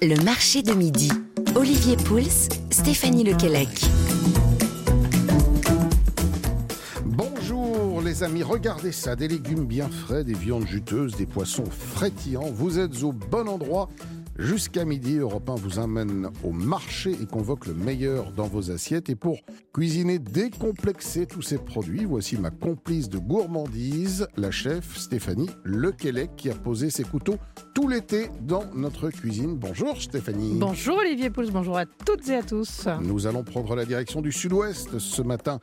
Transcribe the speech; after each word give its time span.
Le 0.00 0.14
marché 0.22 0.62
de 0.62 0.74
midi. 0.74 1.10
Olivier 1.56 1.96
Pouls, 1.96 2.48
Stéphanie 2.70 3.24
Lequelec. 3.24 3.68
Bonjour 7.04 8.00
les 8.00 8.22
amis, 8.22 8.44
regardez 8.44 8.92
ça, 8.92 9.16
des 9.16 9.26
légumes 9.26 9.66
bien 9.66 9.88
frais, 9.88 10.22
des 10.22 10.34
viandes 10.34 10.68
juteuses, 10.68 11.16
des 11.16 11.26
poissons 11.26 11.64
frétillants. 11.68 12.48
Vous 12.52 12.78
êtes 12.78 13.02
au 13.02 13.10
bon 13.10 13.48
endroit. 13.48 13.88
Jusqu'à 14.38 14.84
midi, 14.84 15.16
Europe 15.16 15.50
1 15.50 15.56
vous 15.56 15.80
amène 15.80 16.28
au 16.44 16.52
marché 16.52 17.10
et 17.10 17.26
convoque 17.26 17.66
le 17.66 17.74
meilleur 17.74 18.30
dans 18.30 18.46
vos 18.46 18.70
assiettes. 18.70 19.10
Et 19.10 19.16
pour 19.16 19.40
cuisiner, 19.74 20.20
décomplexer 20.20 21.26
tous 21.26 21.42
ces 21.42 21.58
produits, 21.58 22.04
voici 22.04 22.36
ma 22.36 22.50
complice 22.50 23.08
de 23.08 23.18
gourmandise, 23.18 24.28
la 24.36 24.52
chef 24.52 24.96
Stéphanie 24.96 25.50
Lequelec, 25.64 26.36
qui 26.36 26.50
a 26.50 26.54
posé 26.54 26.88
ses 26.88 27.02
couteaux 27.02 27.36
tout 27.74 27.88
l'été 27.88 28.28
dans 28.40 28.62
notre 28.76 29.10
cuisine. 29.10 29.56
Bonjour 29.56 30.00
Stéphanie. 30.00 30.54
Bonjour 30.54 30.98
Olivier 30.98 31.30
Pouls, 31.30 31.50
bonjour 31.50 31.76
à 31.76 31.86
toutes 31.86 32.28
et 32.28 32.36
à 32.36 32.44
tous. 32.44 32.86
Nous 33.02 33.26
allons 33.26 33.42
prendre 33.42 33.74
la 33.74 33.84
direction 33.84 34.20
du 34.20 34.30
sud-ouest 34.30 35.00
ce 35.00 35.22
matin 35.22 35.58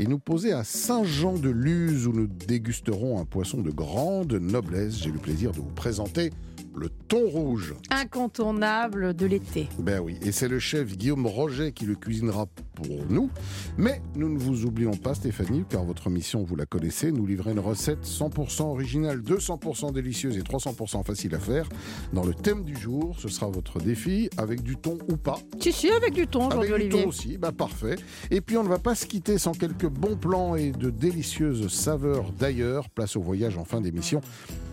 et 0.00 0.06
nous 0.08 0.18
poser 0.18 0.52
à 0.52 0.64
Saint-Jean-de-Luz 0.64 2.08
où 2.08 2.12
nous 2.12 2.26
dégusterons 2.26 3.20
un 3.20 3.24
poisson 3.24 3.60
de 3.60 3.70
grande 3.70 4.32
noblesse. 4.32 4.98
J'ai 5.00 5.12
le 5.12 5.20
plaisir 5.20 5.52
de 5.52 5.58
vous 5.58 5.70
présenter 5.76 6.32
le 6.76 6.90
thon 7.08 7.26
rouge. 7.26 7.74
Incontournable 7.90 9.14
de 9.14 9.26
l'été. 9.26 9.68
Ben 9.78 10.00
oui, 10.00 10.18
et 10.22 10.30
c'est 10.30 10.48
le 10.48 10.58
chef 10.58 10.96
Guillaume 10.96 11.26
Roget 11.26 11.72
qui 11.72 11.86
le 11.86 11.94
cuisinera 11.94 12.46
pour 12.74 13.06
nous. 13.08 13.30
Mais 13.78 14.02
nous 14.14 14.28
ne 14.28 14.38
vous 14.38 14.66
oublions 14.66 14.96
pas 14.96 15.14
Stéphanie, 15.14 15.64
car 15.68 15.84
votre 15.84 16.10
mission, 16.10 16.44
vous 16.44 16.54
la 16.54 16.66
connaissez, 16.66 17.10
nous 17.12 17.26
livrer 17.26 17.52
une 17.52 17.60
recette 17.60 18.04
100% 18.04 18.62
originale, 18.64 19.20
200% 19.20 19.92
délicieuse 19.92 20.36
et 20.36 20.42
300% 20.42 21.04
facile 21.04 21.34
à 21.34 21.38
faire. 21.38 21.68
Dans 22.12 22.24
le 22.24 22.34
thème 22.34 22.64
du 22.64 22.76
jour, 22.76 23.16
ce 23.18 23.28
sera 23.28 23.48
votre 23.48 23.78
défi, 23.78 24.28
avec 24.36 24.62
du 24.62 24.76
thon 24.76 24.98
ou 25.08 25.16
pas. 25.16 25.38
Si, 25.60 25.72
si, 25.72 25.90
avec 25.90 26.12
du 26.12 26.26
thon 26.26 26.48
Avec 26.50 26.74
du 26.74 26.88
thon 26.90 27.08
aussi, 27.08 27.38
bah 27.38 27.52
parfait. 27.52 27.96
Et 28.30 28.40
puis 28.42 28.58
on 28.58 28.64
ne 28.64 28.68
va 28.68 28.78
pas 28.78 28.94
se 28.94 29.06
quitter 29.06 29.38
sans 29.38 29.52
quelques 29.52 29.88
bons 29.88 30.16
plans 30.16 30.56
et 30.56 30.72
de 30.72 30.90
délicieuses 30.90 31.68
saveurs 31.68 32.32
d'ailleurs. 32.32 32.90
Place 32.90 33.16
au 33.16 33.22
voyage 33.22 33.56
en 33.56 33.64
fin 33.64 33.80
d'émission 33.80 34.20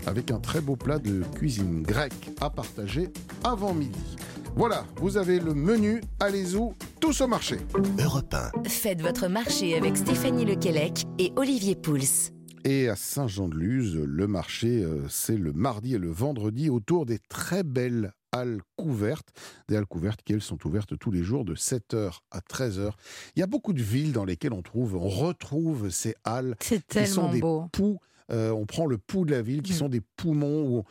avec 0.07 0.31
un 0.31 0.39
très 0.39 0.61
beau 0.61 0.75
plat 0.75 0.99
de 0.99 1.23
cuisine 1.35 1.81
grecque 1.83 2.31
à 2.41 2.49
partager 2.49 3.09
avant 3.43 3.73
midi. 3.73 4.15
Voilà, 4.55 4.85
vous 4.97 5.17
avez 5.17 5.39
le 5.39 5.53
menu, 5.53 6.01
allez-y, 6.19 6.57
tous 6.99 7.21
au 7.21 7.27
marché. 7.27 7.57
Europe 7.99 8.33
1. 8.33 8.69
Faites 8.69 9.01
votre 9.01 9.27
marché 9.27 9.75
avec 9.75 9.97
Stéphanie 9.97 10.45
Lequelec 10.45 11.03
et 11.17 11.33
Olivier 11.35 11.75
Pouls. 11.75 12.31
Et 12.65 12.87
à 12.87 12.95
Saint-Jean-de-Luz, 12.95 13.95
le 13.97 14.27
marché, 14.27 14.83
euh, 14.83 15.01
c'est 15.09 15.35
le 15.37 15.51
mardi 15.51 15.95
et 15.95 15.97
le 15.97 16.09
vendredi 16.11 16.69
autour 16.69 17.05
des 17.05 17.19
très 17.19 17.63
belles 17.63 18.13
halles 18.31 18.61
couvertes. 18.77 19.29
Des 19.67 19.75
halles 19.75 19.85
couvertes 19.85 20.21
qui, 20.23 20.33
elles, 20.33 20.41
sont 20.41 20.65
ouvertes 20.65 20.97
tous 20.97 21.11
les 21.11 21.23
jours 21.23 21.43
de 21.45 21.55
7h 21.55 22.19
à 22.31 22.39
13h. 22.39 22.91
Il 23.35 23.39
y 23.39 23.43
a 23.43 23.47
beaucoup 23.47 23.73
de 23.73 23.81
villes 23.81 24.13
dans 24.13 24.23
lesquelles 24.23 24.53
on 24.53 24.61
trouve, 24.61 24.95
on 24.95 25.09
retrouve 25.09 25.89
ces 25.89 26.15
halles 26.23 26.55
C'est 26.61 26.85
qui 26.87 27.05
sont 27.05 27.21
tellement 27.23 27.33
des 27.33 27.39
beau. 27.41 27.65
poux. 27.73 27.99
Euh, 28.31 28.51
on 28.51 28.65
prend 28.65 28.85
le 28.85 28.97
pouls 28.97 29.25
de 29.25 29.31
la 29.31 29.41
ville, 29.41 29.61
qui 29.61 29.73
Mm. 29.73 29.77
sont 29.77 29.89
des 29.89 30.01
poumons 30.17 30.63
où 30.67 30.83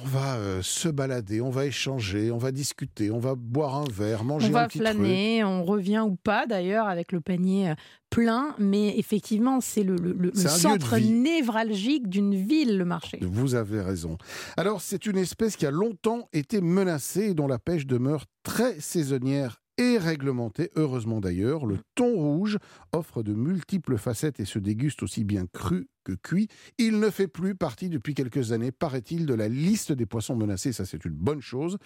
on 0.00 0.06
va 0.06 0.36
euh, 0.36 0.62
se 0.62 0.88
balader, 0.88 1.40
on 1.40 1.50
va 1.50 1.66
échanger, 1.66 2.30
on 2.30 2.38
va 2.38 2.52
discuter, 2.52 3.10
on 3.10 3.18
va 3.18 3.34
boire 3.34 3.74
un 3.76 3.84
verre, 3.92 4.22
manger 4.22 4.46
On 4.46 4.50
un 4.50 4.52
va 4.52 4.68
petit 4.68 4.78
flâner, 4.78 5.42
on 5.42 5.64
revient 5.64 6.04
ou 6.06 6.14
pas 6.14 6.46
d'ailleurs 6.46 6.86
avec 6.86 7.10
le 7.10 7.20
panier 7.20 7.70
euh, 7.70 7.74
plein, 8.08 8.54
mais 8.58 8.96
effectivement 8.98 9.60
c'est 9.60 9.82
le, 9.82 10.30
centre 10.34 10.96
névralgique 10.98 12.08
d'une 12.08 12.34
ville, 12.36 12.78
le 12.78 12.84
marché. 12.84 13.18
Vous 13.20 13.56
avez 13.56 13.80
raison. 13.80 14.16
Alors, 14.56 14.80
c'est 14.80 15.06
une 15.06 15.18
espèce 15.18 15.56
qui 15.56 15.66
a 15.66 15.70
longtemps 15.72 16.28
été 16.32 16.60
menacée 16.60 17.30
et 17.30 17.34
dont 17.34 17.48
la 17.48 17.58
pêche 17.58 17.86
demeure 17.86 18.26
très 18.44 18.78
saisonnière 18.80 19.60
et 19.76 19.98
réglementée, 19.98 20.70
heureusement 20.76 21.20
d'ailleurs. 21.20 21.66
Le 21.66 21.78
thon 21.94 22.12
rouge 22.14 22.58
offre 22.92 23.22
de 23.22 23.32
multiples 23.32 23.96
facettes 23.96 24.38
et 24.38 24.44
se 24.44 24.58
déguste 24.58 25.02
aussi 25.02 25.24
bien 25.24 25.46
cru 25.52 25.88
cuit. 26.14 26.48
Il 26.78 26.98
ne 27.00 27.10
fait 27.10 27.28
plus 27.28 27.54
partie 27.54 27.88
depuis 27.88 28.14
quelques 28.14 28.52
années, 28.52 28.72
paraît-il, 28.72 29.26
de 29.26 29.34
la 29.34 29.48
liste 29.48 29.92
des 29.92 30.06
poissons 30.06 30.36
menacés. 30.36 30.72
Ça, 30.72 30.84
c'est 30.84 31.04
une 31.04 31.14
bonne 31.14 31.40
chose. 31.40 31.78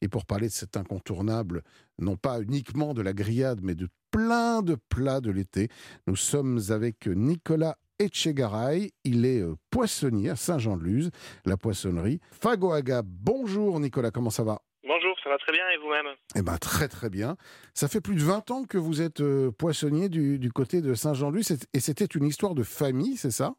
Et 0.00 0.08
pour 0.08 0.26
parler 0.26 0.48
de 0.48 0.52
cet 0.52 0.76
incontournable, 0.76 1.62
non 1.98 2.16
pas 2.16 2.40
uniquement 2.40 2.94
de 2.94 3.02
la 3.02 3.12
grillade, 3.12 3.60
mais 3.62 3.74
de 3.74 3.88
plein 4.10 4.62
de 4.62 4.76
plats 4.88 5.20
de 5.20 5.30
l'été, 5.30 5.68
nous 6.06 6.16
sommes 6.16 6.60
avec 6.70 7.06
Nicolas 7.06 7.76
Etchegaray. 7.98 8.90
Il 9.04 9.24
est 9.24 9.40
euh, 9.40 9.54
poissonnier 9.70 10.30
à 10.30 10.36
Saint-Jean-de-Luz, 10.36 11.10
la 11.44 11.56
poissonnerie. 11.56 12.20
Fagoaga, 12.32 13.02
bonjour 13.04 13.78
Nicolas, 13.78 14.10
comment 14.10 14.30
ça 14.30 14.42
va? 14.42 14.60
Bonjour, 14.86 15.14
ça 15.22 15.30
va 15.30 15.36
très 15.38 15.52
bien 15.52 15.62
et 15.68 15.76
vous-même? 15.76 16.06
Eh 16.34 16.42
bien, 16.42 16.56
très 16.56 16.88
très 16.88 17.10
bien. 17.10 17.36
Ça 17.74 17.86
fait 17.86 18.00
plus 18.00 18.14
de 18.16 18.22
20 18.22 18.50
ans 18.50 18.64
que 18.64 18.78
vous 18.78 19.02
êtes 19.02 19.20
euh, 19.20 19.52
poissonnier 19.52 20.08
du, 20.08 20.38
du 20.38 20.50
côté 20.50 20.80
de 20.80 20.94
Saint-Jean-de-Luz 20.94 21.56
et 21.72 21.80
c'était 21.80 22.06
une 22.06 22.24
histoire 22.24 22.54
de 22.54 22.62
famille, 22.62 23.16
c'est 23.16 23.30
ça? 23.30 23.54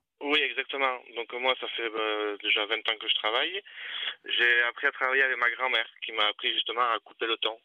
Donc 1.22 1.34
euh, 1.36 1.40
moi, 1.40 1.54
ça 1.62 1.68
fait 1.78 1.84
euh, 1.84 2.36
déjà 2.42 2.66
20 2.66 2.76
ans 2.78 2.98
que 3.00 3.08
je 3.08 3.16
travaille. 3.16 3.62
J'ai 4.26 4.62
appris 4.64 4.88
à 4.88 4.92
travailler 4.92 5.22
avec 5.22 5.38
ma 5.38 5.52
grand-mère 5.52 5.86
qui 6.04 6.12
m'a 6.14 6.26
appris 6.26 6.52
justement 6.54 6.82
à 6.82 6.98
couper 7.04 7.28
le 7.28 7.38
thon. 7.38 7.56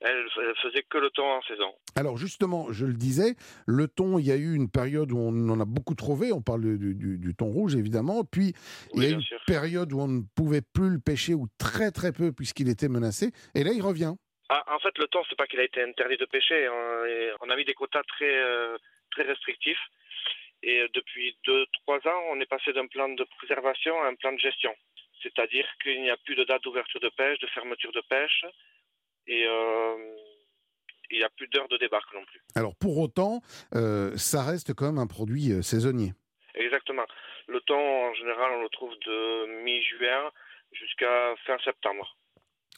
Elle, 0.00 0.26
elle 0.38 0.54
faisait 0.60 0.82
que 0.82 0.98
le 0.98 1.08
thon 1.10 1.22
en 1.24 1.40
saison. 1.42 1.72
Alors 1.94 2.18
justement, 2.18 2.66
je 2.72 2.84
le 2.84 2.92
disais, 2.94 3.34
le 3.66 3.86
thon, 3.86 4.18
il 4.18 4.26
y 4.26 4.32
a 4.32 4.36
eu 4.36 4.54
une 4.54 4.68
période 4.70 5.12
où 5.12 5.18
on 5.18 5.48
en 5.48 5.60
a 5.60 5.64
beaucoup 5.64 5.94
trouvé, 5.94 6.32
on 6.32 6.42
parle 6.42 6.62
du, 6.76 6.94
du- 6.94 7.16
du 7.18 7.34
thon 7.34 7.46
rouge 7.46 7.76
évidemment, 7.76 8.24
puis 8.24 8.52
il 8.94 9.02
y 9.02 9.06
a 9.06 9.08
eu 9.10 9.12
une 9.14 9.22
sûr. 9.22 9.40
période 9.46 9.92
où 9.92 10.00
on 10.00 10.08
ne 10.08 10.22
pouvait 10.36 10.60
plus 10.60 10.90
le 10.90 10.98
pêcher, 10.98 11.32
ou 11.34 11.46
très 11.58 11.92
très 11.92 12.12
peu 12.12 12.32
puisqu'il 12.32 12.68
était 12.68 12.88
menacé, 12.88 13.30
et 13.54 13.62
là 13.64 13.70
il 13.72 13.80
revient. 13.80 14.14
Ah, 14.50 14.62
en 14.74 14.78
fait, 14.80 14.96
le 14.98 15.06
thon, 15.06 15.22
c'est 15.30 15.36
pas 15.38 15.46
qu'il 15.46 15.58
a 15.60 15.64
été 15.64 15.82
interdit 15.82 16.16
de 16.18 16.24
pêcher. 16.26 16.68
on 17.40 17.48
a 17.50 17.56
mis 17.56 17.64
des 17.64 17.74
quotas 17.74 18.02
très, 18.04 18.32
euh, 18.36 18.76
très 19.12 19.22
restrictifs. 19.22 19.80
Et 20.62 20.80
euh, 20.80 20.88
depuis 20.94 21.36
2-3 21.46 22.08
ans, 22.08 22.22
on 22.30 22.40
est 22.40 22.46
passé 22.46 22.72
d'un 22.72 22.86
plan 22.86 23.08
de 23.08 23.24
préservation 23.38 24.00
à 24.02 24.08
un 24.08 24.14
plan 24.14 24.32
de 24.32 24.38
gestion. 24.38 24.74
C'est-à-dire 25.22 25.66
qu'il 25.82 26.00
n'y 26.02 26.10
a 26.10 26.16
plus 26.18 26.34
de 26.34 26.44
date 26.44 26.62
d'ouverture 26.62 27.00
de 27.00 27.10
pêche, 27.10 27.38
de 27.40 27.46
fermeture 27.48 27.92
de 27.92 28.02
pêche. 28.08 28.44
Et 29.26 29.44
euh, 29.46 29.96
il 31.10 31.18
n'y 31.18 31.24
a 31.24 31.30
plus 31.30 31.48
d'heures 31.48 31.68
de 31.68 31.76
débarque 31.78 32.12
non 32.14 32.24
plus. 32.24 32.40
Alors 32.54 32.74
pour 32.76 32.98
autant, 32.98 33.40
euh, 33.74 34.16
ça 34.16 34.42
reste 34.42 34.74
quand 34.74 34.86
même 34.86 34.98
un 34.98 35.06
produit 35.06 35.52
euh, 35.52 35.62
saisonnier. 35.62 36.12
Exactement. 36.54 37.04
Le 37.48 37.60
thon, 37.60 37.76
en 37.76 38.14
général, 38.14 38.52
on 38.52 38.62
le 38.62 38.68
trouve 38.70 38.92
de 39.06 39.62
mi-juin 39.64 40.30
jusqu'à 40.72 41.34
fin 41.46 41.58
septembre. 41.64 42.16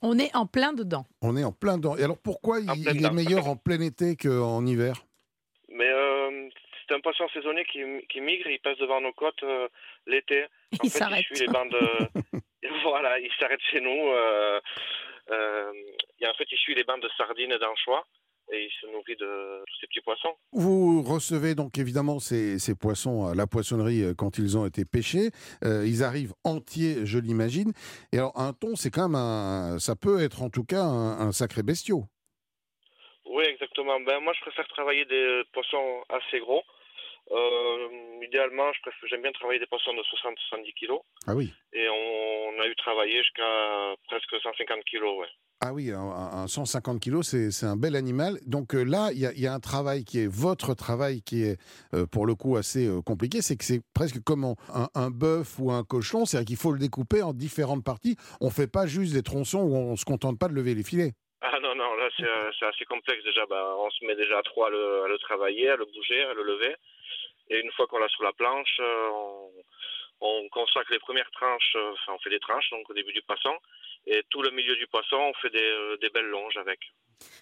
On 0.03 0.19
est 0.19 0.35
en 0.37 0.47
plein 0.47 0.73
dedans. 0.73 1.07
On 1.23 1.37
est 1.37 1.45
en 1.45 1.53
plein 1.53 1.77
dedans. 1.77 1.97
Et 1.97 2.05
alors 2.05 2.19
pourquoi 2.19 2.61
il, 2.61 2.71
il 2.95 3.05
est 3.05 3.11
meilleur 3.11 3.49
en 3.49 3.57
plein 3.57 3.81
été 3.81 4.17
qu'en 4.17 4.65
hiver? 4.65 4.95
Mais 5.71 5.89
euh, 5.89 6.49
c'est 6.89 6.95
un 6.95 7.01
poisson 7.01 7.29
saisonnier 7.35 7.65
qui, 7.67 7.81
qui 8.09 8.21
migre, 8.21 8.49
il 8.49 8.61
passe 8.61 8.79
devant 8.79 9.01
nos 9.01 9.13
côtes 9.13 9.43
euh, 9.43 9.69
l'été. 10.07 10.45
En 10.81 10.85
Il 10.85 10.91
fait, 10.91 10.99
s'arrête. 10.99 11.25
il 11.31 11.37
suit 11.37 11.47
les 11.47 11.53
bandes. 11.53 11.75
voilà, 12.83 13.19
il 13.19 13.31
s'arrête 13.39 13.61
chez 13.71 13.81
nous. 13.81 14.09
euh, 14.09 14.61
euh, 15.31 15.73
et 16.21 16.27
en 16.27 16.35
fait, 16.35 16.47
il 16.51 16.59
suit 16.59 16.75
les 16.75 16.85
bandes 16.85 17.03
de 17.03 17.11
sardines 17.17 17.53
et 17.53 17.59
d'anchois. 17.59 18.07
Et 18.51 18.65
il 18.65 18.71
se 18.81 18.87
nourrit 18.87 19.17
de 19.17 19.63
tous 19.67 19.75
ces 19.79 19.87
petits 19.89 20.01
poissons. 20.01 20.35
Vous 20.53 21.03
recevez 21.03 21.55
donc 21.55 21.77
évidemment 21.77 22.19
ces, 22.19 22.59
ces 22.59 22.75
poissons 22.75 23.27
à 23.27 23.35
la 23.35 23.47
poissonnerie 23.47 24.03
quand 24.17 24.39
ils 24.39 24.57
ont 24.57 24.65
été 24.65 24.87
pêchés. 24.87 25.33
Euh, 25.65 25.85
ils 25.87 26.03
arrivent 26.03 26.33
entiers, 26.45 27.05
je 27.05 27.19
l'imagine. 27.19 27.73
Et 28.11 28.17
alors 28.17 28.33
un 28.41 28.55
thon, 28.55 28.75
c'est 28.75 28.91
quand 28.91 29.07
même 29.11 29.17
un, 29.17 29.79
ça 29.79 29.97
peut 29.97 30.23
être 30.23 30.41
en 30.43 30.49
tout 30.49 30.65
cas 30.65 30.81
un, 30.83 31.29
un 31.29 31.33
sacré 31.33 31.63
bestiau. 31.63 32.05
Oui, 33.27 33.45
exactement. 33.45 34.01
Ben, 34.01 34.19
moi, 34.21 34.33
je 34.35 34.41
préfère 34.41 34.67
travailler 34.69 35.05
des 35.05 35.43
poissons 35.53 36.03
assez 36.09 36.39
gros. 36.41 36.63
Euh, 37.31 37.89
idéalement, 38.23 38.73
je 38.73 38.81
préfère, 38.83 39.09
j'aime 39.09 39.23
bien 39.23 39.33
travailler 39.33 39.61
des 39.61 39.67
poissons 39.67 39.93
de 39.95 40.01
60-70 40.03 40.75
kilos. 40.75 41.01
Ah 41.27 41.35
oui. 41.35 41.53
Et 41.73 41.89
on, 41.89 42.61
a 42.61 42.67
eu 42.67 42.75
travaillé 42.77 43.19
jusqu'à 43.23 43.95
presque 44.09 44.35
150 44.43 44.83
kilos, 44.85 45.21
ouais. 45.21 45.27
Ah 45.61 45.73
oui, 45.73 45.91
un, 45.93 45.99
un 46.01 46.47
150 46.47 47.01
kilos, 47.01 47.27
c'est 47.29 47.51
c'est 47.51 47.67
un 47.67 47.77
bel 47.77 47.97
animal. 47.97 48.39
Donc 48.47 48.75
euh, 48.75 48.83
là, 48.85 49.11
il 49.13 49.19
y, 49.21 49.27
a- 49.27 49.33
il 49.33 49.41
y 49.41 49.47
a 49.47 49.53
un 49.53 49.59
travail 49.61 50.05
qui 50.05 50.21
est 50.21 50.27
votre 50.29 50.75
travail 50.75 51.21
qui 51.23 51.43
est 51.45 51.57
euh, 51.95 52.07
pour 52.07 52.27
le 52.27 52.35
coup 52.37 52.57
assez 52.57 52.87
euh, 52.87 53.01
compliqué. 53.03 53.43
C'est 53.43 53.57
que 53.57 53.65
c'est 53.65 53.81
presque 53.95 54.23
comme 54.25 54.45
un, 54.45 54.89
un 54.95 55.11
bœuf 55.11 55.59
ou 55.59 55.71
un 55.73 55.83
cochon, 55.85 56.25
c'est-à-dire 56.27 56.47
qu'il 56.47 56.57
faut 56.57 56.71
le 56.73 56.79
découper 56.79 57.23
en 57.23 57.33
différentes 57.33 57.85
parties. 57.85 58.17
On 58.41 58.51
fait 58.51 58.71
pas 58.71 58.87
juste 58.87 59.13
des 59.15 59.23
tronçons 59.23 59.63
où 59.63 59.75
on 59.77 59.97
se 59.97 60.05
contente 60.05 60.39
pas 60.39 60.47
de 60.49 60.55
lever 60.55 60.75
les 60.75 60.85
filets. 60.85 61.13
Ah 61.41 61.59
non, 61.61 61.75
non, 61.75 61.95
là, 61.95 62.09
c'est 62.17 62.25
c'est 62.59 62.67
assez 62.67 62.85
complexe 62.85 63.23
déjà. 63.25 63.45
Bah, 63.47 63.75
on 63.79 63.91
se 63.91 64.05
met 64.07 64.15
déjà 64.17 64.39
à 64.39 64.43
trois 64.43 64.69
à 64.69 64.71
le, 64.71 65.03
à 65.05 65.09
le 65.09 65.19
travailler, 65.19 65.69
à 65.71 65.77
le 65.77 65.87
bouger, 65.87 66.23
à 66.23 66.35
le 66.35 66.43
lever. 66.45 66.75
Et 67.51 67.61
une 67.61 67.71
fois 67.73 67.87
qu'on 67.87 67.99
l'a 67.99 68.09
sur 68.09 68.23
la 68.23 68.33
planche, 68.33 68.77
euh, 68.81 69.09
on, 69.13 69.51
on 70.21 70.49
consacre 70.51 70.91
les 70.93 70.99
premières 70.99 71.31
tranches, 71.31 71.75
euh, 71.77 71.93
enfin, 71.93 72.13
on 72.15 72.19
fait 72.19 72.31
des 72.31 72.41
tranches, 72.41 72.69
donc 72.71 72.89
au 72.91 72.95
début 72.95 73.13
du 73.13 73.23
poisson. 73.23 73.55
Et 74.07 74.23
tout 74.31 74.43
le 74.43 74.51
milieu 74.51 74.75
du 74.77 74.87
poisson, 74.87 75.17
on 75.17 75.35
fait 75.35 75.51
des, 75.51 75.59
euh, 75.63 75.97
des 76.01 76.11
belles 76.11 76.27
longes 76.29 76.57
avec. 76.57 76.81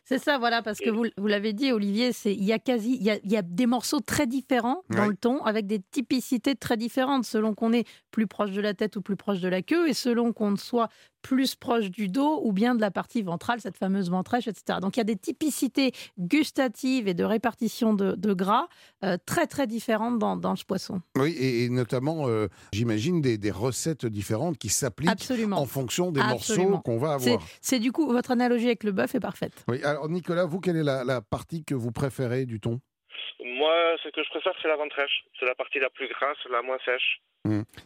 C'est 0.04 0.18
ça, 0.18 0.38
voilà, 0.38 0.62
parce 0.62 0.78
que 0.78 0.88
vous, 0.88 1.04
vous 1.18 1.26
l'avez 1.26 1.52
dit, 1.52 1.70
Olivier, 1.70 2.12
c'est 2.12 2.32
il 2.32 2.44
y 2.44 2.52
a 2.52 2.58
quasi, 2.58 2.96
il 2.96 3.02
y 3.02 3.10
a, 3.10 3.16
il 3.22 3.30
y 3.30 3.36
a 3.36 3.42
des 3.42 3.66
morceaux 3.66 4.00
très 4.00 4.26
différents 4.26 4.82
dans 4.88 5.02
Ouais. 5.02 5.08
le 5.08 5.16
ton, 5.16 5.44
avec 5.44 5.66
des 5.66 5.80
typicités 5.80 6.54
très 6.54 6.76
différentes 6.78 7.24
selon 7.24 7.54
qu'on 7.54 7.72
est 7.74 7.86
plus 8.10 8.26
proche 8.26 8.52
de 8.52 8.60
la 8.62 8.72
tête 8.72 8.96
ou 8.96 9.02
plus 9.02 9.16
proche 9.16 9.40
de 9.40 9.48
la 9.48 9.60
queue, 9.62 9.88
et 9.88 9.92
selon 9.94 10.32
qu'on 10.32 10.56
soit 10.56 10.88
plus 11.26 11.56
proche 11.56 11.90
du 11.90 12.06
dos 12.08 12.40
ou 12.44 12.52
bien 12.52 12.76
de 12.76 12.80
la 12.80 12.92
partie 12.92 13.20
ventrale, 13.20 13.60
cette 13.60 13.76
fameuse 13.76 14.10
ventrèche, 14.10 14.46
etc. 14.46 14.78
Donc 14.80 14.96
il 14.96 15.00
y 15.00 15.02
a 15.02 15.04
des 15.04 15.16
typicités 15.16 15.90
gustatives 16.18 17.08
et 17.08 17.14
de 17.14 17.24
répartition 17.24 17.94
de, 17.94 18.12
de 18.14 18.32
gras 18.32 18.68
euh, 19.02 19.16
très 19.26 19.48
très 19.48 19.66
différentes 19.66 20.20
dans, 20.20 20.36
dans 20.36 20.54
ce 20.54 20.64
poisson. 20.64 21.00
Oui, 21.16 21.30
et, 21.32 21.64
et 21.64 21.68
notamment, 21.68 22.28
euh, 22.28 22.46
j'imagine, 22.72 23.20
des, 23.20 23.38
des 23.38 23.50
recettes 23.50 24.06
différentes 24.06 24.56
qui 24.56 24.68
s'appliquent 24.68 25.10
en 25.52 25.66
fonction 25.66 26.12
des 26.12 26.20
Absolument. 26.20 26.68
morceaux 26.70 26.82
qu'on 26.82 26.98
va 26.98 27.14
avoir. 27.14 27.40
c'est 27.60 27.80
du 27.80 27.90
coup, 27.90 28.06
votre 28.06 28.30
analogie 28.30 28.66
avec 28.66 28.84
le 28.84 28.92
bœuf 28.92 29.14
est 29.16 29.20
parfaite. 29.20 29.64
Oui, 29.68 29.82
alors 29.82 30.08
Nicolas, 30.08 30.44
vous, 30.46 30.60
quelle 30.60 30.76
est 30.76 30.84
la, 30.84 31.02
la 31.02 31.20
partie 31.22 31.64
que 31.64 31.74
vous 31.74 31.90
préférez 31.90 32.46
du 32.46 32.60
thon? 32.60 32.78
Moi, 33.44 33.72
ce 34.02 34.08
que 34.10 34.22
je 34.24 34.28
préfère, 34.30 34.52
c'est 34.62 34.68
la 34.68 34.76
ventrèche. 34.76 35.24
C'est 35.38 35.46
la 35.46 35.54
partie 35.54 35.78
la 35.78 35.90
plus 35.90 36.08
grasse, 36.08 36.36
la 36.50 36.62
moins 36.62 36.78
sèche. 36.84 37.20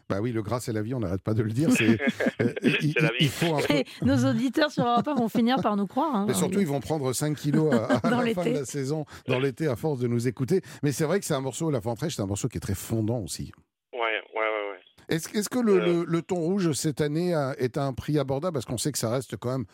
Bah 0.08 0.20
oui, 0.22 0.32
le 0.32 0.40
gras, 0.42 0.58
c'est 0.60 0.72
la 0.72 0.80
vie, 0.80 0.94
on 0.94 1.00
n'arrête 1.00 1.22
pas 1.22 1.34
de 1.34 1.42
le 1.42 1.50
dire. 1.50 1.70
C'est, 1.70 2.00
euh, 2.40 2.54
il, 2.62 2.94
la 2.98 3.08
vie. 3.10 3.16
il 3.20 3.28
faut 3.28 3.54
un 3.54 3.60
peu. 3.60 3.74
Et 3.74 3.84
nos 4.00 4.16
auditeurs 4.30 4.70
sur 4.70 4.86
Europe 4.86 5.06
1 5.06 5.14
vont 5.16 5.28
finir 5.28 5.56
par 5.62 5.76
nous 5.76 5.86
croire. 5.86 6.14
hein. 6.14 6.24
Mais 6.26 6.32
surtout, 6.34 6.60
ils 6.60 6.66
vont 6.66 6.80
prendre 6.80 7.12
5 7.12 7.36
kilos 7.36 7.70
à, 7.74 7.96
à 7.96 8.00
Dans 8.10 8.22
la 8.22 8.32
fin 8.32 8.44
de 8.46 8.50
la 8.54 8.64
saison, 8.64 9.04
dans 9.28 9.38
l'été, 9.38 9.66
à 9.66 9.76
force 9.76 9.98
de 10.00 10.06
nous 10.08 10.26
écouter. 10.28 10.62
Mais 10.82 10.92
c'est 10.92 11.04
vrai 11.04 11.20
que 11.20 11.26
c'est 11.26 11.34
un 11.34 11.42
morceau, 11.42 11.70
la 11.70 11.78
ventrèche, 11.80 12.16
c'est 12.16 12.22
un 12.22 12.26
morceau 12.26 12.48
qui 12.48 12.56
est 12.56 12.60
très 12.60 12.74
fondant 12.74 13.18
aussi. 13.18 13.52
Ouais, 13.92 13.98
ouais, 14.00 14.16
ouais, 14.34 14.70
ouais. 14.72 14.80
Est-ce 15.14 15.48
que 15.50 15.58
le, 15.58 15.72
Euh. 15.74 15.84
le- 15.84 16.04
le 16.06 16.22
thon 16.22 16.36
rouge 16.36 16.72
cette 16.72 17.02
année 17.02 17.34
a- 17.34 17.54
est 17.58 17.76
à 17.76 17.84
un 17.84 17.92
prix 17.92 18.18
abordable? 18.18 18.54
Parce 18.54 18.64
qu'on 18.64 18.78
sait 18.78 18.92
que 18.92 18.98
ça 18.98 19.10
reste 19.10 19.36
quand 19.36 19.50
même 19.50 19.66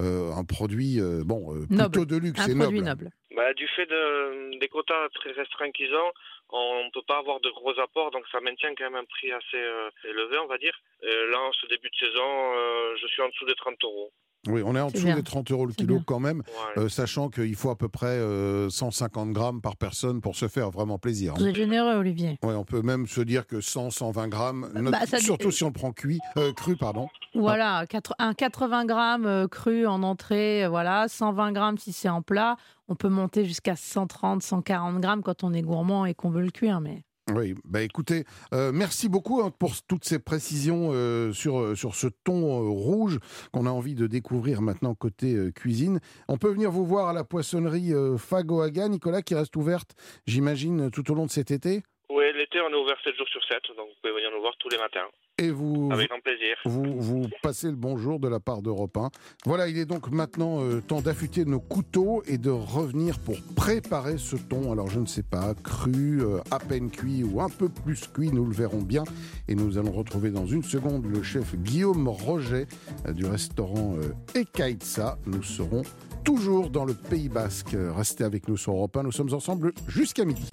euh, 0.00 0.32
un 0.32 0.44
produit 0.44 1.00
euh, 1.00 1.22
bon, 1.24 1.52
euh, 1.54 1.66
plutôt 1.66 1.74
Noble. 2.00 2.06
de 2.06 2.16
luxe 2.16 2.40
Un 2.40 2.48
et 2.48 2.54
produit 2.54 2.80
noble. 2.80 3.04
noble. 3.04 3.10
Bah, 3.34 3.52
du 3.54 3.66
fait 3.68 3.86
de, 3.86 4.58
des 4.58 4.68
quotas 4.68 5.08
très 5.10 5.32
restreints 5.32 5.72
qu'ils 5.72 5.94
ont, 5.94 6.12
on 6.50 6.84
ne 6.84 6.90
peut 6.90 7.02
pas 7.02 7.18
avoir 7.18 7.40
de 7.40 7.50
gros 7.50 7.78
apports, 7.80 8.10
donc 8.12 8.24
ça 8.30 8.40
maintient 8.40 8.74
quand 8.74 8.84
même 8.84 8.94
un 8.94 9.04
prix 9.04 9.32
assez 9.32 9.56
euh, 9.56 9.90
élevé, 10.04 10.38
on 10.38 10.46
va 10.46 10.58
dire. 10.58 10.78
Là, 11.02 11.40
en 11.40 11.52
ce 11.52 11.66
début 11.66 11.90
de 11.90 11.96
saison, 11.96 12.54
euh, 12.54 12.96
je 12.96 13.06
suis 13.08 13.22
en 13.22 13.28
dessous 13.28 13.44
des 13.46 13.54
30 13.56 13.82
euros. 13.84 14.12
Oui, 14.48 14.62
on 14.64 14.74
est 14.76 14.80
en 14.80 14.90
dessous 14.90 15.04
bien. 15.04 15.16
des 15.16 15.22
30 15.22 15.50
euros 15.50 15.66
le 15.66 15.72
kilo 15.72 15.96
bien. 15.96 16.04
quand 16.06 16.20
même, 16.20 16.38
Ouais. 16.76 16.82
euh, 16.84 16.88
sachant 16.88 17.28
qu'il 17.28 17.54
faut 17.56 17.70
à 17.70 17.76
peu 17.78 17.88
près 17.88 18.06
euh, 18.06 18.68
150 18.70 19.32
grammes 19.32 19.60
par 19.60 19.76
personne 19.76 20.20
pour 20.20 20.36
se 20.36 20.48
faire 20.48 20.70
vraiment 20.70 20.98
plaisir. 20.98 21.34
Vous 21.36 21.46
êtes 21.46 21.54
généreux, 21.56 21.94
Olivier. 21.94 22.38
Ouais, 22.42 22.54
on 22.54 22.64
peut 22.64 22.82
même 22.82 23.06
se 23.06 23.20
dire 23.20 23.46
que 23.46 23.60
100, 23.60 23.90
120 23.90 24.28
grammes, 24.28 24.70
Bah, 24.90 25.06
ça 25.06 25.18
surtout 25.18 25.50
si 25.50 25.64
on 25.64 25.68
le 25.68 25.72
prend 25.72 25.92
cuit, 25.92 26.20
euh, 26.36 26.52
cru, 26.52 26.76
pardon. 26.76 27.08
Voilà, 27.34 27.84
un 28.18 28.34
80 28.34 28.84
grammes 28.84 29.26
euh, 29.26 29.48
cru 29.48 29.86
en 29.86 30.02
entrée, 30.02 30.68
voilà, 30.68 31.08
120 31.08 31.52
grammes 31.52 31.78
si 31.78 31.92
c'est 31.92 32.08
en 32.08 32.22
plat. 32.22 32.56
On 32.88 32.94
peut 32.94 33.08
monter 33.08 33.44
jusqu'à 33.44 33.76
130, 33.76 34.42
140 34.42 35.00
grammes 35.00 35.22
quand 35.22 35.42
on 35.42 35.52
est 35.54 35.62
gourmand 35.62 36.04
et 36.06 36.14
qu'on 36.14 36.30
veut 36.30 36.42
le 36.42 36.50
cuire. 36.50 36.80
Mais 36.80 37.02
Oui, 37.32 37.54
bah 37.64 37.80
écoutez, 37.80 38.24
euh, 38.52 38.70
merci 38.70 39.08
beaucoup 39.08 39.40
hein, 39.40 39.50
pour 39.58 39.82
toutes 39.82 40.04
ces 40.04 40.18
précisions 40.18 40.90
euh, 40.92 41.32
sur, 41.32 41.58
euh, 41.58 41.74
sur 41.74 41.94
ce 41.94 42.06
ton 42.06 42.70
rouge 42.70 43.18
qu'on 43.50 43.64
a 43.64 43.70
envie 43.70 43.94
de 43.94 44.06
découvrir 44.06 44.60
maintenant 44.60 44.94
côté 44.94 45.50
cuisine. 45.54 46.00
On 46.28 46.36
peut 46.36 46.52
venir 46.52 46.70
vous 46.70 46.84
voir 46.84 47.08
à 47.08 47.14
la 47.14 47.24
poissonnerie 47.24 47.92
Fagoaga, 48.18 48.88
Nicolas, 48.88 49.22
qui 49.22 49.34
reste 49.34 49.56
ouverte, 49.56 49.94
j'imagine, 50.26 50.90
tout 50.90 51.10
au 51.10 51.14
long 51.14 51.24
de 51.24 51.30
cet 51.30 51.50
été? 51.50 51.82
On 52.66 52.72
est 52.72 52.80
ouvert 52.82 52.96
7 53.04 53.14
jours 53.16 53.28
sur 53.28 53.42
7, 53.44 53.60
donc 53.76 53.88
vous 53.88 53.94
pouvez 54.00 54.14
venir 54.14 54.30
nous 54.34 54.40
voir 54.40 54.54
tous 54.58 54.70
les 54.70 54.78
matins, 54.78 55.06
Et 55.38 55.50
vous, 55.50 55.90
avec 55.92 56.08
grand 56.08 56.20
plaisir. 56.20 56.56
vous, 56.64 56.98
vous 56.98 57.28
passez 57.42 57.66
le 57.66 57.76
bonjour 57.76 58.18
de 58.18 58.26
la 58.28 58.40
part 58.40 58.62
d'Europe 58.62 58.96
1. 58.96 59.10
Voilà, 59.44 59.68
il 59.68 59.76
est 59.76 59.84
donc 59.84 60.10
maintenant 60.10 60.62
euh, 60.62 60.80
temps 60.80 61.02
d'affûter 61.02 61.44
nos 61.44 61.60
couteaux 61.60 62.22
et 62.26 62.38
de 62.38 62.50
revenir 62.50 63.18
pour 63.18 63.36
préparer 63.54 64.16
ce 64.16 64.36
thon. 64.36 64.72
Alors 64.72 64.88
je 64.88 64.98
ne 64.98 65.04
sais 65.04 65.22
pas, 65.22 65.52
cru, 65.62 66.22
euh, 66.22 66.38
à 66.50 66.58
peine 66.58 66.90
cuit 66.90 67.22
ou 67.22 67.42
un 67.42 67.50
peu 67.50 67.68
plus 67.68 68.06
cuit, 68.08 68.30
nous 68.30 68.46
le 68.46 68.54
verrons 68.54 68.80
bien. 68.80 69.04
Et 69.46 69.54
nous 69.54 69.76
allons 69.76 69.92
retrouver 69.92 70.30
dans 70.30 70.46
une 70.46 70.62
seconde 70.62 71.04
le 71.04 71.22
chef 71.22 71.54
Guillaume 71.56 72.08
Roget 72.08 72.66
euh, 73.06 73.12
du 73.12 73.26
restaurant 73.26 73.96
euh, 73.98 74.40
Ekaitsa. 74.40 75.18
Nous 75.26 75.42
serons 75.42 75.82
toujours 76.24 76.70
dans 76.70 76.86
le 76.86 76.94
Pays 76.94 77.28
Basque. 77.28 77.76
Restez 77.94 78.24
avec 78.24 78.48
nous 78.48 78.56
sur 78.56 78.72
Europe 78.72 78.96
1, 78.96 79.02
nous 79.02 79.12
sommes 79.12 79.34
ensemble 79.34 79.74
jusqu'à 79.86 80.24
midi. 80.24 80.48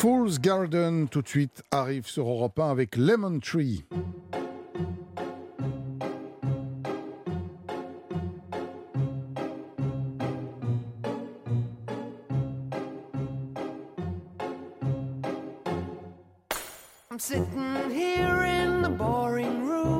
Fool's 0.00 0.38
Garden, 0.40 1.08
tout 1.10 1.20
de 1.20 1.28
suite, 1.28 1.62
arrive 1.70 2.06
sur 2.06 2.26
Europe 2.26 2.58
1 2.58 2.70
avec 2.70 2.96
Lemon 2.96 3.38
Tree. 3.38 3.84
I'm 17.10 17.18
sitting 17.18 17.90
here 17.90 18.44
in 18.44 18.80
the 18.80 18.88
boring 18.88 19.66
room. 19.66 19.99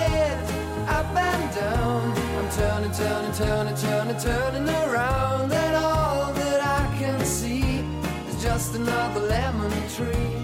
turning, 3.01 3.33
turning, 3.33 3.75
turning, 3.75 4.17
turning, 4.17 4.69
around, 4.69 5.51
and 5.51 5.75
all 5.75 6.31
that 6.33 6.59
I 6.79 6.97
can 6.99 7.19
see 7.25 7.83
is 8.29 8.41
just 8.41 8.75
another 8.75 9.21
lemon 9.21 9.71
tree. 9.95 10.37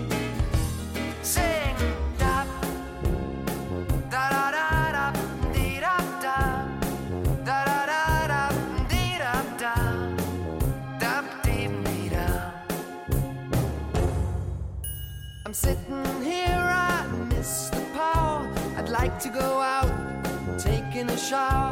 Sing 1.22 1.76
da 2.18 2.46
da 4.10 4.30
da 4.30 4.52
da. 4.52 4.68
I'm 15.46 15.54
sitting 15.54 16.04
here, 16.24 16.66
I 16.94 17.08
miss 17.30 17.70
the 17.70 17.80
power. 17.94 18.42
I'd 18.78 18.90
like 18.90 19.18
to 19.20 19.30
go 19.30 19.62
out, 19.62 19.90
taking 20.60 21.10
a 21.10 21.18
shower, 21.18 21.72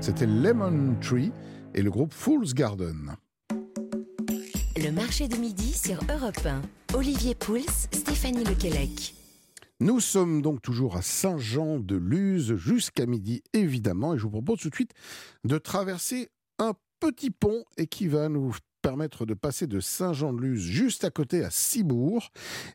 C'était 0.00 0.26
Lemon 0.26 0.96
Tree 1.02 1.32
et 1.74 1.82
le 1.82 1.90
groupe 1.90 2.14
Fool's 2.14 2.54
Garden. 2.54 3.14
Le 4.78 4.90
marché 4.90 5.28
de 5.28 5.36
midi 5.36 5.74
sur 5.74 5.98
Europe 6.10 6.46
1. 6.46 6.62
Olivier 6.96 7.34
Pouls, 7.34 7.58
Stéphanie 7.92 8.44
Lequelec. 8.44 9.14
Nous 9.80 10.00
sommes 10.00 10.40
donc 10.40 10.62
toujours 10.62 10.96
à 10.96 11.02
Saint-Jean-de-Luz 11.02 12.56
jusqu'à 12.56 13.04
midi, 13.04 13.42
évidemment, 13.52 14.14
et 14.14 14.18
je 14.18 14.22
vous 14.22 14.30
propose 14.30 14.60
tout 14.60 14.70
de 14.70 14.74
suite 14.74 14.92
de 15.44 15.58
traverser 15.58 16.30
un 16.58 16.72
petit 17.00 17.30
pont 17.30 17.64
et 17.78 17.86
qui 17.86 18.06
va 18.06 18.28
nous 18.28 18.54
permettre 18.82 19.26
de 19.26 19.34
passer 19.34 19.66
de 19.66 19.80
Saint-Jean-de-Luz 19.80 20.60
juste 20.60 21.04
à 21.04 21.10
côté 21.10 21.44
à 21.44 21.50
Cibourg. 21.50 22.30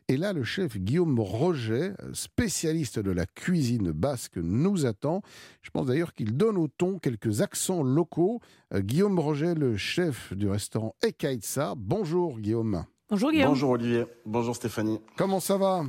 Et 0.08 0.16
là, 0.16 0.32
le 0.32 0.44
chef 0.44 0.76
Guillaume 0.76 1.18
Roget, 1.18 1.92
spécialiste 2.12 2.98
de 2.98 3.10
la 3.10 3.26
cuisine 3.26 3.92
basque, 3.92 4.36
nous 4.36 4.86
attend. 4.86 5.22
Je 5.62 5.70
pense 5.70 5.86
d'ailleurs 5.86 6.12
qu'il 6.12 6.36
donne 6.36 6.58
au 6.58 6.68
ton 6.68 6.98
quelques 6.98 7.40
accents 7.40 7.82
locaux. 7.82 8.40
Euh, 8.74 8.80
Guillaume 8.80 9.18
Roget, 9.18 9.54
le 9.54 9.76
chef 9.76 10.32
du 10.32 10.48
restaurant 10.48 10.94
Ekaitsa. 11.02 11.74
Bonjour 11.76 12.38
Guillaume. 12.38 12.84
Bonjour 13.08 13.30
Guillaume. 13.30 13.48
Bonjour 13.48 13.70
Olivier, 13.70 14.04
bonjour 14.24 14.56
Stéphanie. 14.56 15.00
Comment 15.16 15.40
ça 15.40 15.56
va? 15.56 15.84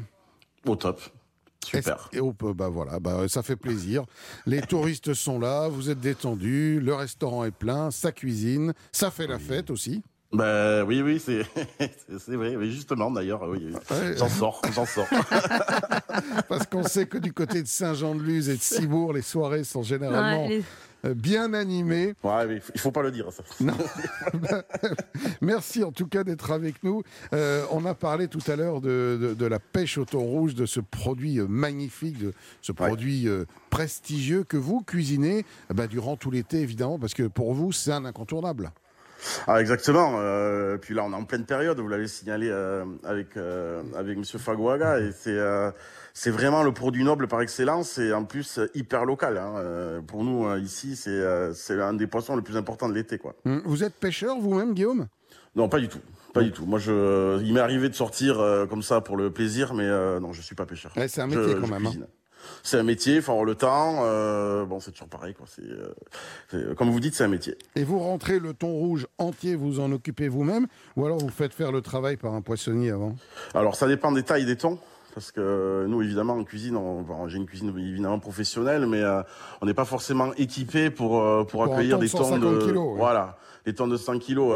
Au 0.65 0.75
top. 0.75 1.01
Super. 1.67 2.09
Et 2.13 2.21
on 2.21 2.33
peut- 2.33 2.53
bah 2.53 2.69
voilà, 2.69 2.99
bah 2.99 3.27
ça 3.27 3.43
fait 3.43 3.55
plaisir. 3.55 4.05
Les 4.45 4.61
touristes 4.61 5.13
sont 5.13 5.39
là, 5.39 5.67
vous 5.67 5.89
êtes 5.89 5.99
détendus, 5.99 6.79
le 6.79 6.93
restaurant 6.93 7.43
est 7.45 7.51
plein, 7.51 7.91
ça 7.91 8.11
cuisine, 8.11 8.73
ça 8.91 9.11
fait 9.11 9.27
la 9.27 9.39
fête 9.39 9.69
aussi. 9.69 10.01
Ben 10.33 10.83
oui, 10.83 11.01
oui, 11.01 11.21
c'est 11.23 11.43
vrai. 12.35 12.55
Oui, 12.57 12.69
justement, 12.71 13.09
d'ailleurs, 13.11 13.43
oui, 13.47 13.59
oui. 13.71 13.73
Ouais. 13.91 14.17
j'en 14.17 14.27
sors, 14.27 14.61
j'en 14.73 14.85
sors. 14.85 15.07
Parce 16.49 16.65
qu'on 16.67 16.83
sait 16.83 17.05
que 17.05 17.17
du 17.17 17.31
côté 17.33 17.61
de 17.61 17.67
Saint-Jean-de-Luz 17.67 18.49
et 18.49 18.57
de 18.57 18.61
Cibourg, 18.61 19.13
les 19.13 19.21
soirées 19.21 19.63
sont 19.63 19.83
généralement 19.83 20.43
Ouais, 20.47 20.57
les- 20.57 20.63
bien 21.03 21.53
animées. 21.53 22.13
Ouais, 22.23 22.47
mais 22.47 22.61
il 22.75 22.79
faut 22.81 22.91
pas 22.91 23.01
le 23.03 23.11
dire 23.11 23.27
ça. 23.31 23.43
Merci 25.41 25.83
en 25.83 25.91
tout 25.91 26.07
cas 26.07 26.23
d'être 26.23 26.51
avec 26.51 26.83
nous. 26.83 27.03
Euh, 27.33 27.63
on 27.71 27.85
a 27.85 27.93
parlé 27.93 28.27
tout 28.27 28.39
à 28.47 28.55
l'heure 28.55 28.81
de, 28.81 29.17
de- 29.21 29.33
de 29.33 29.45
la 29.45 29.59
pêche 29.59 29.97
au 29.97 30.05
thon 30.05 30.19
rouge, 30.21 30.55
de 30.55 30.65
ce 30.65 30.79
produit 30.79 31.39
euh, 31.39 31.47
magnifique, 31.47 32.17
de 32.19 32.33
ce 32.61 32.71
Ouais. 32.71 32.75
produit 32.87 33.27
euh, 33.27 33.45
prestigieux 33.69 34.43
que 34.43 34.57
vous 34.57 34.81
cuisinez 34.81 35.45
eh 35.71 35.73
ben, 35.73 35.87
durant 35.87 36.15
tout 36.17 36.31
l'été 36.31 36.59
évidemment, 36.61 36.99
parce 36.99 37.13
que 37.13 37.23
pour 37.23 37.53
vous 37.53 37.71
c'est 37.71 37.91
un 37.91 38.05
incontournable. 38.05 38.71
Ah, 39.47 39.59
exactement. 39.61 40.17
Euh, 40.19 40.77
puis 40.77 40.93
là, 40.93 41.03
on 41.03 41.11
est 41.11 41.15
en 41.15 41.23
pleine 41.23 41.45
période. 41.45 41.79
Vous 41.79 41.87
l'avez 41.87 42.07
signalé 42.07 42.49
euh, 42.51 42.85
avec 43.03 43.35
euh, 43.35 43.81
avec 43.97 44.15
Monsieur 44.15 44.37
Faguaga, 44.37 44.99
et 44.99 45.11
c'est 45.11 45.31
euh, 45.35 45.71
c'est 46.19 46.31
vraiment 46.31 46.63
le 46.63 46.71
produit 46.71 47.03
noble 47.03 47.27
par 47.27 47.41
excellence, 47.41 47.99
et 47.99 48.11
en 48.11 48.23
plus 48.25 48.57
euh, 48.57 48.67
hyper 48.73 49.05
local. 49.05 49.37
Hein. 49.37 49.53
Euh, 49.57 50.01
Pour 50.01 50.23
nous 50.23 50.47
euh, 50.47 50.57
ici, 50.59 50.95
c'est 50.95 51.21
c'est 51.53 51.79
un 51.79 51.93
des 51.93 52.07
poissons 52.07 52.35
le 52.35 52.41
plus 52.41 52.57
importants 52.57 52.89
de 52.89 52.95
l'été, 52.95 53.19
quoi. 53.19 53.35
Hum, 53.45 53.61
Vous 53.65 53.83
êtes 53.83 53.93
pêcheur 53.93 54.37
vous-même, 54.39 54.73
Guillaume? 54.73 55.07
Non, 55.55 55.69
pas 55.69 55.79
du 55.79 55.87
tout. 55.89 55.99
Pas 56.33 56.41
du 56.41 56.51
tout. 56.51 56.65
Moi, 56.65 56.79
je, 56.79 57.39
il 57.43 57.53
m'est 57.53 57.59
arrivé 57.59 57.87
de 57.89 57.93
sortir 57.95 58.37
comme 58.69 58.81
ça 58.83 59.01
pour 59.01 59.15
le 59.17 59.31
plaisir, 59.31 59.73
mais 59.73 59.87
non, 60.19 60.33
je 60.33 60.41
suis 60.41 60.55
pas 60.55 60.65
pêcheur. 60.65 60.91
Ouais, 60.97 61.07
C'est 61.07 61.21
un 61.21 61.27
métier 61.27 61.43
je 61.49 61.53
quand 61.57 61.67
même. 61.67 61.85
hein. 61.85 61.89
cuisine. 61.89 62.07
C'est 62.63 62.77
un 62.77 62.83
métier, 62.83 63.15
il 63.17 63.21
faut 63.21 63.31
avoir 63.31 63.45
le 63.45 63.55
temps. 63.55 64.01
euh, 64.05 64.65
bon, 64.65 64.79
c'est 64.79 64.91
toujours 64.91 65.09
pareil, 65.09 65.33
quoi. 65.33 65.45
C'est, 65.49 65.63
euh, 65.63 65.93
c'est- 66.49 66.75
comme 66.75 66.89
vous 66.91 66.99
dites, 66.99 67.13
c'est 67.15 67.23
un 67.23 67.27
métier. 67.27 67.57
Et 67.75 67.83
vous 67.83 67.99
rentrez 67.99 68.39
le 68.39 68.53
thon 68.53 68.71
rouge 68.71 69.07
entier, 69.17 69.55
vous 69.55 69.79
en 69.79 69.91
occupez 69.91 70.27
vous-même, 70.29 70.67
ou 70.95 71.05
alors 71.05 71.17
vous 71.17 71.29
faites 71.29 71.53
faire 71.53 71.71
le 71.71 71.81
travail 71.81 72.17
par 72.17 72.33
un 72.33 72.41
poissonnier 72.41 72.91
avant? 72.91 73.15
Alors, 73.53 73.75
ça 73.75 73.87
dépend 73.87 74.11
des 74.11 74.23
tailles 74.23 74.45
des 74.45 74.55
thons. 74.57 74.79
Parce 75.17 75.31
que 75.31 75.87
nous, 75.87 76.03
évidemment, 76.03 76.33
en 76.35 76.43
cuisine, 76.43 76.77
on, 76.77 77.01
bon, 77.01 77.27
j'ai 77.27 77.37
une 77.37 77.47
cuisine 77.47 77.69
évidemment 77.75 78.19
professionnelle, 78.19 78.85
mais 78.85 79.01
euh, 79.01 79.23
on 79.61 79.65
n'est 79.65 79.73
pas 79.73 79.83
forcément 79.83 80.31
équipé 80.37 80.91
pour 80.91 81.19
euh, 81.19 81.43
pour, 81.43 81.63
accueillir 81.63 81.97
des 81.97 82.07
150 82.07 82.39
de 82.39 82.59
kilos, 82.59 82.91
ouais. 82.91 82.97
voilà, 82.99 83.35
thons 83.75 83.87
de 83.87 83.97
100 83.97 84.19
kilos. 84.19 84.53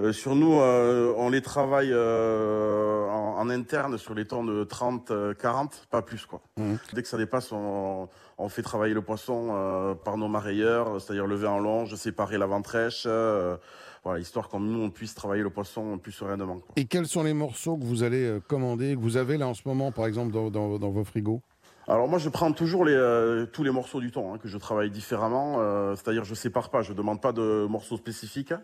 euh, 0.00 0.12
sur 0.12 0.34
nous, 0.34 0.52
on 0.52 1.30
les 1.30 1.42
travaille 1.42 1.94
en, 1.94 3.36
en 3.38 3.50
interne 3.50 3.98
sur 3.98 4.14
les 4.14 4.24
thons 4.26 4.42
de 4.44 4.64
30, 4.64 5.12
euh, 5.12 5.32
40, 5.32 5.86
pas 5.90 6.02
plus 6.02 6.26
quoi. 6.26 6.40
Mhm. 6.58 6.78
Dès 6.92 7.02
que 7.02 7.08
ça 7.08 7.16
dépasse, 7.16 7.52
on, 7.52 8.08
on 8.36 8.48
fait 8.48 8.62
travailler 8.62 8.94
le 8.94 9.02
poisson 9.02 9.96
par 10.04 10.16
nos 10.16 10.28
marailleurs, 10.28 11.00
c'est-à-dire 11.00 11.26
lever 11.26 11.46
en 11.46 11.60
longe, 11.60 11.94
séparer 11.94 12.36
la 12.36 12.46
ventrèche, 12.46 13.04
euh, 13.06 13.56
voilà, 14.04 14.18
histoire 14.20 14.48
que 14.48 14.56
nous 14.56 14.80
on 14.80 14.90
puisse 14.90 15.14
travailler 15.14 15.42
le 15.42 15.50
poisson 15.50 15.98
plus 15.98 16.12
sereinement. 16.12 16.58
Quoi. 16.60 16.72
Et 16.76 16.86
quels 16.86 17.06
sont 17.06 17.22
les 17.22 17.34
morceaux 17.34 17.76
que 17.76 17.84
vous 17.84 18.02
allez 18.02 18.24
euh, 18.24 18.40
commander, 18.40 18.94
que 18.94 19.00
vous 19.00 19.16
avez 19.16 19.36
là 19.38 19.46
en 19.48 19.54
ce 19.54 19.62
moment, 19.66 19.92
par 19.92 20.06
exemple, 20.06 20.32
dans, 20.32 20.50
dans- 20.50 20.78
dans 20.78 20.90
vos 20.90 21.04
frigos? 21.04 21.42
Alors 21.88 22.06
moi 22.08 22.18
je 22.18 22.28
prends 22.28 22.52
toujours 22.52 22.84
les, 22.84 22.92
euh, 22.94 23.46
tous 23.46 23.64
les 23.64 23.70
morceaux 23.72 24.00
du 24.00 24.12
thon 24.12 24.32
hein, 24.34 24.38
que 24.38 24.46
je 24.48 24.58
travaille 24.58 24.90
différemment, 24.90 25.56
euh, 25.58 25.96
c'est-à-dire 25.96 26.24
je 26.24 26.34
sépare 26.34 26.70
pas, 26.70 26.82
je 26.82 26.92
demande 26.92 27.20
pas 27.20 27.32
de 27.32 27.66
morceaux 27.68 27.96
spécifiques. 27.96 28.54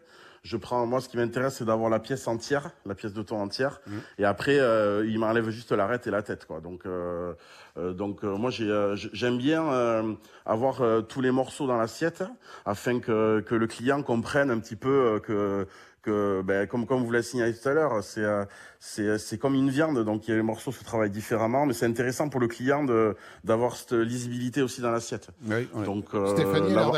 Je 0.47 0.57
prends 0.57 0.87
moi 0.87 1.01
ce 1.01 1.09
qui 1.09 1.17
m'intéresse 1.17 1.55
c'est 1.59 1.65
d'avoir 1.65 1.91
la 1.91 1.99
pièce 1.99 2.29
entière, 2.29 2.71
la 2.85 2.95
pièce 2.95 3.13
de 3.13 3.23
thon 3.23 3.39
entière, 3.47 3.81
Mhm. 3.87 4.01
et 4.19 4.25
après 4.25 4.59
euh, 4.59 5.05
il 5.07 5.19
m'enlève 5.19 5.49
juste 5.51 5.73
l'arête 5.73 6.07
et 6.07 6.11
la 6.11 6.23
tête 6.23 6.45
quoi. 6.47 6.61
Donc 6.61 6.87
euh, 6.87 7.35
euh, 7.79 7.93
donc 7.93 8.23
euh, 8.23 8.37
moi 8.37 8.51
j'aime 8.53 9.39
bien 9.39 9.63
euh, 9.73 10.15
avoir 10.45 10.81
euh, 10.83 11.01
tous 11.03 11.21
les 11.21 11.33
morceaux 11.33 11.67
dans 11.67 11.77
l'assiette 11.77 12.23
afin 12.65 13.01
que 13.01 13.41
que 13.41 13.55
le 13.57 13.67
client 13.67 14.03
comprenne 14.03 14.51
un 14.51 14.61
petit 14.61 14.77
peu 14.77 14.89
euh, 14.89 15.19
que 15.21 15.67
que 16.03 16.41
ben, 16.45 16.69
comme 16.69 16.87
comme 16.87 17.03
vous 17.05 17.11
l'avez 17.11 17.25
signalé 17.25 17.53
tout 17.53 17.69
à 17.69 17.73
l'heure, 17.75 17.95
c'est 18.05 18.23
euh, 18.23 18.45
c'est 18.79 19.19
c'est 19.19 19.39
comme 19.39 19.55
une 19.57 19.71
viande, 19.71 19.99
donc 20.05 20.29
il 20.29 20.31
y 20.31 20.35
a 20.35 20.37
les 20.37 20.43
morceaux 20.53 20.71
se 20.71 20.85
travaillent 20.85 21.11
différemment, 21.23 21.67
mais 21.67 21.73
c'est 21.73 21.87
intéressant 21.87 22.29
pour 22.29 22.41
le 22.41 22.47
client 22.47 22.85
de 22.85 23.17
d'avoir 23.43 23.75
cette 23.75 23.95
lisibilité 24.13 24.63
aussi 24.63 24.81
dans 24.81 24.93
l'assiette. 24.93 25.27
Oui. 25.49 25.69
Donc 25.85 26.15
euh, 26.15 26.29
Stéphanie 26.37 26.73
l'air 26.75 26.93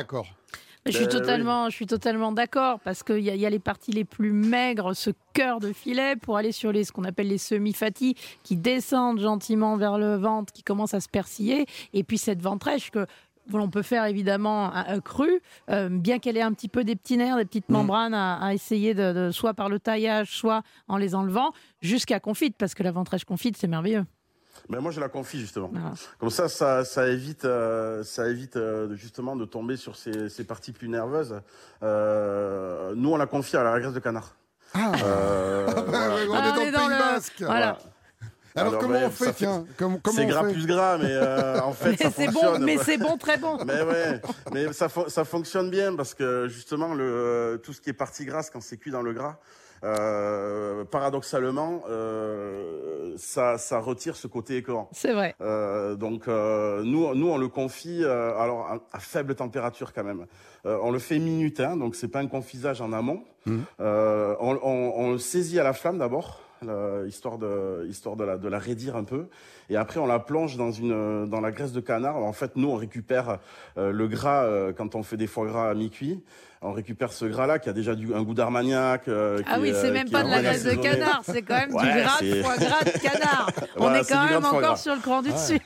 Je 0.92 0.96
suis 0.96 1.06
Ben 1.06 1.10
totalement, 1.12 1.68
je 1.70 1.74
suis 1.76 1.86
totalement 1.86 2.32
d'accord 2.32 2.80
parce 2.80 3.02
qu'il 3.02 3.20
y, 3.20 3.30
a- 3.30 3.34
il 3.34 3.40
y 3.40 3.46
a 3.46 3.50
les 3.50 3.58
parties 3.58 3.92
les 3.92 4.04
plus 4.04 4.32
maigres, 4.32 4.94
ce 4.94 5.10
cœur 5.34 5.60
de 5.60 5.72
filet, 5.72 6.16
pour 6.16 6.36
aller 6.36 6.52
sur 6.52 6.72
les 6.72 6.84
ce 6.84 6.92
qu'on 6.92 7.04
appelle 7.04 7.28
les 7.28 7.38
semi-fatties 7.38 8.14
qui 8.44 8.56
descendent 8.56 9.20
gentiment 9.20 9.76
vers 9.76 9.98
le 9.98 10.16
ventre, 10.16 10.52
qui 10.52 10.62
commencent 10.62 10.94
à 10.94 11.00
se 11.00 11.08
persiller, 11.08 11.66
et 11.92 12.04
puis 12.04 12.18
cette 12.18 12.40
ventrèche 12.42 12.90
que 12.90 13.06
l'on 13.52 13.70
peut 13.70 13.80
faire 13.82 14.04
évidemment 14.04 14.70
à 14.70 15.00
cru, 15.00 15.40
euh, 15.70 15.88
bien 15.88 16.18
qu'elle 16.18 16.36
ait 16.36 16.42
un 16.42 16.52
petit 16.52 16.68
peu 16.68 16.84
des 16.84 16.96
petits 16.96 17.16
nerfs, 17.16 17.36
des 17.36 17.46
petites 17.46 17.70
Mm. 17.70 17.72
membranes 17.72 18.12
à, 18.14 18.34
à 18.42 18.52
essayer 18.52 18.92
de, 18.92 19.12
de- 19.14 19.30
soit 19.30 19.54
par 19.54 19.68
le 19.70 19.78
taillage, 19.78 20.36
soit 20.36 20.62
en 20.86 20.98
les 20.98 21.14
enlevant, 21.14 21.52
jusqu'à 21.80 22.20
confite, 22.20 22.56
parce 22.58 22.74
que 22.74 22.82
la 22.82 22.90
ventrèche 22.92 23.24
confite, 23.24 23.56
c'est 23.56 23.66
merveilleux. 23.68 24.04
Ben 24.68 24.80
moi 24.80 24.90
je 24.90 25.00
la 25.00 25.08
confie 25.08 25.40
justement. 25.40 25.70
Voilà. 25.72 25.92
Comme 26.18 26.30
ça, 26.30 26.48
ça, 26.48 26.84
ça 26.84 27.06
évite, 27.08 27.44
euh, 27.44 28.02
ça 28.04 28.28
évite 28.28 28.56
euh, 28.56 28.94
justement 28.96 29.36
de 29.36 29.44
tomber 29.44 29.76
sur 29.76 29.96
ces, 29.96 30.28
ces 30.28 30.44
parties 30.44 30.72
plus 30.72 30.88
nerveuses. 30.88 31.40
Euh, 31.82 32.92
nous 32.96 33.10
on 33.12 33.16
la 33.16 33.26
confie 33.26 33.56
à 33.56 33.62
la 33.62 33.78
graisse 33.80 33.94
de 33.94 34.00
canard. 34.00 34.34
Ah, 34.74 34.92
Euh, 35.04 35.66
voilà. 35.86 36.14
ouais, 36.14 36.26
on 36.28 36.34
Ah, 36.34 36.48
est 36.48 36.50
on 36.50 36.54
dans 36.56 36.60
est 36.62 36.66
le 36.66 36.72
dans 36.72 36.78
Pays 36.78 36.88
le- 36.88 36.98
Basque. 36.98 37.34
Voilà. 37.42 37.78
Alors, 38.56 38.72
Alors, 38.74 38.80
comment 38.80 38.98
on 38.98 39.10
fait, 39.10 39.24
ça 39.26 39.32
fait- 39.32 39.38
tiens 39.38 39.64
Comment, 39.76 39.98
comment 40.02 40.16
C'est 40.16 40.26
gras 40.26 40.44
fait 40.44 40.52
plus 40.52 40.66
gras, 40.66 40.98
mais 40.98 41.10
euh, 41.10 41.60
en 41.60 41.72
fait 41.72 41.96
ça 41.96 42.04
Mais 42.06 42.10
c'est 42.26 42.32
bon, 42.32 42.58
mais 42.58 42.76
c'est 42.78 42.98
bon, 42.98 43.16
très 43.16 43.36
bon. 43.38 43.56
Mais 43.64 43.82
ouais, 43.82 44.20
mais 44.52 44.72
ça, 44.72 44.88
fo- 44.88 45.08
ça 45.08 45.24
fonctionne 45.24 45.70
bien 45.70 45.94
parce 45.94 46.12
que 46.14 46.48
justement 46.48 46.92
le 46.94 47.60
tout 47.62 47.72
ce 47.72 47.80
qui 47.80 47.90
est 47.90 47.94
partie 47.94 48.24
grasse 48.24 48.50
quand 48.50 48.60
c'est 48.60 48.76
cuit 48.76 48.90
dans 48.90 49.02
le 49.02 49.12
gras, 49.12 49.36
euh, 49.84 50.84
paradoxalement, 50.84 51.82
euh, 51.88 53.14
ça, 53.16 53.58
ça 53.58 53.78
retire 53.80 54.16
ce 54.16 54.26
côté 54.26 54.56
écœurant. 54.56 54.88
C'est 54.92 55.12
vrai. 55.12 55.34
Euh, 55.40 55.94
donc 55.94 56.28
euh, 56.28 56.82
nous, 56.84 57.14
nous 57.14 57.28
on 57.28 57.36
le 57.38 57.48
confie 57.48 58.02
euh, 58.04 58.36
alors 58.38 58.66
à, 58.66 58.78
à 58.92 58.98
faible 59.00 59.34
température 59.34 59.92
quand 59.92 60.04
même. 60.04 60.26
Euh, 60.66 60.78
on 60.82 60.90
le 60.90 60.98
fait 60.98 61.18
minute, 61.18 61.60
hein, 61.60 61.76
donc 61.76 61.94
c'est 61.94 62.08
pas 62.08 62.20
un 62.20 62.26
confisage 62.26 62.80
en 62.80 62.92
amont. 62.92 63.22
Euh, 63.80 64.34
on, 64.40 64.58
on- 64.62 64.92
on 64.96 65.12
le 65.12 65.18
saisit 65.18 65.58
à 65.58 65.64
la 65.64 65.72
flamme 65.72 65.98
d'abord. 65.98 66.40
La- 66.62 67.06
histoire 67.06 67.38
de 67.38 67.86
histoire 67.88 68.16
de 68.16 68.24
la 68.24 68.36
de 68.38 68.48
la 68.48 68.58
raidir 68.58 68.96
un 68.96 69.04
peu 69.04 69.26
et 69.70 69.76
après 69.76 70.00
on 70.00 70.06
la 70.06 70.18
plonge 70.18 70.56
dans 70.56 70.70
une 70.72 71.26
dans 71.28 71.40
la 71.40 71.50
graisse 71.50 71.72
de 71.72 71.80
canard 71.80 72.16
en 72.16 72.32
fait 72.32 72.52
nous 72.56 72.68
on 72.68 72.76
récupère 72.76 73.38
euh, 73.76 73.92
le 73.92 74.08
gras 74.08 74.44
euh, 74.44 74.72
quand 74.72 74.94
on 74.94 75.02
fait 75.02 75.16
des 75.16 75.26
foie 75.26 75.46
gras 75.46 75.70
à 75.70 75.74
mi-cuit 75.74 76.22
on 76.60 76.72
récupère 76.72 77.12
ce 77.12 77.24
gras 77.26 77.46
là 77.46 77.58
qui 77.60 77.68
a 77.68 77.72
déjà 77.72 77.94
du, 77.94 78.12
un 78.14 78.22
goût 78.22 78.34
d'armagnac 78.34 79.06
euh, 79.06 79.40
Ah 79.46 79.58
oui, 79.60 79.68
est, 79.68 79.74
c'est 79.74 79.90
euh, 79.90 79.92
même 79.92 80.10
pas 80.10 80.24
de 80.24 80.28
la 80.30 80.42
graisse 80.42 80.64
de 80.64 80.74
canard, 80.74 81.20
c'est 81.24 81.42
quand 81.42 81.54
même 81.56 81.72
Ouais, 81.72 81.82
du 81.84 82.00
gras 82.02 82.20
de 82.20 82.42
foie 82.42 82.56
gras 82.56 82.82
de 82.84 82.98
canard. 82.98 83.50
On 83.76 83.80
Voilà, 83.82 84.00
est 84.00 84.08
quand 84.08 84.24
même 84.28 84.44
encore 84.44 84.60
gras. 84.60 84.76
sur 84.76 84.92
le 84.96 85.00
cran 85.00 85.22
du 85.22 85.30
dessus. 85.30 85.60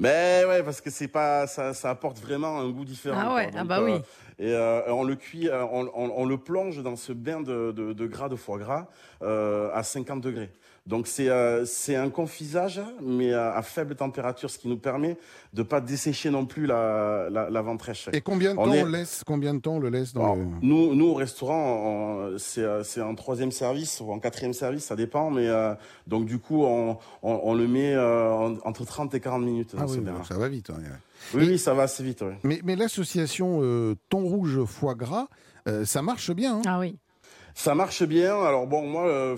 Mais 0.00 0.44
ouais, 0.46 0.62
parce 0.62 0.80
que 0.80 0.90
c'est 0.90 1.08
pas, 1.08 1.48
ça, 1.48 1.74
ça 1.74 1.90
apporte 1.90 2.20
vraiment 2.20 2.60
un 2.60 2.70
goût 2.70 2.84
différent. 2.84 3.20
Ah 3.20 3.34
ouais, 3.34 3.50
ah 3.56 3.64
bah 3.64 3.82
oui. 3.82 3.94
Et 4.38 4.52
euh, 4.52 4.80
on 4.92 5.02
le 5.02 5.16
cuit, 5.16 5.48
euh, 5.48 5.64
on, 5.64 5.90
on- 5.92 6.12
on 6.14 6.24
le 6.24 6.38
plonge 6.38 6.80
dans 6.84 6.94
ce 6.94 7.12
bain 7.12 7.40
de, 7.40 7.72
de, 7.72 7.92
de 7.92 8.06
gras 8.06 8.28
de 8.28 8.36
foie 8.36 8.58
gras 8.58 8.86
euh, 9.22 9.68
à 9.74 9.82
50 9.82 10.20
degrés. 10.20 10.50
Donc 10.88 11.06
c'est 11.06 11.28
euh, 11.28 11.66
c'est 11.66 11.96
un 11.96 12.08
confisage, 12.08 12.80
mais 13.02 13.32
à, 13.34 13.52
à 13.54 13.60
faible 13.62 13.94
température, 13.94 14.48
ce 14.50 14.58
qui 14.58 14.68
nous 14.68 14.78
permet 14.78 15.18
de 15.52 15.62
pas 15.62 15.80
dessécher 15.82 16.30
non 16.30 16.46
plus 16.46 16.64
la, 16.66 17.28
la, 17.30 17.50
la 17.50 17.60
ventrèche. 17.62 18.08
Et 18.14 18.22
combien 18.22 18.54
de 18.54 18.58
On 18.58 18.64
temps 18.64 18.72
est- 18.72 18.82
on 18.82 18.86
laisse 18.86 19.22
Combien 19.26 19.52
de 19.52 19.58
temps 19.60 19.74
on 19.74 19.80
le 19.80 19.90
laisse 19.90 20.14
dans 20.14 20.22
Alors, 20.22 20.36
le... 20.36 20.44
nous, 20.62 20.94
nous, 20.94 21.04
au 21.08 21.14
restaurant, 21.14 22.28
c'est 22.38 22.62
euh, 22.62 22.82
c'est 22.84 23.02
en 23.02 23.14
troisième 23.14 23.52
service 23.52 24.00
ou 24.00 24.10
en 24.12 24.18
quatrième 24.18 24.54
service, 24.54 24.84
ça 24.84 24.96
dépend. 24.96 25.30
Mais 25.30 25.46
euh, 25.48 25.74
donc 26.06 26.24
du 26.24 26.38
coup, 26.38 26.64
on, 26.64 26.96
on, 27.22 27.40
on 27.44 27.54
le 27.54 27.68
met 27.68 27.94
euh, 27.94 28.32
en- 28.32 28.56
entre 28.64 28.84
30 28.86 29.14
et 29.14 29.20
40 29.20 29.42
minutes. 29.42 29.74
Ah 29.78 29.84
oui, 29.86 30.00
ça 30.26 30.34
va 30.38 30.48
vite. 30.48 30.70
hein. 30.70 30.80
oui, 31.34 31.44
oui, 31.48 31.58
ça 31.58 31.74
va 31.74 31.82
assez 31.82 32.02
vite. 32.02 32.22
ouais. 32.22 32.38
Mais, 32.44 32.60
mais 32.64 32.76
l'association 32.76 33.60
euh, 33.62 33.94
thon 34.08 34.22
rouge 34.24 34.64
foie 34.64 34.94
gras, 34.94 35.28
euh, 35.68 35.84
ça 35.84 36.00
marche 36.00 36.30
bien. 36.30 36.56
hein. 36.56 36.62
Ah 36.66 36.78
oui. 36.78 36.96
Ça 37.60 37.74
marche 37.74 38.04
bien. 38.04 38.40
Alors 38.40 38.68
bon, 38.68 38.82
moi, 38.86 39.08
euh, 39.08 39.36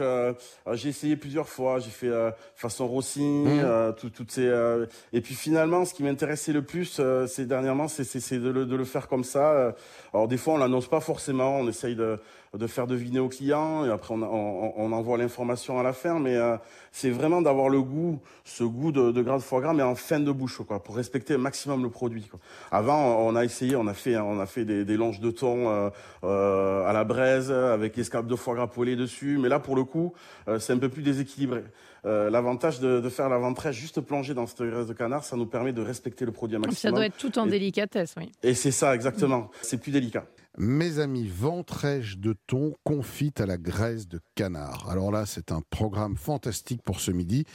euh, 0.00 0.34
j'ai 0.74 0.90
essayé 0.90 1.16
plusieurs 1.16 1.48
fois. 1.48 1.78
J'ai 1.78 1.88
fait 1.88 2.06
euh, 2.08 2.30
façon 2.54 2.86
Rossini, 2.86 3.46
Mhm. 3.48 3.60
euh, 3.64 3.92
tout- 3.92 4.10
toutes 4.10 4.30
ces. 4.30 4.46
euh, 4.46 4.84
et 5.14 5.22
puis 5.22 5.34
finalement, 5.34 5.86
ce 5.86 5.94
qui 5.94 6.02
m'intéressait 6.02 6.52
le 6.52 6.60
plus, 6.60 6.98
euh, 7.00 7.26
c'est 7.26 7.46
dernièrement, 7.46 7.88
c'est 7.88 8.04
de, 8.38 8.50
le- 8.50 8.66
de 8.66 8.76
le 8.76 8.84
faire 8.84 9.08
comme 9.08 9.24
ça. 9.24 9.74
Alors 10.12 10.28
des 10.28 10.36
fois, 10.36 10.52
on 10.52 10.58
l'annonce 10.58 10.86
pas 10.86 11.00
forcément. 11.00 11.60
On 11.60 11.66
essaye 11.66 11.96
de, 11.96 12.18
de 12.58 12.66
faire 12.66 12.86
deviner 12.86 13.18
aux 13.18 13.28
clients 13.30 13.86
et 13.86 13.90
après 13.90 14.12
on, 14.12 14.22
on, 14.22 14.74
on 14.76 14.92
envoie 14.92 15.16
l'information 15.16 15.78
à 15.80 15.82
la 15.82 15.92
fin. 15.94 16.18
Mais 16.18 16.36
euh, 16.36 16.56
c'est 16.90 17.08
vraiment 17.10 17.40
d'avoir 17.40 17.70
le 17.70 17.80
goût, 17.80 18.20
ce 18.44 18.62
goût 18.62 18.92
de, 18.92 19.10
de 19.10 19.22
gras 19.22 19.38
de 19.38 19.42
foie 19.42 19.60
gras, 19.62 19.72
mais 19.72 19.82
en 19.82 19.94
fin 19.94 20.20
de 20.20 20.30
bouche, 20.30 20.60
quoi, 20.66 20.82
pour 20.82 20.96
respecter 20.96 21.34
au 21.34 21.38
maximum 21.38 21.82
le 21.82 21.88
produit. 21.88 22.24
Quoi. 22.24 22.38
Avant, 22.70 23.18
on 23.26 23.34
a 23.36 23.44
essayé, 23.44 23.74
on 23.76 23.86
a 23.86 23.94
fait, 23.94 24.16
on 24.18 24.38
a 24.38 24.44
fait 24.46 24.64
des, 24.66 24.84
des 24.84 24.96
longes 24.98 25.20
de 25.20 25.30
thon 25.30 25.68
euh, 25.70 25.90
euh, 26.24 26.84
à 26.86 26.92
la 26.92 27.04
braise 27.04 27.50
avec 27.50 27.96
escalope 27.96 28.26
de 28.26 28.36
foie 28.36 28.54
gras 28.54 28.66
poêlée 28.66 28.96
dessus. 28.96 29.38
Mais 29.40 29.48
là, 29.48 29.58
pour 29.58 29.74
le 29.74 29.84
coup, 29.84 30.12
euh, 30.48 30.58
c'est 30.58 30.74
un 30.74 30.78
peu 30.78 30.90
plus 30.90 31.02
déséquilibré. 31.02 31.62
Euh, 32.04 32.28
L'avantage 32.30 32.80
de, 32.80 33.00
de 33.00 33.08
faire 33.08 33.28
la 33.30 33.38
ventrèche 33.38 33.76
juste 33.76 34.00
plongée 34.02 34.34
dans 34.34 34.46
cette 34.46 34.60
graisse 34.62 34.86
de 34.88 34.92
canard, 34.92 35.24
ça 35.24 35.36
nous 35.36 35.46
permet 35.46 35.72
de 35.72 35.80
respecter 35.80 36.24
le 36.26 36.32
produit 36.32 36.56
à 36.56 36.60
Ça 36.60 36.66
maximum. 36.66 36.94
doit 36.96 37.06
être 37.06 37.16
tout 37.16 37.38
en 37.38 37.46
Et- 37.46 37.50
délicatesse, 37.50 38.14
oui. 38.18 38.30
Et 38.42 38.52
c'est 38.54 38.72
ça, 38.72 38.94
exactement. 38.94 39.50
C'est 39.62 39.78
plus 39.78 39.92
délicat. 39.92 40.24
Mes 40.58 40.98
amis, 40.98 41.28
ventrèche 41.28 42.18
de 42.18 42.34
thon 42.46 42.74
confite 42.84 43.40
à 43.40 43.46
la 43.46 43.56
graisse 43.56 44.06
de 44.06 44.20
canard. 44.34 44.86
Alors 44.90 45.10
là, 45.10 45.24
c'est 45.24 45.50
un 45.50 45.62
programme 45.70 46.16
fantastique 46.16 46.82
pour 46.82 47.00
ce 47.00 47.10
midi. 47.10 47.46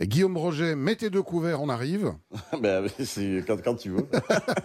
Guillaume 0.00 0.38
Roget, 0.38 0.74
mettez 0.74 1.10
deux 1.10 1.22
couverts, 1.22 1.60
on 1.60 1.68
arrive. 1.68 2.14
ben, 2.62 2.86
c'est 3.04 3.44
quand, 3.46 3.62
quand 3.62 3.74
tu 3.74 3.90
veux. 3.90 4.06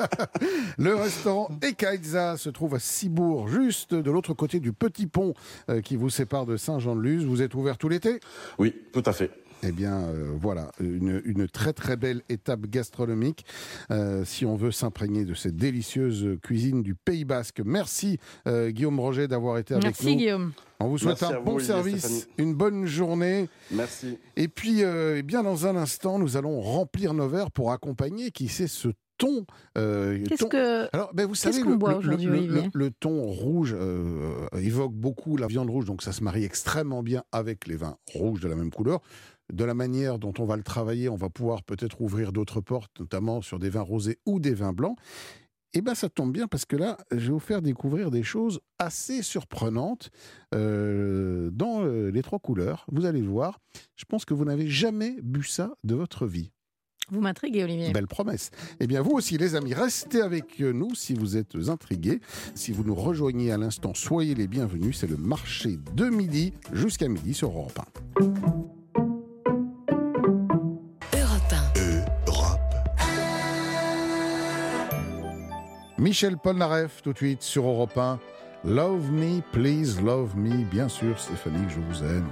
Le 0.77 0.95
restaurant 0.95 1.50
Ekaïza 1.62 2.38
se 2.38 2.50
trouve 2.50 2.75
à 2.75 2.79
Cibourg, 2.79 3.50
juste 3.50 3.93
de 3.93 4.10
l'autre 4.10 4.33
côté 4.33 4.62
du 4.62 4.71
petit 4.71 5.07
pont 5.07 5.33
euh, 5.69 5.81
qui 5.81 5.98
vous 5.98 6.10
sépare 6.10 6.45
de 6.45 6.55
Saint-Jean-de-Luz. 6.55 7.25
Vous 7.25 7.41
êtes 7.41 7.55
ouvert 7.55 7.77
tout 7.77 7.89
l'été? 7.89 8.21
Oui, 8.57 8.74
tout 8.93 9.03
à 9.05 9.12
fait. 9.12 9.31
Eh 9.63 9.72
bien, 9.72 10.00
euh, 10.00 10.32
voilà, 10.41 10.72
une, 10.80 11.22
une 11.24 11.48
très 11.48 11.72
très 11.74 11.96
belle 11.96 12.22
étape 12.30 12.62
gastronomique 12.68 13.46
euh, 13.91 14.25
si 14.25 14.46
on 14.46 14.56
veut 14.56 14.72
s'imprégner 14.72 15.24
de 15.24 15.34
cette 15.36 15.56
délicieuse 15.56 16.38
cuisine 16.41 16.82
du 16.82 16.96
Pays 16.96 17.25
Basque. 17.25 17.62
Merci 17.63 18.18
euh, 18.48 18.72
Guillaume 18.72 19.00
Roger 19.00 19.27
d'avoir 19.27 19.58
été 19.60 19.74
avec 19.75 19.84
Merci 19.86 20.08
nous. 20.08 20.15
Guillaume. 20.15 20.51
On 20.80 20.88
vous 20.88 20.98
souhaite 20.98 21.22
Merci 21.22 21.36
un 21.36 21.39
vous, 21.39 21.46
bon 21.46 21.60
service, 21.60 22.27
une 22.39 22.56
bonne 22.56 22.86
journée. 22.88 23.50
Merci. 23.70 24.18
Et 24.36 24.48
puis, 24.48 24.84
euh, 24.84 25.18
eh 25.20 25.22
bien 25.24 25.44
dans 25.44 25.68
un 25.68 25.75
instant, 25.75 26.18
nous 26.18 26.38
allons 26.38 26.60
remplir 26.60 27.13
nos 27.13 27.27
verres 27.27 27.51
pour 27.51 27.72
accompagner, 27.72 28.32
qui 28.32 28.48
sait, 28.48 28.65
ce 28.68 28.88
thon. 29.20 29.46
euh, 29.77 30.18
Qu'est-ce 30.27 30.46
que. 30.46 30.88
alors, 30.91 31.12
ben, 31.13 31.27
vous 31.27 31.36
savez, 31.36 31.62
le, 31.62 31.75
boit 31.75 32.00
le- 32.01 32.15
le- 32.15 32.48
le- 32.48 32.63
le 32.74 32.89
thon 32.89 33.22
rouge 33.22 33.75
euh, 33.80 34.48
évoque 34.58 34.94
beaucoup 34.94 35.38
la 35.38 35.46
viande 35.46 35.70
rouge, 35.70 35.86
donc 35.86 36.01
ça 36.01 36.12
se 36.13 36.24
marie 36.24 36.44
extrêmement 36.46 37.03
bien 37.03 37.24
avec 37.32 37.68
les 37.68 37.75
vins 37.75 37.98
rouges 38.15 38.39
de 38.39 38.48
la 38.48 38.56
même 38.56 38.72
couleur. 38.72 39.01
De 39.51 39.63
la 39.63 39.74
manière 39.74 40.20
dont 40.20 40.34
on 40.39 40.46
va 40.46 40.58
le 40.58 40.63
travailler, 40.63 41.10
on 41.10 41.15
va 41.15 41.29
pouvoir 41.29 41.63
peut-être 41.63 42.01
ouvrir 42.01 42.31
d'autres 42.31 42.62
portes, 42.62 43.00
notamment 43.00 43.41
sur 43.41 43.59
des 43.59 43.70
vins 43.70 43.81
rosés 43.81 44.18
ou 44.25 44.40
des 44.40 44.53
vins 44.53 44.74
blancs. 44.74 44.98
Et 45.74 45.81
bien, 45.81 45.96
ça 45.96 46.09
tombe 46.09 46.33
bien 46.33 46.48
parce 46.48 46.66
que 46.66 46.75
là, 46.75 46.98
je 47.11 47.18
vais 47.18 47.31
vous 47.31 47.40
faire 47.40 47.61
découvrir 47.61 48.11
des 48.11 48.24
choses 48.24 48.59
assez 48.77 49.22
surprenantes 49.22 50.09
euh, 50.53 51.50
dans 51.51 51.83
euh, 51.83 52.11
les 52.11 52.22
trois 52.22 52.40
couleurs. 52.40 52.85
Vous 52.92 53.05
allez 53.05 53.22
le 53.22 53.29
voir. 53.29 53.59
Je 53.96 54.03
pense 54.03 54.25
que 54.25 54.33
vous 54.33 54.44
n'avez 54.44 54.68
jamais 54.68 55.16
bu 55.22 55.44
ça 55.44 55.72
de 55.85 55.96
votre 55.96 56.27
vie. 56.27 56.51
Vous 57.09 57.22
m'intriguez, 57.22 57.64
Olivier. 57.64 57.92
Belle 57.92 58.07
promesse. 58.07 58.51
Eh 58.79 58.87
bien, 58.87 59.01
vous 59.01 59.11
aussi, 59.11 59.37
les 59.37 59.55
amis, 59.55 59.74
restez 59.74 60.22
avec 60.22 60.59
nous 60.59 60.94
si 60.96 61.14
vous 61.14 61.35
êtes 61.35 61.55
intrigués. 61.68 62.20
Si 62.55 62.72
vous 62.72 62.83
nous 62.83 62.96
rejoignez 62.96 63.51
à 63.51 63.57
l'instant, 63.57 63.94
soyez 63.94 64.35
les 64.35 64.48
bienvenus. 64.48 64.98
C'est 65.00 65.09
le 65.09 65.18
marché 65.18 65.77
de 65.96 66.09
midi 66.09 66.53
jusqu'à 66.74 67.07
midi 67.07 67.33
sur 67.33 67.50
Europe 67.50 67.79
1. 68.20 68.80
Michel 76.01 76.35
Polnareff, 76.35 77.03
tout 77.03 77.14
de 77.14 77.18
suite 77.18 77.44
sur 77.44 77.68
Europe 77.68 77.96
1. 77.96 78.20
Love 78.66 79.11
me, 79.11 79.40
please 79.51 80.01
love 80.01 80.35
me. 80.35 80.66
Bien 80.66 80.90
sûr, 80.90 81.20
Stéphanie, 81.20 81.68
je 81.70 81.79
vous 81.79 82.03
aime. 82.03 82.25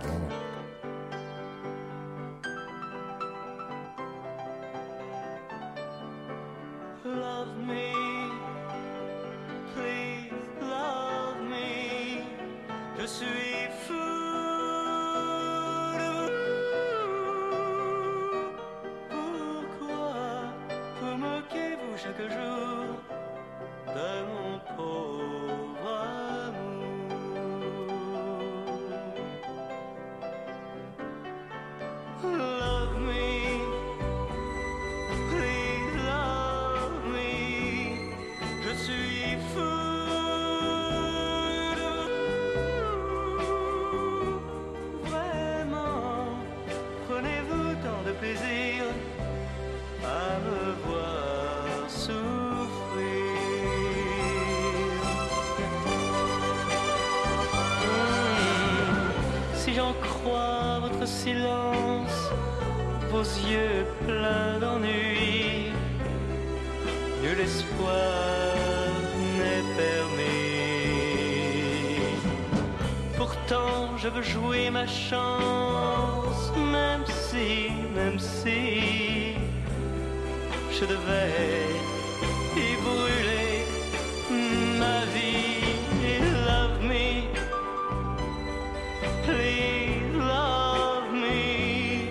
Please 89.30 90.16
love 90.16 91.14
me. 91.14 92.10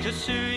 Je 0.00 0.10
suis 0.10 0.55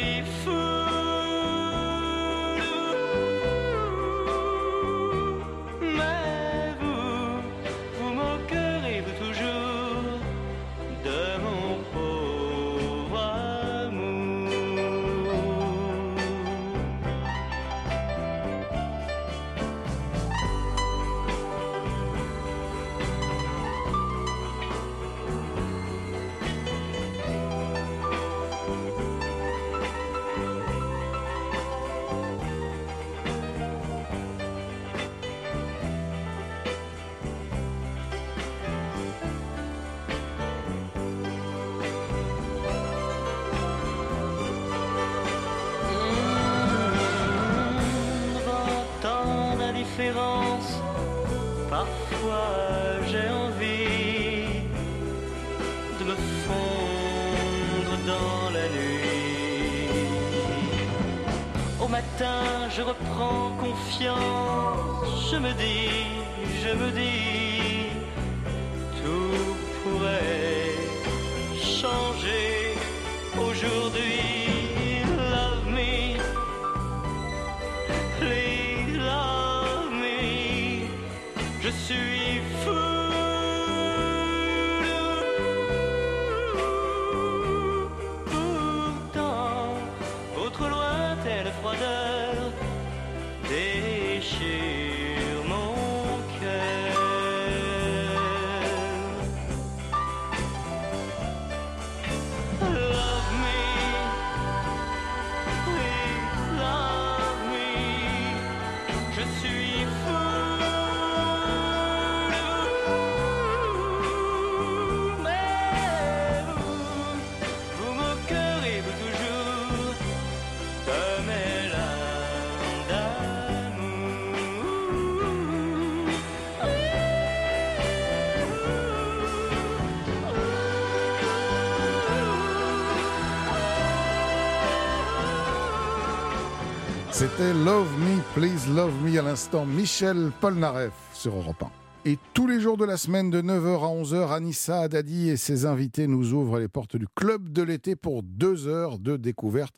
C'était 137.20 137.54
Love 137.54 137.92
Me, 138.00 138.22
Please 138.34 138.74
Love 138.74 138.94
Me 139.04 139.20
à 139.20 139.22
l'instant, 139.22 139.66
Michel 139.66 140.32
Polnareff 140.40 140.94
sur 141.14 141.36
Europe 141.36 141.64
1. 142.06 142.10
Et 142.12 142.18
tous 142.34 142.48
les 142.48 142.62
jours 142.62 142.78
de 142.78 142.86
la 142.86 142.96
semaine, 142.96 143.30
de 143.30 143.42
9h 143.42 143.84
à 143.84 143.94
11h, 143.94 144.34
Anissa 144.34 144.84
Haddadi 144.84 145.28
et 145.28 145.36
ses 145.36 145.66
invités 145.66 146.08
nous 146.08 146.32
ouvrent 146.32 146.60
les 146.60 146.70
portes 146.70 146.96
du 146.96 147.08
Club 147.14 147.52
de 147.52 147.62
l'été 147.62 147.98
pour 147.98 148.24
deux 148.24 148.70
heures 148.70 149.00
de 149.00 149.18
découverte 149.18 149.76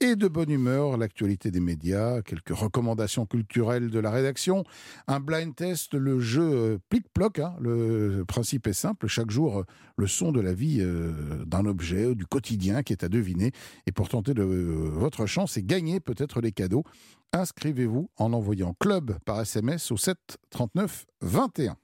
et 0.00 0.16
de 0.16 0.28
bonne 0.28 0.50
humeur, 0.50 0.96
l'actualité 0.96 1.50
des 1.50 1.60
médias, 1.60 2.22
quelques 2.22 2.56
recommandations 2.56 3.26
culturelles 3.26 3.90
de 3.90 3.98
la 3.98 4.10
rédaction, 4.10 4.64
un 5.08 5.18
blind 5.20 5.54
test, 5.54 5.94
le 5.94 6.20
jeu 6.20 6.42
euh, 6.42 6.78
plic-ploc. 6.88 7.40
hein. 7.40 7.56
Le 7.60 8.24
principe 8.26 8.66
est 8.68 8.72
simple, 8.72 9.08
chaque 9.08 9.30
jour, 9.30 9.60
euh, 9.60 9.64
le 9.96 10.06
son 10.06 10.30
de 10.30 10.40
la 10.40 10.54
vie 10.54 10.78
euh, 10.80 11.44
d'un 11.44 11.66
objet, 11.66 12.14
du 12.14 12.26
quotidien 12.26 12.82
qui 12.82 12.92
est 12.92 13.02
à 13.02 13.08
deviner. 13.08 13.50
Et 13.86 13.92
pour 13.92 14.08
tenter 14.08 14.32
votre 14.36 15.26
chance 15.26 15.56
et 15.56 15.62
gagner 15.62 16.00
peut-être 16.00 16.40
les 16.40 16.52
cadeaux, 16.52 16.84
inscrivez-vous 17.32 18.08
en 18.18 18.32
envoyant 18.32 18.74
club 18.78 19.18
par 19.24 19.40
SMS 19.40 19.90
au 19.90 19.96
7 19.96 20.16
39 20.50 21.06
21. 21.22 21.76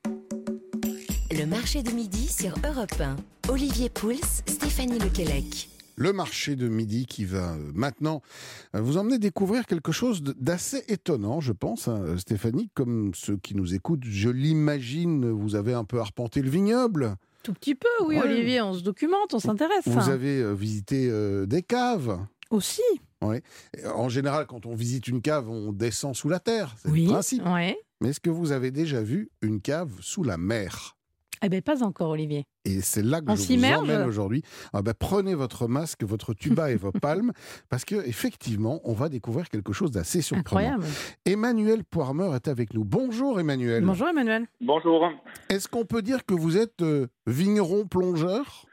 Le 1.32 1.46
marché 1.46 1.82
de 1.82 1.90
midi 1.90 2.28
sur 2.28 2.54
Europe 2.64 3.00
1. 3.00 3.16
Olivier 3.48 3.88
Pouls, 3.90 4.14
Stéphanie 4.46 5.00
Lequelec. 5.00 5.73
Le 5.96 6.12
marché 6.12 6.56
de 6.56 6.68
midi 6.68 7.06
qui 7.06 7.24
va 7.24 7.52
euh, 7.54 7.70
maintenant 7.74 8.20
euh, 8.74 8.80
vous 8.80 8.96
emmener 8.96 9.18
découvrir 9.18 9.66
quelque 9.66 9.92
chose 9.92 10.22
d'assez 10.22 10.82
étonnant, 10.88 11.40
je 11.40 11.52
pense, 11.52 11.86
hein, 11.88 12.16
Stéphanie, 12.18 12.68
comme 12.74 13.12
ceux 13.14 13.36
qui 13.36 13.54
nous 13.54 13.74
écoutent, 13.74 14.04
je 14.04 14.28
l'imagine, 14.28 15.30
vous 15.30 15.54
avez 15.54 15.72
un 15.74 15.84
peu 15.84 16.00
arpenté 16.00 16.42
le 16.42 16.50
vignoble, 16.50 17.14
Tout 17.44 17.52
petit 17.52 17.74
peu, 17.74 17.86
oui, 18.06 18.16
Ouais. 18.16 18.22
Olivier, 18.24 18.60
on 18.62 18.72
se 18.74 18.82
documente, 18.82 19.34
on 19.34 19.38
s'intéresse. 19.38 19.86
vous 19.86 20.08
avez 20.10 20.40
euh, 20.40 20.52
visité 20.52 21.08
euh, 21.10 21.46
des 21.46 21.62
caves. 21.62 22.18
Aussi. 22.50 22.82
En 23.94 24.08
général, 24.10 24.46
quand 24.46 24.66
on 24.66 24.74
visite 24.74 25.08
une 25.08 25.22
cave, 25.22 25.48
on 25.48 25.72
descend 25.72 26.14
sous 26.14 26.28
la 26.28 26.40
terre, 26.40 26.74
c'est 26.78 26.90
Oui. 26.90 27.04
le 27.06 27.10
principe. 27.12 27.42
Ouais. 27.46 27.76
Mais 28.00 28.10
est-ce 28.10 28.20
que 28.20 28.28
vous 28.30 28.52
avez 28.52 28.70
déjà 28.70 29.00
vu 29.02 29.30
une 29.40 29.60
cave 29.62 29.90
sous 30.00 30.22
la 30.24 30.36
mer? 30.36 30.96
Eh 31.44 31.50
bien, 31.50 31.60
pas 31.60 31.82
encore, 31.82 32.08
Olivier. 32.08 32.46
Et 32.64 32.80
c'est 32.80 33.02
là 33.02 33.20
que 33.20 33.30
On 33.30 33.36
je 33.36 33.52
vous 33.52 33.64
emmène 33.64 34.08
aujourd'hui. 34.08 34.42
Ah 34.72 34.80
ben, 34.80 34.94
prenez 34.98 35.34
votre 35.34 35.68
masque, 35.68 36.02
votre 36.02 36.32
tuba 36.32 36.70
et 36.70 36.76
vos 36.76 36.90
palmes, 37.02 37.32
parce 37.68 37.84
que 37.84 37.96
effectivement, 38.06 38.80
on 38.84 38.94
va 38.94 39.10
découvrir 39.10 39.50
quelque 39.50 39.74
chose 39.74 39.90
d'assez 39.90 40.22
surprenant. 40.22 40.40
Incroyable. 40.40 40.84
Emmanuel 41.26 41.84
Poirmeur 41.84 42.34
est 42.34 42.48
avec 42.48 42.72
nous. 42.72 42.84
Bonjour 42.84 43.38
Emmanuel. 43.38 43.84
Bonjour, 43.84 44.08
Emmanuel. 44.08 44.46
Bonjour. 44.62 45.10
Est-ce 45.50 45.68
qu'on 45.68 45.84
peut 45.84 46.00
dire 46.00 46.24
que 46.24 46.32
vous 46.32 46.56
êtes 46.56 46.80
euh, 46.80 47.08
vigneron 47.26 47.86
plongeur? 47.86 48.64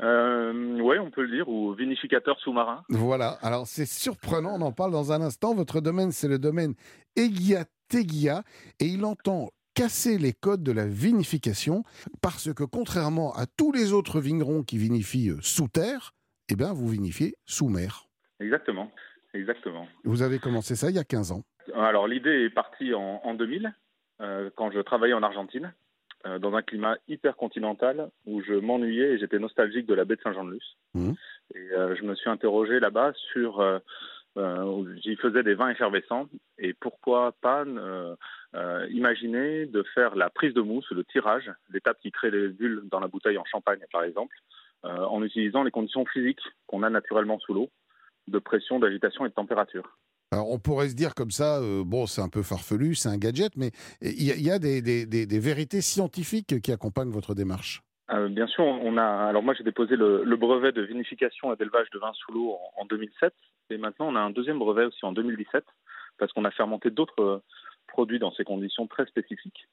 Euh, 0.00 0.78
oui, 0.80 0.96
on 0.98 1.10
peut 1.10 1.22
le 1.22 1.36
dire, 1.36 1.48
ou 1.48 1.74
vinificateur 1.74 2.38
sous-marin. 2.40 2.84
Voilà. 2.88 3.36
Alors 3.42 3.66
c'est 3.66 3.86
surprenant, 3.86 4.54
on 4.54 4.62
en 4.62 4.72
parle 4.72 4.92
dans 4.92 5.12
un 5.12 5.20
instant. 5.20 5.54
Votre 5.54 5.82
domaine, 5.82 6.12
c'est 6.12 6.28
le 6.28 6.38
domaine 6.38 6.72
Egia 7.16 7.64
Tegia, 7.88 8.44
et 8.80 8.86
il 8.86 9.04
entend 9.04 9.50
casser 9.78 10.18
les 10.18 10.32
codes 10.32 10.64
de 10.64 10.72
la 10.72 10.86
vinification 10.86 11.84
parce 12.20 12.52
que 12.52 12.64
contrairement 12.64 13.32
à 13.34 13.46
tous 13.46 13.70
les 13.72 13.92
autres 13.92 14.20
vignerons 14.20 14.62
qui 14.64 14.76
vinifient 14.76 15.30
euh, 15.30 15.38
sous 15.40 15.68
terre, 15.68 16.14
eh 16.50 16.56
bien 16.56 16.72
vous 16.72 16.88
vinifiez 16.88 17.36
sous 17.46 17.68
mer. 17.68 18.06
Exactement. 18.40 18.90
Exactement. 19.34 19.86
Vous 20.04 20.22
avez 20.22 20.38
commencé 20.40 20.74
ça 20.74 20.90
il 20.90 20.96
y 20.96 20.98
a 20.98 21.04
15 21.04 21.30
ans. 21.32 21.42
Alors, 21.74 22.08
l'idée 22.08 22.46
est 22.46 22.50
partie 22.50 22.92
en, 22.94 23.20
en 23.22 23.34
2000, 23.34 23.72
euh, 24.20 24.50
quand 24.56 24.70
je 24.72 24.80
travaillais 24.80 25.12
en 25.14 25.22
Argentine, 25.22 25.72
euh, 26.26 26.38
dans 26.40 26.54
un 26.54 26.62
climat 26.62 26.96
hyper 27.06 27.36
continental 27.36 28.10
où 28.26 28.42
je 28.42 28.54
m'ennuyais 28.54 29.12
et 29.12 29.18
j'étais 29.18 29.38
nostalgique 29.38 29.86
de 29.86 29.94
la 29.94 30.04
baie 30.04 30.16
de 30.16 30.22
Saint-Jean-de-Luz. 30.22 30.64
Mhm. 30.94 31.14
Et 31.54 31.58
euh, 31.72 31.94
je 31.94 32.02
me 32.02 32.14
suis 32.16 32.30
interrogé 32.30 32.80
là-bas 32.80 33.12
sur. 33.32 33.60
euh, 33.60 33.78
J'y 35.02 35.16
faisais 35.16 35.42
des 35.42 35.54
vins 35.54 35.70
effervescents 35.70 36.28
et 36.58 36.72
pourquoi 36.72 37.32
pas 37.40 37.64
euh, 37.64 38.14
euh, 38.54 38.86
imaginer 38.90 39.66
de 39.66 39.82
faire 39.94 40.16
la 40.16 40.30
prise 40.30 40.54
de 40.54 40.60
mousse, 40.62 40.90
le 40.90 41.04
tirage, 41.04 41.50
l'étape 41.70 41.98
qui 42.00 42.10
crée 42.10 42.30
les 42.30 42.48
bulles 42.48 42.82
dans 42.90 43.00
la 43.00 43.08
bouteille 43.08 43.38
en 43.38 43.44
champagne 43.44 43.80
par 43.92 44.04
exemple, 44.04 44.34
euh, 44.84 45.04
en 45.04 45.22
utilisant 45.22 45.62
les 45.64 45.70
conditions 45.70 46.04
physiques 46.06 46.40
qu'on 46.66 46.82
a 46.82 46.90
naturellement 46.90 47.38
sous 47.40 47.52
l'eau, 47.54 47.68
de 48.28 48.38
pression, 48.38 48.78
d'agitation 48.78 49.26
et 49.26 49.28
de 49.28 49.34
température. 49.34 49.98
Alors 50.30 50.50
on 50.50 50.58
pourrait 50.58 50.88
se 50.90 50.94
dire 50.94 51.14
comme 51.14 51.30
ça, 51.30 51.58
euh, 51.60 51.82
bon 51.84 52.06
c'est 52.06 52.20
un 52.22 52.28
peu 52.28 52.42
farfelu, 52.42 52.94
c'est 52.94 53.08
un 53.08 53.16
gadget, 53.18 53.52
mais 53.56 53.70
il 54.02 54.22
y 54.24 54.30
a, 54.30 54.34
il 54.36 54.42
y 54.42 54.50
a 54.50 54.58
des, 54.58 54.82
des- 54.82 55.06
des- 55.06 55.26
des 55.26 55.38
vérités 55.38 55.80
scientifiques 55.80 56.60
qui 56.60 56.72
accompagnent 56.72 57.10
votre 57.10 57.34
démarche. 57.34 57.82
Euh, 58.10 58.28
bien 58.28 58.46
sûr, 58.46 58.64
on 58.64 58.96
a. 58.96 59.04
Alors 59.04 59.42
moi, 59.42 59.52
j'ai 59.52 59.64
déposé 59.64 59.94
le, 59.96 60.24
le 60.24 60.36
brevet 60.36 60.72
de 60.72 60.80
vinification 60.80 61.52
et 61.52 61.56
d'élevage 61.56 61.90
de 61.92 61.98
vin 61.98 62.12
sous 62.14 62.32
l'eau 62.32 62.52
en, 62.52 62.82
en 62.82 62.84
2007, 62.86 63.34
et 63.70 63.76
maintenant 63.78 64.08
on 64.08 64.16
a 64.16 64.20
un 64.20 64.30
deuxième 64.30 64.58
brevet 64.58 64.84
aussi 64.86 65.04
en 65.04 65.12
2017 65.12 65.62
parce 66.18 66.32
qu'on 66.32 66.44
a 66.46 66.50
fermenté 66.50 66.90
d'autres 66.90 67.42
produits 67.88 68.18
dans 68.18 68.32
ces 68.32 68.44
conditions 68.44 68.86
très 68.86 69.06
spécifiques. 69.06 69.66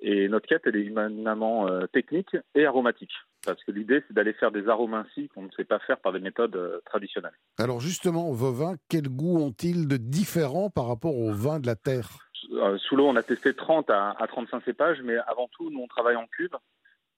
Et 0.00 0.28
notre 0.28 0.46
quête, 0.46 0.62
elle 0.66 0.76
est 0.76 0.84
éminemment 0.84 1.68
euh, 1.68 1.86
technique 1.86 2.36
et 2.54 2.66
aromatique, 2.66 3.12
parce 3.44 3.62
que 3.64 3.72
l'idée, 3.72 4.02
c'est 4.06 4.14
d'aller 4.14 4.32
faire 4.32 4.52
des 4.52 4.68
arômes 4.68 4.94
ainsi 4.94 5.28
qu'on 5.28 5.42
ne 5.42 5.50
sait 5.56 5.64
pas 5.64 5.80
faire 5.80 5.98
par 5.98 6.12
des 6.12 6.20
méthodes 6.20 6.54
euh, 6.54 6.80
traditionnelles. 6.84 7.36
Alors 7.58 7.80
justement, 7.80 8.30
vos 8.32 8.52
vins, 8.52 8.76
quel 8.88 9.08
goût 9.08 9.38
ont-ils 9.38 9.88
de 9.88 9.96
différent 9.96 10.70
par 10.70 10.86
rapport 10.86 11.16
aux 11.16 11.32
vins 11.32 11.58
de 11.58 11.66
la 11.66 11.74
terre? 11.74 12.28
Euh, 12.52 12.78
sous 12.78 12.96
l'eau, 12.96 13.06
on 13.06 13.16
a 13.16 13.22
testé 13.22 13.54
30 13.54 13.90
à, 13.90 14.10
à 14.18 14.26
35 14.26 14.64
cépages, 14.64 15.02
mais 15.02 15.16
avant 15.26 15.48
tout, 15.48 15.70
nous, 15.70 15.80
on 15.80 15.88
travaille 15.88 16.16
en 16.16 16.26
cuve 16.26 16.56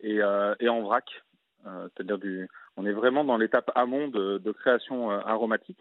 et, 0.00 0.20
euh, 0.20 0.54
et 0.60 0.68
en 0.68 0.82
vrac. 0.82 1.04
Euh, 1.66 1.88
C'est-à-dire, 1.88 2.18
du, 2.18 2.48
on 2.76 2.86
est 2.86 2.92
vraiment 2.92 3.24
dans 3.24 3.36
l'étape 3.36 3.70
amont 3.74 4.08
de, 4.08 4.38
de 4.38 4.52
création 4.52 5.10
euh, 5.10 5.20
aromatique. 5.24 5.80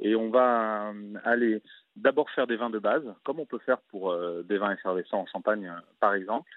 Et 0.00 0.16
on 0.16 0.30
va 0.30 0.92
aller 1.24 1.62
d'abord 1.96 2.30
faire 2.30 2.46
des 2.46 2.56
vins 2.56 2.70
de 2.70 2.78
base, 2.78 3.04
comme 3.24 3.40
on 3.40 3.46
peut 3.46 3.58
faire 3.58 3.80
pour 3.90 4.10
euh, 4.10 4.42
des 4.42 4.58
vins 4.58 4.72
effervescents 4.72 5.20
en 5.20 5.26
champagne, 5.26 5.66
euh, 5.66 5.80
par 6.00 6.14
exemple. 6.14 6.50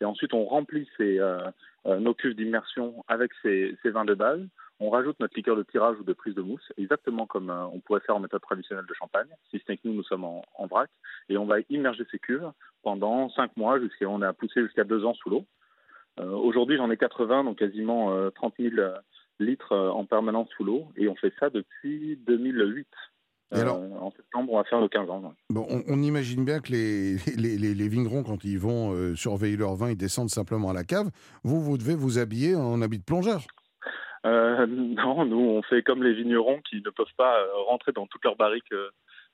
Et 0.00 0.04
ensuite, 0.04 0.32
on 0.32 0.44
remplit 0.44 0.88
ces, 0.96 1.18
euh, 1.18 1.40
nos 1.84 2.14
cuves 2.14 2.36
d'immersion 2.36 3.04
avec 3.08 3.32
ces, 3.42 3.76
vins 3.84 4.04
de 4.04 4.14
base. 4.14 4.40
On 4.80 4.90
rajoute 4.90 5.18
notre 5.18 5.34
liqueur 5.36 5.56
de 5.56 5.64
tirage 5.64 5.96
ou 5.98 6.04
de 6.04 6.12
prise 6.12 6.36
de 6.36 6.42
mousse, 6.42 6.72
exactement 6.76 7.26
comme 7.26 7.50
on 7.50 7.80
pourrait 7.80 8.00
faire 8.00 8.14
en 8.14 8.20
méthode 8.20 8.42
traditionnelle 8.42 8.86
de 8.86 8.94
champagne, 8.94 9.26
si 9.50 9.58
ce 9.58 9.64
n'est 9.68 9.76
que 9.76 9.88
nous, 9.88 9.94
nous 9.94 10.04
sommes 10.04 10.22
en, 10.22 10.66
vrac. 10.70 10.88
Et 11.28 11.36
on 11.36 11.46
va 11.46 11.56
immerger 11.68 12.06
ces 12.12 12.20
cuves 12.20 12.48
pendant 12.84 13.28
5 13.30 13.56
mois, 13.56 13.80
jusqu'à 13.80 14.06
on 14.06 14.22
a 14.22 14.32
poussé 14.32 14.62
jusqu'à 14.62 14.84
2 14.84 15.04
ans 15.04 15.14
sous 15.14 15.30
l'eau. 15.30 15.44
Aujourd'hui, 16.20 16.76
j'en 16.76 16.90
ai 16.92 16.96
80, 16.96 17.42
donc 17.44 17.58
quasiment 17.58 18.12
euh, 18.12 18.30
30 18.30 18.54
000 18.58 18.76
litres 19.40 19.76
en 19.76 20.04
permanence 20.04 20.48
sous 20.50 20.62
l'eau. 20.62 20.86
Et 20.96 21.08
on 21.08 21.16
fait 21.16 21.32
ça 21.40 21.50
depuis 21.50 22.16
2008. 22.24 22.86
Et 23.54 23.60
alors 23.60 23.78
Euh, 23.78 23.88
en 24.00 24.10
septembre, 24.10 24.52
on 24.52 24.56
va 24.58 24.64
faire 24.64 24.80
nos 24.80 24.88
15 24.88 25.08
ans. 25.10 25.32
Bon, 25.50 25.66
on, 25.70 25.82
on 25.88 26.02
imagine 26.02 26.44
bien 26.44 26.60
que 26.60 26.70
les, 26.72 27.16
les, 27.36 27.56
les- 27.56 27.74
les 27.74 27.88
vignerons, 27.88 28.22
quand 28.22 28.44
ils 28.44 28.58
vont 28.58 28.92
euh, 28.94 29.14
surveiller 29.16 29.56
leur 29.56 29.74
vin, 29.74 29.90
ils 29.90 29.96
descendent 29.96 30.28
simplement 30.30 30.70
à 30.70 30.74
la 30.74 30.84
cave. 30.84 31.08
Vous, 31.44 31.60
vous 31.60 31.78
devez 31.78 31.94
vous 31.94 32.18
habiller 32.18 32.54
en 32.56 32.82
habit 32.82 32.98
de 32.98 33.04
plongeur. 33.04 33.42
Euh, 34.26 34.66
non, 34.68 35.24
nous, 35.24 35.38
on 35.40 35.62
fait 35.62 35.82
comme 35.82 36.02
les 36.02 36.12
vignerons 36.14 36.60
qui 36.68 36.76
ne 36.84 36.90
peuvent 36.90 37.06
pas 37.16 37.38
euh, 37.40 37.46
rentrer 37.68 37.92
dans 37.92 38.06
toutes 38.06 38.24
leurs 38.24 38.36
barriques 38.36 38.72
euh, 38.72 38.90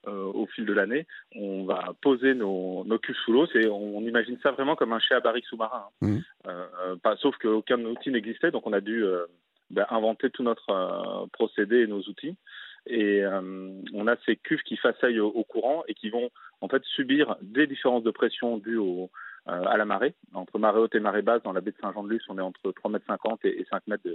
euh, 0.07 0.25
au 0.35 0.47
fil 0.47 0.67
de 0.67 0.73
l'année. 0.73 1.07
On 1.35 1.65
va 1.65 1.95
poser 2.03 2.35
nos, 2.35 2.85
nos 2.85 2.99
cuves 2.99 3.17
sous 3.25 3.33
l'eau. 3.33 3.47
C'est, 3.53 3.67
on, 3.69 3.97
on 3.97 4.03
imagine 4.03 4.39
ça 4.43 4.53
vraiment 4.53 4.77
comme 4.77 4.93
un 4.93 5.01
chai 5.01 5.15
à 5.15 5.21
barrique 5.21 5.47
sous-marin. 5.47 5.85
hein. 5.87 6.07
Euh, 6.47 6.67
euh, 6.87 6.97
pas, 7.03 7.17
sauf 7.17 7.35
qu'aucun 7.39 7.83
outil 7.85 8.11
n'existait, 8.11 8.51
donc 8.51 8.67
on 8.67 8.73
a 8.75 8.81
dû 8.83 9.03
euh, 9.03 9.25
ben, 9.71 9.87
inventer 9.91 10.29
tout 10.31 10.43
notre 10.43 10.71
euh, 10.71 11.27
procédé 11.33 11.79
et 11.81 11.87
nos 11.87 12.01
outils. 12.03 12.37
Et 12.87 13.23
euh, 13.23 13.71
on 13.95 14.07
a 14.07 14.17
ces 14.27 14.37
cuves 14.37 14.63
qui 14.63 14.77
façaillent 14.77 15.21
au, 15.21 15.29
au 15.29 15.45
courant 15.45 15.85
et 15.89 15.95
qui 15.95 16.11
vont 16.11 16.31
en 16.61 16.69
fait 16.69 16.83
subir 16.85 17.37
des 17.41 17.67
différences 17.67 18.03
de 18.03 18.11
pression 18.11 18.59
dues 18.59 18.77
au, 18.77 19.11
euh, 19.47 19.63
à 19.67 19.77
la 19.77 19.85
marée. 19.85 20.15
Entre 20.33 20.59
marée 20.59 20.81
haute 20.81 20.95
et 20.95 21.01
marée 21.01 21.21
basse, 21.21 21.43
dans 21.43 21.53
la 21.53 21.61
baie 21.61 21.73
de 21.73 21.77
Saint-Jean-de-Luz, 21.79 22.23
on 22.31 22.39
est 22.39 22.43
entre 22.43 22.73
3,50 22.73 23.33
m 23.33 23.37
et, 23.45 23.61
et 23.61 23.67
5 23.71 23.87
mètres 23.89 24.09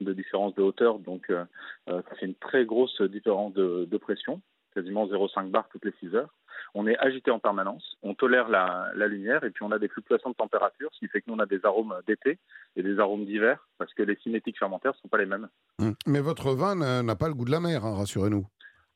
de, 0.00 0.12
différence 0.12 0.52
de 0.56 0.62
hauteur. 0.62 0.98
Donc, 0.98 1.30
euh, 1.30 1.44
euh, 1.88 2.02
une 2.22 2.34
très 2.34 2.64
grosse 2.64 3.00
différence 3.02 3.52
de, 3.54 3.86
de 3.88 3.96
pression, 3.98 4.40
quasiment 4.74 5.06
0,5 5.06 5.50
bar 5.50 5.68
toutes 5.70 5.84
les 5.84 5.94
6 6.00 6.14
heures. 6.14 6.28
On 6.74 6.86
est 6.86 6.98
agité 6.98 7.30
en 7.30 7.38
permanence, 7.38 7.96
on 8.02 8.14
tolère 8.14 8.48
la, 8.48 8.90
la 8.94 9.06
lumière 9.06 9.44
et 9.44 9.50
puis 9.50 9.62
on 9.64 9.70
a 9.70 9.78
des 9.78 9.88
fluctuations 9.88 10.30
de 10.30 10.34
température, 10.34 10.88
ce 10.92 10.98
qui 10.98 11.08
fait 11.08 11.20
que 11.20 11.26
nous, 11.28 11.34
on 11.36 11.38
a 11.38 11.46
des 11.46 11.64
arômes 11.64 11.94
d'été 12.06 12.38
et 12.76 12.82
des 12.82 12.98
arômes 12.98 13.24
d'hiver 13.24 13.58
parce 13.78 13.92
que 13.94 14.02
les 14.02 14.16
cinétiques 14.16 14.58
fermentaires 14.58 14.92
ne 14.92 14.98
sont 14.98 15.08
pas 15.08 15.18
les 15.18 15.26
mêmes. 15.26 15.48
Hum. 15.80 15.94
Mais 16.06 16.20
votre 16.20 16.52
vin 16.54 16.74
n'a 17.02 17.16
pas 17.16 17.28
le 17.28 17.34
goût 17.34 17.44
de 17.44 17.50
la 17.52 17.60
mer, 17.60 17.84
hein, 17.84 17.94
rassurez-nous. 17.94 18.46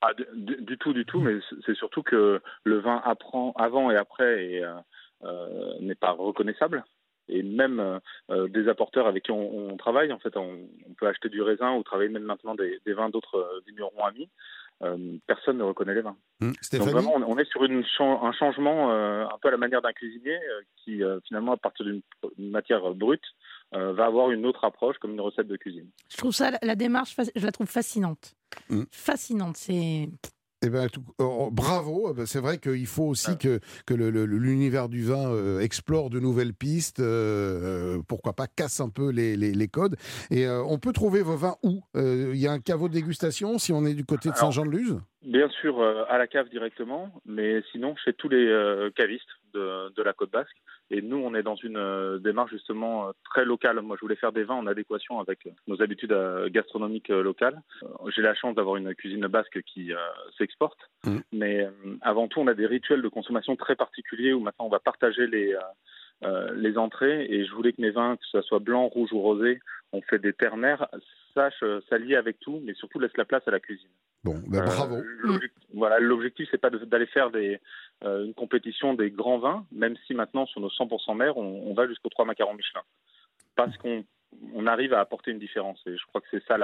Ah, 0.01 0.13
du, 0.15 0.79
tout, 0.79 0.93
du 0.93 1.05
tout, 1.05 1.21
mais 1.21 1.39
c'est- 1.67 1.75
surtout 1.75 2.03
que 2.05 2.41
le 2.65 2.79
vin 2.79 3.01
apprend 3.05 3.53
avant 3.57 3.91
et 3.91 3.97
après 3.97 4.45
et, 4.45 4.65
euh, 4.65 4.75
euh, 5.25 5.73
n'est 5.81 5.97
pas 5.97 6.13
reconnaissable. 6.13 6.85
Et 7.31 7.43
même 7.43 8.01
euh, 8.31 8.49
des 8.49 8.69
apporteurs 8.69 9.07
avec 9.07 9.25
qui 9.25 9.33
on, 9.33 9.71
on 9.73 9.77
travaille, 9.77 10.13
en 10.13 10.19
fait, 10.19 10.37
on, 10.37 10.61
on 10.89 10.95
peut 10.95 11.07
acheter 11.09 11.29
du 11.29 11.43
raisin 11.43 11.75
ou 11.75 11.83
travailler 11.83 12.09
même 12.11 12.23
maintenant 12.23 12.55
des, 12.55 12.81
des 12.87 12.93
vins 12.95 13.11
d'autres 13.11 13.61
vignerons 13.67 14.05
amis. 14.05 14.31
Euh, 14.85 15.17
personne 15.27 15.59
ne 15.59 15.65
reconnaît 15.65 15.95
les 15.95 16.03
vins. 16.03 16.17
Hum. 16.41 16.53
Donc 16.73 16.89
vraiment, 16.89 17.13
on, 17.17 17.23
on 17.23 17.39
est 17.39 17.51
sur 17.51 17.65
une 17.65 17.83
un 17.99 18.33
changement 18.33 18.93
euh, 18.93 19.25
un 19.25 19.37
peu 19.43 19.49
à 19.49 19.51
la 19.51 19.57
manière 19.57 19.83
d'un 19.83 19.93
cuisinier 19.93 20.37
euh, 20.37 20.61
qui, 20.77 21.03
euh, 21.03 21.19
finalement, 21.27 21.53
à 21.53 21.57
partir 21.57 21.85
d'une 21.85 22.01
une 22.39 22.51
matière 22.51 22.95
brute, 22.95 23.25
euh, 23.75 23.93
va 23.93 24.07
avoir 24.07 24.31
une 24.31 24.47
autre 24.47 24.65
approche 24.65 24.97
comme 24.99 25.11
une 25.13 25.21
recette 25.21 25.49
de 25.49 25.57
cuisine. 25.57 25.91
Je 26.09 26.17
trouve 26.17 26.31
ça, 26.33 26.53
la- 26.53 26.59
la 26.63 26.77
démarche, 26.77 27.17
je 27.35 27.45
la 27.45 27.51
trouve 27.51 27.67
fascinante. 27.67 28.35
Mm. 28.71 28.83
Fascinante. 28.93 29.57
C'est. 29.57 30.09
Eh 30.65 30.71
ben, 30.71 30.89
tout- 30.89 31.05
oh, 31.19 31.51
bravo. 31.53 32.13
Ben, 32.15 32.27
C'est 32.27 32.41
vrai 32.41 32.59
qu'il 32.59 32.87
faut 32.87 33.05
aussi 33.05 33.39
que, 33.39 33.61
que 33.87 33.95
l'univers 33.95 34.89
du 34.89 35.05
vin 35.05 35.31
euh, 35.31 35.61
explore 35.61 36.11
de 36.11 36.19
nouvelles 36.19 36.53
pistes. 36.55 36.99
euh, 37.01 37.97
euh, 37.99 38.03
pourquoi 38.09 38.33
pas 38.33 38.47
casse 38.49 38.81
un 38.81 38.89
peu 38.89 39.11
les, 39.11 39.37
les- 39.37 39.53
les 39.53 39.69
codes. 39.69 39.97
Et 40.31 40.47
euh, 40.47 40.63
on 40.65 40.79
peut 40.79 40.93
trouver 40.93 41.23
vos 41.23 41.37
vins 41.37 41.55
où? 41.63 41.81
Euh, 41.97 42.33
Il 42.35 42.41
y 42.41 42.47
a 42.49 42.53
un 42.53 42.59
caveau 42.59 42.89
de 42.89 42.95
dégustation 42.95 43.59
si 43.59 43.73
on 43.73 43.85
est 43.87 43.95
du 43.95 44.05
côté 44.05 44.31
de 44.31 44.35
Saint-Jean-de-Luz? 44.35 44.99
Bien 45.23 45.49
sûr, 45.61 45.81
euh, 45.81 46.05
à 46.09 46.19
la 46.19 46.27
cave 46.27 46.49
directement, 46.49 47.13
mais 47.27 47.63
sinon 47.73 47.95
chez 48.05 48.13
tous 48.13 48.29
les 48.29 48.47
euh, 48.47 48.91
cavistes 48.97 49.29
de, 49.55 49.93
de 49.95 50.03
la 50.03 50.13
côte 50.13 50.31
basque. 50.31 50.57
Et 50.91 51.03
nous, 51.03 51.17
on 51.19 51.35
est 51.35 51.43
dans 51.43 51.57
une 51.57 51.77
euh, 51.77 52.19
démarche 52.19 52.51
justement 52.53 53.09
euh, 53.09 53.13
très 53.25 53.45
locale. 53.45 53.81
Moi, 53.83 53.97
je 53.97 54.01
voulais 54.01 54.17
faire 54.17 54.33
des 54.33 54.45
vins 54.45 54.55
en 54.57 54.67
adéquation 54.67 55.21
avec 55.21 55.47
euh, 55.47 55.51
nos 55.67 55.81
habitudes 55.83 56.15
gastronomiques 56.49 57.09
locales. 57.09 57.61
J'ai 58.15 58.23
la 58.23 58.35
chance 58.35 58.55
d'avoir 58.55 58.77
une 58.77 58.95
cuisine 58.95 59.27
basque 59.27 59.61
qui 59.63 59.93
euh, 59.93 59.99
s'exporte. 60.39 60.79
Mhm. 61.05 61.23
Mais 61.33 61.65
euh, 61.65 61.71
avant 62.01 62.29
tout, 62.29 62.41
on 62.41 62.47
a 62.47 62.55
des 62.55 62.67
rituels 62.67 63.03
de 63.03 63.09
consommation 63.09 63.57
très 63.57 63.77
particuliers 63.77 64.33
où 64.33 64.41
maintenant 64.41 64.67
on 64.67 64.71
va 64.71 64.81
partager 64.81 65.27
les, 65.27 65.57
euh, 66.25 66.53
les 66.55 66.79
entrées. 66.79 67.27
Et 67.31 67.45
je 67.45 67.53
voulais 67.53 67.73
que 67.73 67.81
mes 67.81 67.91
vins, 67.91 68.17
que 68.17 68.27
ce 68.31 68.41
soit 68.43 68.59
blanc, 68.61 68.87
rouge 68.87 69.13
ou 69.13 69.21
rosé, 69.21 69.61
on 69.93 70.01
fait 70.03 70.19
des 70.19 70.33
ternaires, 70.33 70.87
sachent 71.35 71.63
euh, 71.63 71.81
s'allier 71.89 72.17
avec 72.17 72.41
tout, 72.41 72.61
mais 72.65 72.75
surtout 72.75 72.99
laisse 72.99 73.17
la 73.17 73.25
place 73.25 73.47
à 73.47 73.51
la 73.51 73.61
cuisine. 73.61 73.89
Bon, 74.25 74.35
ben, 74.49 74.65
bravo. 74.65 74.97
l'objectif- 75.21 75.63
Voilà, 75.75 76.01
l'objectif 76.01 76.49
c'est 76.51 76.61
pas 76.61 76.71
d'aller 76.71 77.07
faire 77.07 77.31
des, 77.31 77.61
une 78.03 78.35
compétition 78.35 78.95
des 78.95 79.11
grands 79.11 79.39
vins, 79.39 79.67
même 79.73 79.97
si 80.07 80.15
maintenant 80.15 80.47
sur 80.47 80.61
nos 80.61 80.69
100% 80.69 81.17
mer, 81.17 81.37
on, 81.37 81.75
va 81.75 81.89
jusqu'aux 81.89 82.09
trois 82.09 82.25
macarons 82.25 82.55
Michelin, 82.55 82.83
parce 83.57 83.77
qu'on 83.79 84.05
on 84.55 84.67
arrive 84.67 84.95
à 84.95 85.01
apporter 85.01 85.33
une 85.33 85.39
différence. 85.39 85.81
Et 85.87 85.97
je 85.97 86.07
crois 86.07 86.21
que 86.21 86.29
c'est 86.31 86.45
ça 86.47 86.57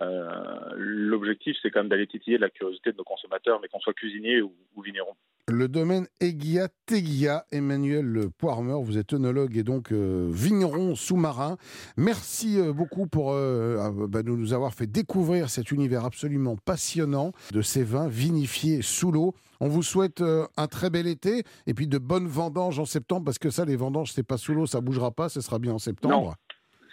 euh, 0.00 0.70
l'objectif, 0.76 1.56
c'est 1.60 1.70
quand 1.70 1.80
même 1.80 1.88
d'aller 1.88 2.06
titiller 2.06 2.38
la 2.38 2.50
curiosité 2.50 2.92
de 2.92 2.96
nos 2.96 3.04
consommateurs, 3.04 3.58
mais 3.60 3.68
qu'on 3.68 3.80
soit 3.80 3.94
cuisinier 3.94 4.42
ou, 4.42 4.52
vigneron. 4.82 5.14
Le 5.48 5.66
domaine 5.66 6.06
Eguia 6.20 6.68
Teguia, 6.86 7.44
Emmanuel 7.50 8.28
Poirmeur, 8.36 8.82
vous 8.82 8.98
êtes 8.98 9.14
œnologue 9.14 9.56
et 9.56 9.62
donc 9.62 9.92
euh, 9.92 10.28
vigneron 10.30 10.94
sous-marin. 10.94 11.56
Merci 11.96 12.60
euh, 12.60 12.72
beaucoup 12.72 13.06
pour 13.06 13.32
euh, 13.32 13.78
ah, 13.80 13.90
bah, 13.90 14.22
nous 14.22 14.52
avoir 14.52 14.74
fait 14.74 14.86
découvrir 14.86 15.48
cet 15.48 15.72
univers 15.72 16.04
absolument 16.04 16.56
passionnant 16.56 17.32
de 17.50 17.62
ces 17.62 17.82
vins 17.82 18.08
vinifiés 18.08 18.82
sous 18.82 19.10
l'eau. 19.10 19.34
On 19.60 19.68
vous 19.68 19.82
souhaite 19.82 20.20
euh, 20.20 20.44
un 20.56 20.66
très 20.66 20.90
bel 20.90 21.06
été 21.06 21.42
et 21.66 21.74
puis 21.74 21.86
de 21.86 21.98
bonnes 21.98 22.26
vendanges 22.28 22.78
en 22.78 22.84
septembre 22.84 23.24
parce 23.24 23.38
que 23.38 23.50
ça, 23.50 23.64
les 23.64 23.76
vendanges, 23.76 24.12
c'est 24.12 24.26
pas 24.26 24.36
sous 24.36 24.54
l'eau, 24.54 24.66
ça 24.66 24.80
bougera 24.80 25.10
pas, 25.10 25.28
ce 25.28 25.40
sera 25.40 25.58
bien 25.58 25.72
en 25.72 25.78
septembre. 25.78 26.34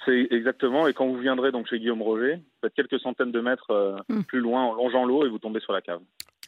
C'est 0.05 0.27
exactement, 0.29 0.87
et 0.87 0.93
quand 0.93 1.07
vous 1.07 1.17
viendrez 1.17 1.51
donc 1.51 1.67
chez 1.67 1.79
Guillaume 1.79 2.03
Roger, 2.03 2.39
faites 2.61 2.73
quelques 2.75 2.99
centaines 2.99 3.31
de 3.31 3.41
mètres 3.41 3.71
euh, 3.71 3.97
Mm. 4.07 4.21
plus 4.23 4.39
loin 4.39 4.63
en 4.63 4.73
longeant 4.73 5.03
l'eau 5.03 5.25
et 5.25 5.29
vous 5.29 5.39
tombez 5.39 5.59
sur 5.61 5.73
la 5.73 5.81
cave. 5.81 5.99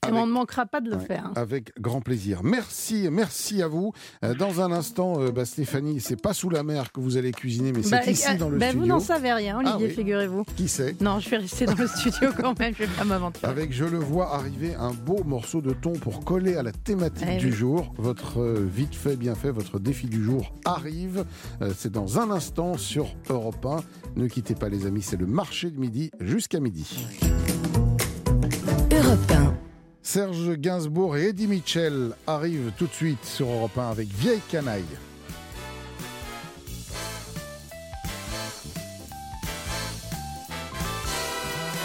Et 0.08 0.12
on 0.12 0.28
ne 0.28 0.32
manquera 0.32 0.66
pas 0.66 0.80
de 0.82 0.90
le 0.90 0.98
Ouais. 0.98 1.06
faire. 1.06 1.26
hein. 1.28 1.34
Avec 1.36 1.72
grand 1.80 2.02
plaisir. 2.02 2.42
Merci, 2.44 3.08
merci 3.12 3.62
à 3.62 3.68
vous. 3.68 3.94
Euh, 4.24 4.34
Dans 4.36 4.62
un 4.62 4.72
instant, 4.72 5.20
euh, 5.20 5.32
bah, 5.32 5.46
Stéphanie, 5.46 6.00
c'est 6.00 6.22
pas 6.22 6.34
sous 6.34 6.50
la 6.50 6.64
mer 6.64 6.92
que 6.92 7.00
vous 7.00 7.18
allez 7.18 7.32
cuisiner, 7.32 7.72
mais 7.74 7.82
c'est 7.84 7.92
Bah, 7.92 8.06
ici 8.06 8.28
euh, 8.30 8.38
dans 8.38 8.50
le 8.50 8.58
bah, 8.58 8.68
vous 8.68 8.72
studio. 8.80 8.88
n'en 8.88 9.00
savez 9.00 9.34
rien, 9.34 9.58
Olivier, 9.58 9.76
Ah 9.76 9.82
oui. 9.90 9.90
figurez-vous. 9.96 10.44
Qui 10.56 10.68
sait? 10.68 10.96
Non, 11.02 11.20
je 11.20 11.30
vais 11.30 11.38
rester 11.38 11.66
dans 11.66 11.76
le 11.76 11.88
studio 11.88 12.30
quand 12.40 12.58
même, 12.60 12.74
je 12.74 12.84
vais 12.84 12.90
pas 12.96 13.04
m'aventurer. 13.04 13.48
Avec, 13.52 13.74
je 13.74 13.86
le 13.86 13.98
vois 13.98 14.34
arriver, 14.36 14.76
un 14.76 14.92
beau 14.94 15.24
morceau 15.24 15.62
de 15.62 15.72
thon 15.74 15.94
pour 15.94 16.24
coller 16.24 16.56
à 16.56 16.64
la 16.64 16.72
thématique 16.72 17.28
Eh 17.32 17.38
du 17.38 17.48
oui. 17.48 17.52
jour. 17.52 17.94
Votre 17.98 18.40
euh, 18.40 18.66
vite 18.72 18.96
fait, 18.96 19.16
bien 19.16 19.36
fait, 19.36 19.52
votre 19.52 19.80
défi 19.80 20.08
du 20.08 20.24
jour 20.24 20.54
arrive. 20.66 21.26
Euh, 21.62 21.72
c'est 21.76 21.92
dans 21.92 22.20
un 22.20 22.30
instant 22.32 22.78
sur 22.78 23.16
Europe 23.30 23.66
1. 23.66 23.78
Ne 24.16 24.28
quittez 24.28 24.56
pas 24.56 24.70
les 24.70 24.86
amis, 24.86 25.02
c'est 25.02 25.18
le 25.18 25.26
marché 25.28 25.70
de 25.72 25.80
midi 25.80 26.12
jusqu'à 26.22 26.60
midi. 26.60 26.88
Europe 28.92 29.32
1. 29.32 29.37
Serge 30.08 30.56
Gainsbourg 30.56 31.18
et 31.18 31.28
Eddie 31.28 31.48
Mitchell 31.48 32.14
arrivent 32.28 32.72
tout 32.78 32.88
de 32.88 32.94
suite 32.94 33.26
sur 33.26 33.50
Europe 33.50 33.78
1 33.78 33.90
avec 33.90 34.08
Vieille 34.08 34.40
Canaille. 34.50 34.86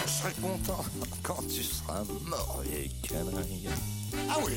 Je 0.05 0.09
serai 0.09 0.31
content 0.41 0.85
quand 1.21 1.45
tu 1.49 1.63
seras 1.63 2.03
mort, 2.25 2.61
vieille 2.63 2.91
canaille. 3.01 3.69
Ah 4.29 4.37
oui 4.45 4.53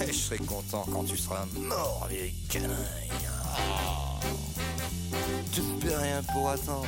Et 0.00 0.12
je 0.12 0.16
serai 0.16 0.38
content 0.38 0.86
quand 0.92 1.02
tu 1.02 1.16
seras 1.16 1.44
mort, 1.56 2.06
vieille 2.08 2.34
canaille. 2.48 3.10
Ah. 3.56 4.20
Tu 5.52 5.60
ne 5.60 5.80
peux 5.80 5.96
rien 5.96 6.22
pour 6.32 6.50
attendre. 6.50 6.86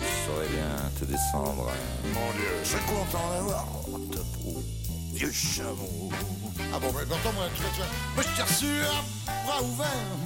Je 0.00 0.32
saurais 0.32 0.48
bien 0.48 0.90
te 0.98 1.04
descendre. 1.04 1.70
Mon 2.14 2.32
Dieu 2.38 2.48
Je 2.64 2.68
serai 2.70 2.80
content 2.86 3.30
d'avoir 3.34 3.79
ta 4.10 4.18
peau, 4.18 4.62
vieux 5.12 5.32
chameau. 5.32 6.10
Ah 6.72 6.78
bon, 6.78 6.92
mais 6.92 7.02
attends, 7.02 7.32
moi, 7.32 7.46
tu 7.54 7.62
vois, 7.62 7.70
tu 7.72 7.80
vois. 7.80 7.88
Moi, 8.14 8.24
je 8.24 8.36
t'ai 8.36 8.42
reçu 8.42 8.66
à 8.82 9.02
bras 9.46 9.62
ouverts, 9.62 10.16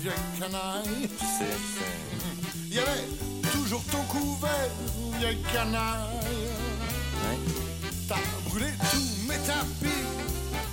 vieille 0.00 0.14
canaille. 0.38 1.08
C'est... 1.18 1.56
Il 2.68 2.74
y 2.74 2.78
avait 2.78 3.04
toujours 3.52 3.82
ton 3.90 4.02
couvert, 4.04 4.70
vieille 5.18 5.42
canaille. 5.52 6.20
Ouais. 7.22 7.38
T'as 8.08 8.16
brûlé 8.48 8.70
tous 8.90 9.28
mes 9.28 9.38
tapis, 9.38 10.02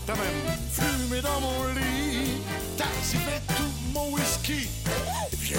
t'as 0.06 0.16
même 0.16 0.42
fumé 0.72 1.22
dans 1.22 1.40
mon 1.40 1.68
lit, 1.74 2.42
t'as 2.78 2.86
sifflé 3.04 3.40
tout 3.56 3.72
mon 3.94 4.12
whisky, 4.12 4.68
et 5.32 5.36
puis. 5.38 5.56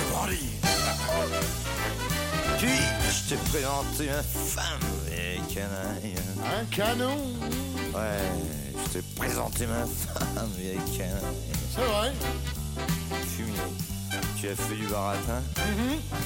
Puis, 2.59 2.69
je 2.69 3.02
t'ai 3.33 3.51
présenté 3.51 4.07
ma 4.09 4.23
femme, 4.23 4.81
vieille 5.07 5.41
canaille. 5.55 6.15
Un 6.45 6.65
canon, 6.67 7.17
Ouais, 7.95 8.19
je 8.87 8.93
t'ai 8.93 9.03
présenté 9.17 9.67
ma 9.67 9.87
femme, 9.87 10.51
vieille 10.59 10.79
canaille. 10.97 11.37
c'est 11.75 11.81
vrai. 11.83 12.13
Fumier, 13.27 13.59
tu 14.39 14.49
as 14.49 14.57
fait 14.57 14.75
du 14.75 14.87
baratin, 14.87 15.43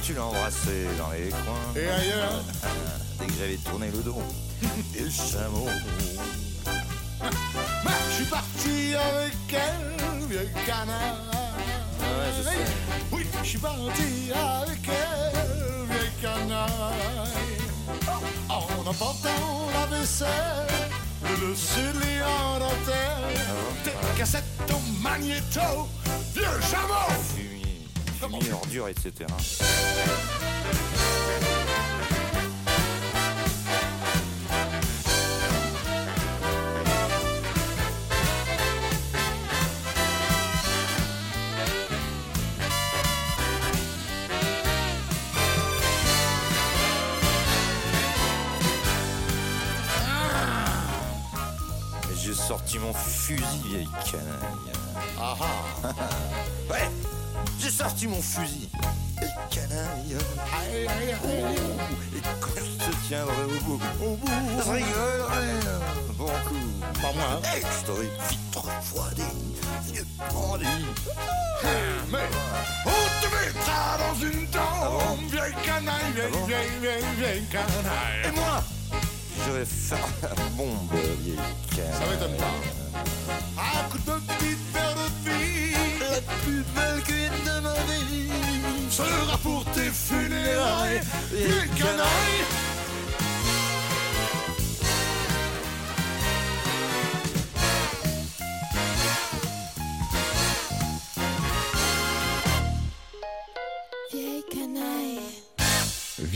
tu 0.01 0.13
l'as 0.13 0.25
embrassé 0.25 0.87
dans 0.97 1.11
les 1.11 1.29
coins. 1.29 1.73
Et 1.75 1.87
ailleurs, 1.87 2.43
Dès 3.19 3.25
que 3.25 3.33
j'avais 3.39 3.55
tourné 3.57 3.87
le 3.91 3.99
dos, 4.03 4.21
et 4.95 5.01
le 5.01 5.09
chameau. 5.09 5.67
bah, 7.21 7.29
je 8.09 8.15
suis 8.15 8.25
parti 8.25 8.95
avec 8.95 9.33
elle, 9.53 10.27
vieille 10.29 10.49
canaille. 10.65 11.17
Ouais, 11.99 12.31
je 12.37 12.43
sais. 12.43 12.71
Oui, 13.11 13.25
je 13.43 13.47
suis 13.47 13.57
parti 13.59 14.31
avec 14.33 14.79
elle, 14.87 15.46
canaille. 16.21 17.67
En 18.49 18.87
emportant 18.87 19.69
la 19.73 19.97
vaisselle, 19.97 20.27
le 21.23 21.53
lit 21.99 22.21
en 22.23 22.59
dentelle, 22.59 23.41
tes 23.83 24.17
cassettes 24.17 24.43
au 24.71 25.01
magnéto, 25.01 25.87
vieux 26.33 26.43
chameau. 26.69 27.21
Fumier, 27.35 27.87
fumier, 28.19 28.53
ordures, 28.53 28.87
etc. 28.89 29.25
sorti 52.47 52.79
mon 52.79 52.93
fusil, 52.93 53.43
vieille 53.65 53.89
canaille. 54.05 54.73
Ah 55.19 55.35
ah, 55.41 55.87
Ouais, 56.71 56.89
j'ai 57.59 57.69
sorti 57.69 58.07
mon 58.07 58.21
fusil. 58.21 58.69
Vieille 59.17 59.31
canaille. 59.49 60.15
aïe 60.55 60.87
aïe 60.87 61.11
aïe. 61.11 61.55
Et 62.15 62.21
quand 62.39 62.55
je 62.55 62.85
te 62.85 63.07
tiendrai 63.07 63.43
au 63.43 63.63
bout, 63.65 63.81
au 64.01 64.15
bout, 64.15 64.31
je 64.65 64.71
rigolerai. 64.71 65.47
Bon 66.17 66.27
coup. 66.47 67.01
Pas 67.01 67.11
moi, 67.13 67.25
hein. 67.33 67.41
Et 67.57 67.59
je 67.61 67.85
t'aurai 67.85 68.09
vite 68.29 68.55
refroidi, 68.55 69.23
vieux 69.91 70.07
bandit. 70.33 70.85
Mais 72.09 72.29
on 72.85 73.25
te 73.25 73.45
mettra 73.45 73.97
dans 73.97 74.15
une 74.21 74.47
tombe, 74.47 75.29
vieille 75.29 75.53
canaille, 75.65 76.13
vieille, 76.15 76.31
bon 76.31 76.45
vieille, 76.45 76.79
vieille, 76.79 77.03
vieille 77.17 77.45
canaille. 77.51 78.23
Et 78.25 78.31
moi, 78.31 78.63
je 79.47 79.51
vais 79.51 79.65
faire 79.65 79.97
la 80.21 80.43
bombe, 80.57 80.91
vieille 81.21 81.37
canaille. 81.75 81.93
Ça 81.93 82.05
m'étonne 82.09 82.37
pas. 82.37 83.61
Un 83.61 83.89
coup 83.89 83.97
de 83.97 84.19
petite 84.27 84.73
verre 84.73 84.95
de 84.95 85.29
vie, 85.29 85.73
La 85.99 86.21
plus 86.43 86.63
belle 86.75 87.01
cuite 87.03 87.45
de 87.45 87.59
ma 87.61 87.73
vie. 88.09 88.91
sera 88.91 89.37
pour 89.37 89.63
tes 89.65 89.89
funérailles, 89.89 91.01
vieille 91.31 91.69
canaille. 91.77 92.76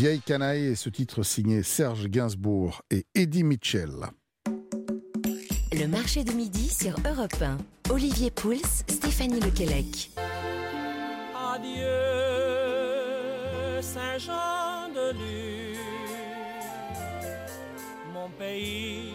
Vieille 0.02 0.20
canaille 0.20 0.66
et 0.66 0.76
ce 0.76 0.90
titre 0.90 1.22
signé 1.22 1.62
Serge 1.62 2.08
Gainsbourg 2.08 2.82
et 2.90 3.06
Eddie 3.14 3.44
Mitchell. 3.44 4.08
Le 5.72 5.86
marché 5.86 6.24
de 6.24 6.32
midi 6.32 6.70
sur 6.70 6.96
Europe 7.08 7.40
1. 7.40 7.60
Olivier 7.92 8.32
Pouls, 8.32 8.56
Stéphanie 8.88 9.40
Lequelec. 9.40 10.10
Adieu, 11.54 11.86
Saint-Jean 13.80 14.90
de 14.90 15.14
Luz, 15.20 15.78
mon 18.12 18.30
pays, 18.40 19.14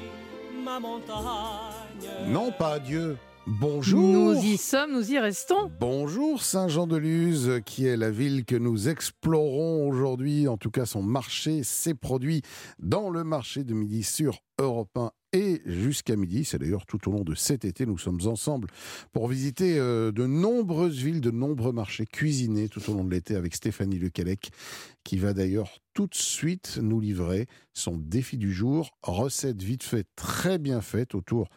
ma 0.64 0.78
montagne. 0.78 2.28
Non, 2.28 2.52
pas 2.52 2.74
adieu. 2.74 3.16
Bonjour. 3.48 4.34
Nous 4.34 4.42
y 4.42 4.56
sommes, 4.56 4.92
nous 4.92 5.12
y 5.12 5.20
restons. 5.20 5.70
Bonjour 5.78 6.42
Saint-Jean-de-Luz, 6.42 7.60
qui 7.64 7.86
est 7.86 7.96
la 7.96 8.10
ville 8.10 8.44
que 8.44 8.56
nous 8.56 8.88
explorons 8.88 9.88
aujourd'hui, 9.88 10.48
en 10.48 10.56
tout 10.56 10.72
cas 10.72 10.84
son 10.84 11.00
marché, 11.00 11.62
ses 11.62 11.94
produits 11.94 12.42
dans 12.80 13.08
le 13.08 13.22
marché 13.22 13.62
de 13.62 13.72
midi 13.72 14.02
sur 14.02 14.40
Europe 14.58 14.98
1 14.98 15.12
et 15.32 15.62
jusqu'à 15.64 16.16
midi. 16.16 16.44
C'est 16.44 16.58
d'ailleurs 16.58 16.86
tout 16.86 17.08
au 17.08 17.12
long 17.12 17.22
de 17.22 17.36
cet 17.36 17.64
été, 17.64 17.86
nous 17.86 17.98
sommes 17.98 18.26
ensemble 18.26 18.66
pour 19.12 19.28
visiter 19.28 19.78
euh, 19.78 20.10
de 20.10 20.26
nombreuses 20.26 20.98
villes, 20.98 21.20
de 21.20 21.30
nombreux 21.30 21.72
marchés, 21.72 22.04
cuisinés 22.04 22.68
tout 22.68 22.82
au 22.90 22.94
long 22.94 23.04
de 23.04 23.12
l'été 23.12 23.36
avec 23.36 23.54
Stéphanie 23.54 24.00
Lequelec, 24.00 24.50
qui 25.04 25.18
va 25.18 25.34
d'ailleurs 25.34 25.78
tout 25.94 26.08
de 26.08 26.16
suite 26.16 26.80
nous 26.82 26.98
livrer 26.98 27.46
son 27.74 27.96
défi 27.96 28.38
du 28.38 28.52
jour, 28.52 28.90
recette 29.02 29.62
vite 29.62 29.84
fait, 29.84 30.04
très 30.16 30.58
bien 30.58 30.80
faite 30.80 31.14
autour, 31.14 31.48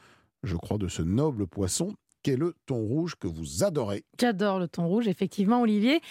je 0.43 0.56
crois, 0.56 0.78
de 0.78 0.88
ce 0.88 1.02
noble 1.02 1.47
poisson 1.47 1.93
qu'est 2.23 2.36
le 2.36 2.54
thon 2.65 2.80
rouge 2.80 3.15
que 3.15 3.28
vous 3.28 3.63
adorez. 3.63 4.04
J'adore 4.19 4.60
le 4.60 4.67
thon 4.67 4.88
rouge, 4.88 5.08
effectivement, 5.08 5.62
Olivier. 5.62 6.02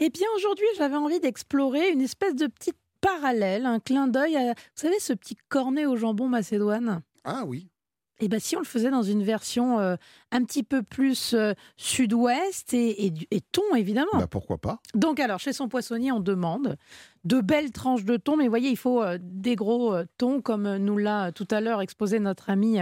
Et 0.00 0.10
bien 0.10 0.26
aujourd'hui, 0.36 0.66
j'avais 0.76 0.96
envie 0.96 1.20
d'explorer 1.20 1.90
une 1.90 2.00
espèce 2.00 2.34
de 2.34 2.46
petite 2.46 2.78
parallèle, 3.00 3.66
un 3.66 3.80
clin 3.80 4.08
d'œil 4.08 4.36
à, 4.36 4.54
vous 4.54 4.54
savez, 4.74 4.98
ce 4.98 5.12
petit 5.12 5.36
cornet 5.48 5.86
au 5.86 5.96
jambon 5.96 6.28
macédoine? 6.28 7.02
Ah 7.24 7.44
oui, 7.46 7.68
Et 8.20 8.28
bien 8.28 8.38
si 8.38 8.56
on 8.56 8.60
le 8.60 8.64
faisait 8.64 8.90
dans 8.90 9.02
une 9.02 9.22
version 9.22 9.78
euh, 9.78 9.96
un 10.32 10.44
petit 10.44 10.62
peu 10.62 10.82
plus 10.82 11.34
euh, 11.34 11.52
sud-ouest 11.76 12.74
et, 12.74 13.12
et 13.30 13.40
thon, 13.52 13.62
évidemment. 13.76 14.10
bah 14.14 14.26
pourquoi 14.26 14.58
pas 14.58 14.80
Donc 14.94 15.20
alors, 15.20 15.38
chez 15.38 15.52
son 15.52 15.68
poissonnier, 15.68 16.10
on 16.10 16.20
demande 16.20 16.76
de 17.24 17.40
belles 17.40 17.70
tranches 17.70 18.04
de 18.04 18.16
thon, 18.16 18.36
mais 18.36 18.44
vous 18.44 18.50
voyez, 18.50 18.70
il 18.70 18.76
faut 18.76 19.02
euh, 19.02 19.18
des 19.20 19.54
gros 19.54 19.94
thons, 20.16 20.40
comme 20.40 20.76
nous 20.76 20.98
l'a 20.98 21.30
tout 21.32 21.48
à 21.50 21.60
l'heure 21.60 21.80
exposé 21.80 22.18
notre 22.18 22.50
ami 22.50 22.78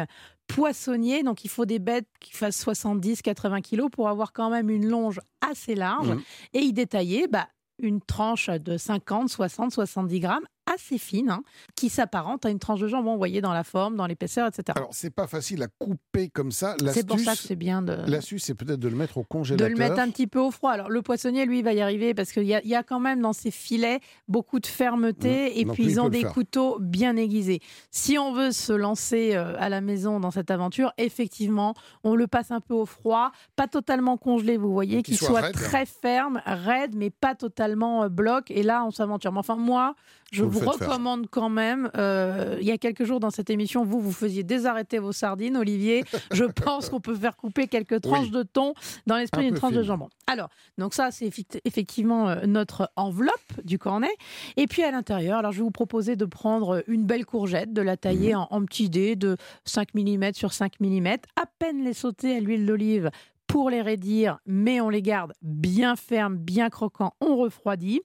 poissonnier. 0.46 1.22
Donc 1.22 1.44
il 1.44 1.48
faut 1.50 1.66
des 1.66 1.78
bêtes 1.78 2.08
qui 2.20 2.32
fassent 2.32 2.64
70-80 2.64 3.60
kilos 3.62 3.90
pour 3.90 4.08
avoir 4.08 4.32
quand 4.32 4.50
même 4.50 4.70
une 4.70 4.86
longe 4.86 5.20
assez 5.40 5.74
large. 5.74 6.10
Mhm. 6.10 6.22
Et 6.54 6.60
y 6.60 6.72
détailler 6.72 7.28
bah, 7.28 7.48
une 7.78 8.00
tranche 8.00 8.48
de 8.48 8.76
50, 8.76 9.28
60, 9.28 9.72
70 9.72 10.20
grammes, 10.20 10.46
assez 10.72 10.98
fine, 10.98 11.30
hein, 11.30 11.42
qui 11.74 11.88
s'apparente 11.88 12.44
à 12.44 12.50
une 12.50 12.58
tranche 12.58 12.80
de 12.80 12.88
jambon, 12.88 13.12
vous 13.12 13.18
voyez, 13.18 13.40
dans 13.40 13.52
la 13.52 13.64
forme, 13.64 13.96
dans 13.96 14.06
l'épaisseur, 14.06 14.46
etc. 14.48 14.64
Alors 14.76 14.90
c'est 14.92 15.10
pas 15.10 15.26
facile 15.26 15.62
à 15.62 15.68
couper 15.78 16.28
comme 16.28 16.50
ça. 16.52 16.74
C'est 16.92 17.06
pour 17.06 17.18
ça 17.20 17.32
que 17.32 17.38
c'est 17.42 17.56
bien 17.56 17.82
de... 17.82 17.96
l'astuce, 18.06 18.44
c'est 18.44 18.54
peut-être 18.54 18.80
de 18.80 18.88
le 18.88 18.96
mettre 18.96 19.18
au 19.18 19.22
de 19.22 19.26
congélateur. 19.26 19.68
le 19.68 19.76
mettre 19.76 19.98
un 19.98 20.10
petit 20.10 20.26
peu 20.26 20.40
au 20.40 20.50
froid. 20.50 20.72
Alors 20.72 20.88
le 20.90 21.02
poissonnier, 21.02 21.46
lui, 21.46 21.62
va 21.62 21.72
y 21.72 21.80
arriver 21.80 22.14
parce 22.14 22.32
qu'il 22.32 22.44
y, 22.44 22.54
a- 22.54 22.62
il 22.62 22.68
y 22.68 22.74
a 22.74 22.82
quand 22.82 23.00
même 23.00 23.20
dans 23.20 23.32
ces 23.32 23.50
filets 23.50 24.00
beaucoup 24.28 24.60
de 24.60 24.66
fermeté 24.66 25.26
Mmh. 25.26 25.58
et 25.58 25.66
puis 25.66 25.84
ils 25.84 26.00
ont 26.00 26.08
des 26.08 26.24
couteaux 26.24 26.78
bien 26.80 27.16
aiguisés. 27.16 27.60
Si 27.90 28.18
on 28.18 28.32
veut 28.32 28.50
se 28.50 28.72
lancer 28.72 29.34
euh, 29.34 29.54
à 29.58 29.68
la 29.68 29.80
maison 29.80 30.20
dans 30.20 30.30
cette 30.30 30.50
aventure, 30.50 30.92
effectivement, 30.98 31.74
on 32.04 32.14
le 32.14 32.26
passe 32.26 32.50
un 32.50 32.60
peu 32.60 32.74
au 32.74 32.86
froid, 32.86 33.30
pas 33.56 33.66
totalement 33.68 34.16
congelé, 34.16 34.56
vous 34.56 34.72
voyez, 34.72 35.02
qu'il 35.02 35.16
soit 35.16 35.28
soit, 35.28 35.40
raide. 35.42 35.54
très 35.54 35.86
ferme, 35.86 36.40
raide, 36.44 36.94
mais 36.94 37.10
pas 37.10 37.34
totalement 37.34 38.04
euh, 38.04 38.08
bloc. 38.08 38.50
Et 38.50 38.62
là, 38.62 38.84
on 38.84 38.90
s'aventure. 38.90 39.32
Mais 39.32 39.38
enfin, 39.38 39.56
moi, 39.56 39.94
je 40.32 40.42
Vous 40.44 40.58
faire. 40.60 40.72
recommande 40.72 41.28
quand 41.30 41.48
même. 41.48 41.90
euh, 41.96 42.56
il 42.60 42.66
y 42.66 42.72
a 42.72 42.78
quelques 42.78 43.04
jours 43.04 43.20
dans 43.20 43.30
cette 43.30 43.48
émission, 43.50 43.84
vous, 43.84 44.00
vous 44.00 44.12
faisiez 44.12 44.42
désarrêter 44.42 44.98
vos 44.98 45.12
sardines, 45.12 45.56
Olivier. 45.56 46.04
Je 46.32 46.44
pense 46.64 46.88
qu'on 46.88 47.00
peut 47.00 47.14
faire 47.14 47.36
couper 47.36 47.68
quelques 47.68 48.00
tranches 48.00 48.24
Oui. 48.26 48.30
de 48.30 48.42
thon 48.42 48.74
dans 49.06 49.16
l'esprit 49.16 49.44
d'une 49.44 49.54
tranche 49.54 49.72
de 49.74 49.82
jambon. 49.82 50.08
Alors, 50.26 50.48
donc 50.78 50.94
ça, 50.94 51.10
c'est 51.10 51.30
effectivement 51.64 52.28
euh, 52.28 52.46
notre 52.46 52.90
enveloppe 52.96 53.34
du 53.64 53.78
cornet. 53.78 54.10
Et 54.56 54.66
puis 54.66 54.82
à 54.82 54.90
l'intérieur, 54.90 55.38
alors 55.38 55.52
je 55.52 55.58
vais 55.58 55.64
vous 55.64 55.70
proposer 55.70 56.16
de 56.16 56.24
prendre 56.24 56.82
une 56.88 57.04
belle 57.04 57.24
courgette, 57.24 57.72
de 57.72 57.82
la 57.82 57.96
tailler 57.96 58.34
Mhm. 58.34 58.40
en, 58.40 58.48
en 58.50 58.64
petits 58.64 58.90
dés 58.90 59.14
de 59.16 59.36
5 59.64 59.94
mm 59.94 60.32
sur 60.34 60.52
5 60.52 60.80
mm, 60.80 61.06
à 61.36 61.44
peine 61.58 61.84
les 61.84 61.92
sauter 61.94 62.36
à 62.36 62.40
l'huile 62.40 62.66
d'olive 62.66 63.10
pour 63.46 63.70
les 63.70 63.80
raidir, 63.80 64.38
mais 64.44 64.80
on 64.80 64.88
les 64.88 65.02
garde 65.02 65.32
bien 65.40 65.94
fermes, 65.94 66.36
bien 66.36 66.68
croquants, 66.68 67.14
on 67.20 67.36
refroidit. 67.36 68.02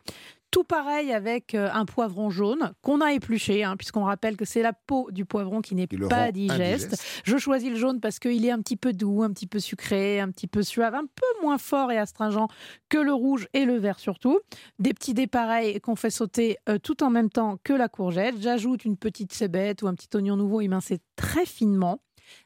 Tout 0.52 0.66
pareil 0.66 1.14
avec 1.14 1.56
euh, 1.56 1.70
un 1.72 1.86
poivron 1.86 2.30
jaune 2.30 2.74
qu'on 2.82 3.00
a 3.00 3.14
épluché, 3.14 3.64
hein, 3.64 3.78
puisqu'on 3.78 4.04
rappelle 4.04 4.36
que 4.36 4.44
c'est 4.44 4.62
la 4.62 4.74
peau 4.74 5.10
du 5.10 5.24
poivron 5.24 5.62
qui 5.62 5.76
n'est 5.76 5.88
pas 5.88 6.32
digeste. 6.34 6.60
indigeste. 6.60 7.04
Je 7.24 7.38
choisis 7.38 7.70
le 7.70 7.78
jaune 7.78 8.02
parce 8.02 8.20
qu'il 8.20 8.46
est 8.46 8.52
un 8.52 8.60
petit 8.60 8.76
peu 8.76 8.92
doux, 8.92 9.24
un 9.24 9.32
petit 9.32 9.48
peu 9.48 9.60
sucré, 9.60 10.20
un 10.20 10.30
petit 10.30 10.48
peu 10.48 10.62
suave, 10.62 10.94
un 10.94 11.06
peu 11.06 11.42
moins 11.42 11.58
fort 11.58 11.92
et 11.92 11.98
astringent 11.98 12.48
que 12.90 12.98
le 12.98 13.14
rouge 13.14 13.48
et 13.54 13.64
le 13.64 13.78
vert 13.78 13.98
surtout. 13.98 14.40
Des 14.78 14.94
petits 14.94 15.14
dés 15.14 15.28
pareils 15.28 15.80
qu'on 15.80 15.96
fait 15.96 16.10
sauter 16.10 16.58
euh, 16.68 16.78
tout 16.78 17.02
en 17.02 17.10
même 17.10 17.30
temps 17.30 17.58
que 17.64 17.72
la 17.72 17.88
courgette. 17.88 18.36
J'ajoute 18.42 18.84
une 18.84 18.98
petite 18.98 19.32
cébette 19.32 19.84
ou 19.84 19.88
un 19.88 19.96
petit 19.96 20.10
oignon 20.16 20.36
nouveau 20.36 20.60
émincé 20.60 21.00
très 21.16 21.46
finement. 21.46 22.02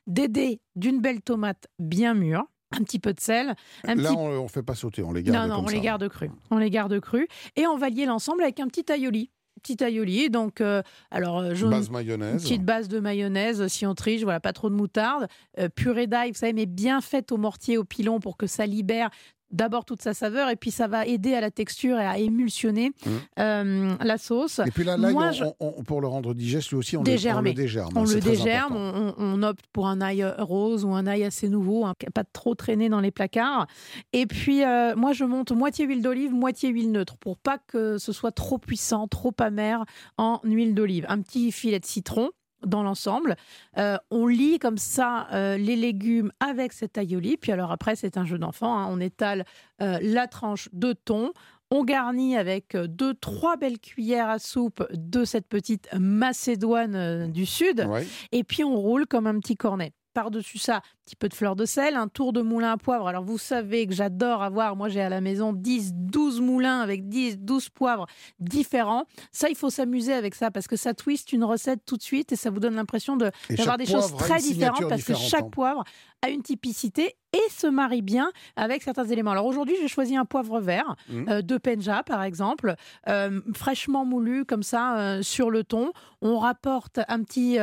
Des 0.05 0.27
dés 0.27 0.61
d'une 0.75 1.01
belle 1.01 1.21
tomate 1.21 1.67
bien 1.79 2.13
mûre. 2.13 2.43
Un 2.79 2.83
petit 2.83 2.99
peu 2.99 3.13
de 3.13 3.19
sel, 3.19 3.55
un 3.85 3.95
Là, 3.95 4.09
petit 4.09 4.17
on 4.17 4.43
ne 4.43 4.47
fait 4.47 4.63
pas 4.63 4.75
sauter, 4.75 5.03
on 5.03 5.13
les 5.13 5.23
garde 5.23 5.37
non, 5.37 5.47
non, 5.47 5.55
comme 5.57 5.65
on 5.65 5.67
ça. 5.69 5.73
les 5.75 5.81
garde 5.81 6.07
crus. 6.09 6.29
On 6.51 6.57
les 6.57 6.69
garde 6.69 6.99
crus. 6.99 7.27
Et 7.55 7.65
on 7.67 7.77
va 7.77 7.89
lier 7.89 8.05
l'ensemble 8.05 8.43
avec 8.43 8.59
un 8.59 8.67
petit 8.67 8.85
aioli. 8.91 9.29
Petit 9.63 9.81
aioli, 9.83 10.29
donc, 10.29 10.59
euh, 10.61 10.83
alors, 11.09 11.39
euh, 11.39 11.55
jaune, 11.55 11.71
Base 11.71 11.89
mayonnaise. 11.89 12.43
petite 12.43 12.63
base 12.63 12.87
de 12.87 12.99
mayonnaise, 12.99 13.65
si 13.67 13.85
on 13.87 13.95
triche, 13.95 14.21
voilà, 14.23 14.39
pas 14.39 14.53
trop 14.53 14.69
de 14.69 14.75
moutarde. 14.75 15.27
Euh, 15.59 15.69
purée 15.69 16.05
d'ail, 16.07 16.31
vous 16.31 16.37
savez, 16.37 16.53
mais 16.53 16.65
bien 16.65 16.99
faite 17.01 17.31
au 17.31 17.37
mortier, 17.37 17.77
au 17.77 17.83
pilon 17.85 18.19
pour 18.19 18.35
que 18.37 18.45
ça 18.47 18.65
libère 18.65 19.09
d'abord 19.51 19.85
toute 19.85 20.01
sa 20.01 20.13
saveur 20.13 20.49
et 20.49 20.55
puis 20.55 20.71
ça 20.71 20.87
va 20.87 21.05
aider 21.05 21.33
à 21.33 21.41
la 21.41 21.51
texture 21.51 21.99
et 21.99 22.05
à 22.05 22.17
émulsionner 22.17 22.91
Mmh. 23.05 23.09
euh, 23.39 23.95
la 24.01 24.17
sauce. 24.17 24.59
Et 24.65 24.71
puis 24.71 24.83
là, 24.83 24.97
l'ail, 24.97 25.13
Moi, 25.13 25.27
on- 25.27 25.31
je- 25.31 25.43
on- 25.59 25.73
on- 25.77 25.83
pour 25.83 26.01
le 26.01 26.07
rendre 26.07 26.33
digeste, 26.33 26.69
lui 26.71 26.77
aussi, 26.77 26.97
on, 26.97 27.01
le, 27.03 27.09
on 27.09 27.11
Dégermé. 27.13 27.49
le 27.51 27.55
dégerme. 27.55 27.89
On 27.95 28.03
le 28.03 28.19
dégerme, 28.19 29.13
on, 29.17 29.43
opte 29.43 29.65
pour 29.71 29.87
un 29.87 30.01
ail 30.01 30.25
rose 30.39 30.83
ou 30.85 30.93
un 30.93 31.05
ail 31.07 31.23
assez 31.23 31.47
nouveau, 31.49 31.85
hein, 31.85 31.93
pas 32.13 32.23
trop 32.23 32.55
traîné 32.55 32.89
dans 32.89 32.99
les 33.01 33.11
placards. 33.11 33.67
Et 34.13 34.25
puis, 34.25 34.63
euh, 34.63 34.95
moi, 34.95 35.13
je 35.13 35.23
monte 35.25 35.51
moitié 35.51 35.85
huile 35.85 36.01
d'olive, 36.01 36.33
moitié 36.33 36.69
huile 36.69 36.91
neutre, 36.91 37.17
pour 37.17 37.37
pas 37.37 37.57
que 37.57 37.97
ce 37.97 38.11
soit 38.11 38.31
trop 38.31 38.57
puissant, 38.57 39.07
trop 39.07 39.33
amer 39.39 39.83
en 40.17 40.39
huile 40.43 40.73
d'olive. 40.73 41.05
Un 41.09 41.21
petit 41.21 41.51
filet 41.51 41.79
de 41.79 41.85
citron 41.85 42.31
dans 42.65 42.83
l'ensemble. 42.83 43.35
Euh, 43.77 43.97
on 44.11 44.27
lit 44.27 44.59
comme 44.59 44.77
ça 44.77 45.27
euh, 45.33 45.57
les 45.57 45.75
légumes 45.75 46.31
avec 46.39 46.73
cet 46.73 46.97
aioli. 46.97 47.37
Puis 47.37 47.51
alors 47.51 47.71
après, 47.71 47.95
c'est 47.95 48.17
un 48.17 48.25
jeu 48.25 48.37
d'enfant. 48.37 48.77
hein. 48.77 48.87
On 48.89 48.99
étale 48.99 49.45
euh, 49.81 49.97
la 50.01 50.27
tranche 50.27 50.69
de 50.73 50.93
thon. 50.93 51.31
On 51.71 51.83
garnit 51.83 52.37
avec 52.37 52.77
deux, 52.77 53.13
trois 53.15 53.57
belles 53.57 53.79
cuillères 53.79 54.29
à 54.29 54.39
soupe 54.39 54.85
de 54.93 55.25
cette 55.25 55.47
petite 55.47 55.89
Macédoine 55.97 57.31
du 57.31 57.45
Sud. 57.45 57.85
Ouais. 57.89 58.05
Et 58.31 58.43
puis 58.43 58.63
on 58.63 58.75
roule 58.75 59.07
comme 59.07 59.25
un 59.25 59.39
petit 59.39 59.55
cornet. 59.55 59.93
Par-dessus 60.15 60.59
ça, 60.59 60.77
un 60.77 60.81
petit 61.05 61.17
peu 61.17 61.27
de 61.27 61.33
fleur 61.33 61.57
de 61.57 61.65
sel, 61.65 61.95
un 61.95 62.07
tour 62.07 62.31
de 62.31 62.41
moulin 62.41 62.71
à 62.71 62.77
poivre. 62.77 63.07
Alors 63.09 63.25
vous 63.25 63.37
savez 63.37 63.85
que 63.85 63.93
j'adore 63.93 64.41
avoir, 64.41 64.77
moi 64.77 64.87
j'ai 64.87 65.01
à 65.01 65.09
la 65.09 65.19
maison 65.19 65.51
10, 65.51 65.93
12 65.93 66.39
moulins 66.39 66.79
avec 66.79 67.09
10, 67.09 67.39
12 67.39 67.67
poivres 67.67 68.07
différents. 68.39 69.03
Ça, 69.33 69.49
il 69.49 69.55
faut 69.57 69.69
s'amuser 69.69 70.13
avec 70.13 70.33
ça 70.33 70.51
parce 70.51 70.67
que 70.67 70.77
ça 70.77 70.93
twiste 70.93 71.33
une 71.33 71.43
recette 71.43 71.81
tout 71.85 71.97
de 71.97 72.01
suite 72.01 72.31
et 72.31 72.37
ça 72.37 72.49
vous 72.49 72.61
donne 72.61 72.75
l'impression 72.75 73.17
d'avoir 73.17 73.77
des 73.77 73.85
choses 73.85 74.15
très 74.15 74.39
différentes 74.39 74.87
parce 74.87 75.03
que 75.03 75.15
chaque 75.15 75.43
hein. 75.43 75.49
poivre 75.51 75.83
a 76.21 76.29
une 76.29 76.41
typicité 76.41 77.17
et 77.35 77.49
se 77.51 77.67
marie 77.67 78.01
bien 78.01 78.31
avec 78.55 78.81
certains 78.83 79.05
éléments. 79.05 79.31
Alors 79.31 79.45
aujourd'hui, 79.45 79.75
j'ai 79.81 79.87
choisi 79.87 80.15
un 80.15 80.25
poivre 80.25 80.59
vert 80.59 80.95
Mhm. 81.09 81.25
euh, 81.29 81.41
de 81.41 81.57
Penja, 81.57 82.03
par 82.03 82.23
exemple, 82.23 82.75
euh, 83.09 83.41
fraîchement 83.53 84.05
moulu 84.05 84.45
comme 84.45 84.63
ça 84.63 84.97
euh, 84.97 85.21
sur 85.21 85.49
le 85.51 85.63
thon. 85.63 85.91
On 86.21 86.39
rapporte 86.39 86.99
un 87.07 87.21
petit 87.23 87.57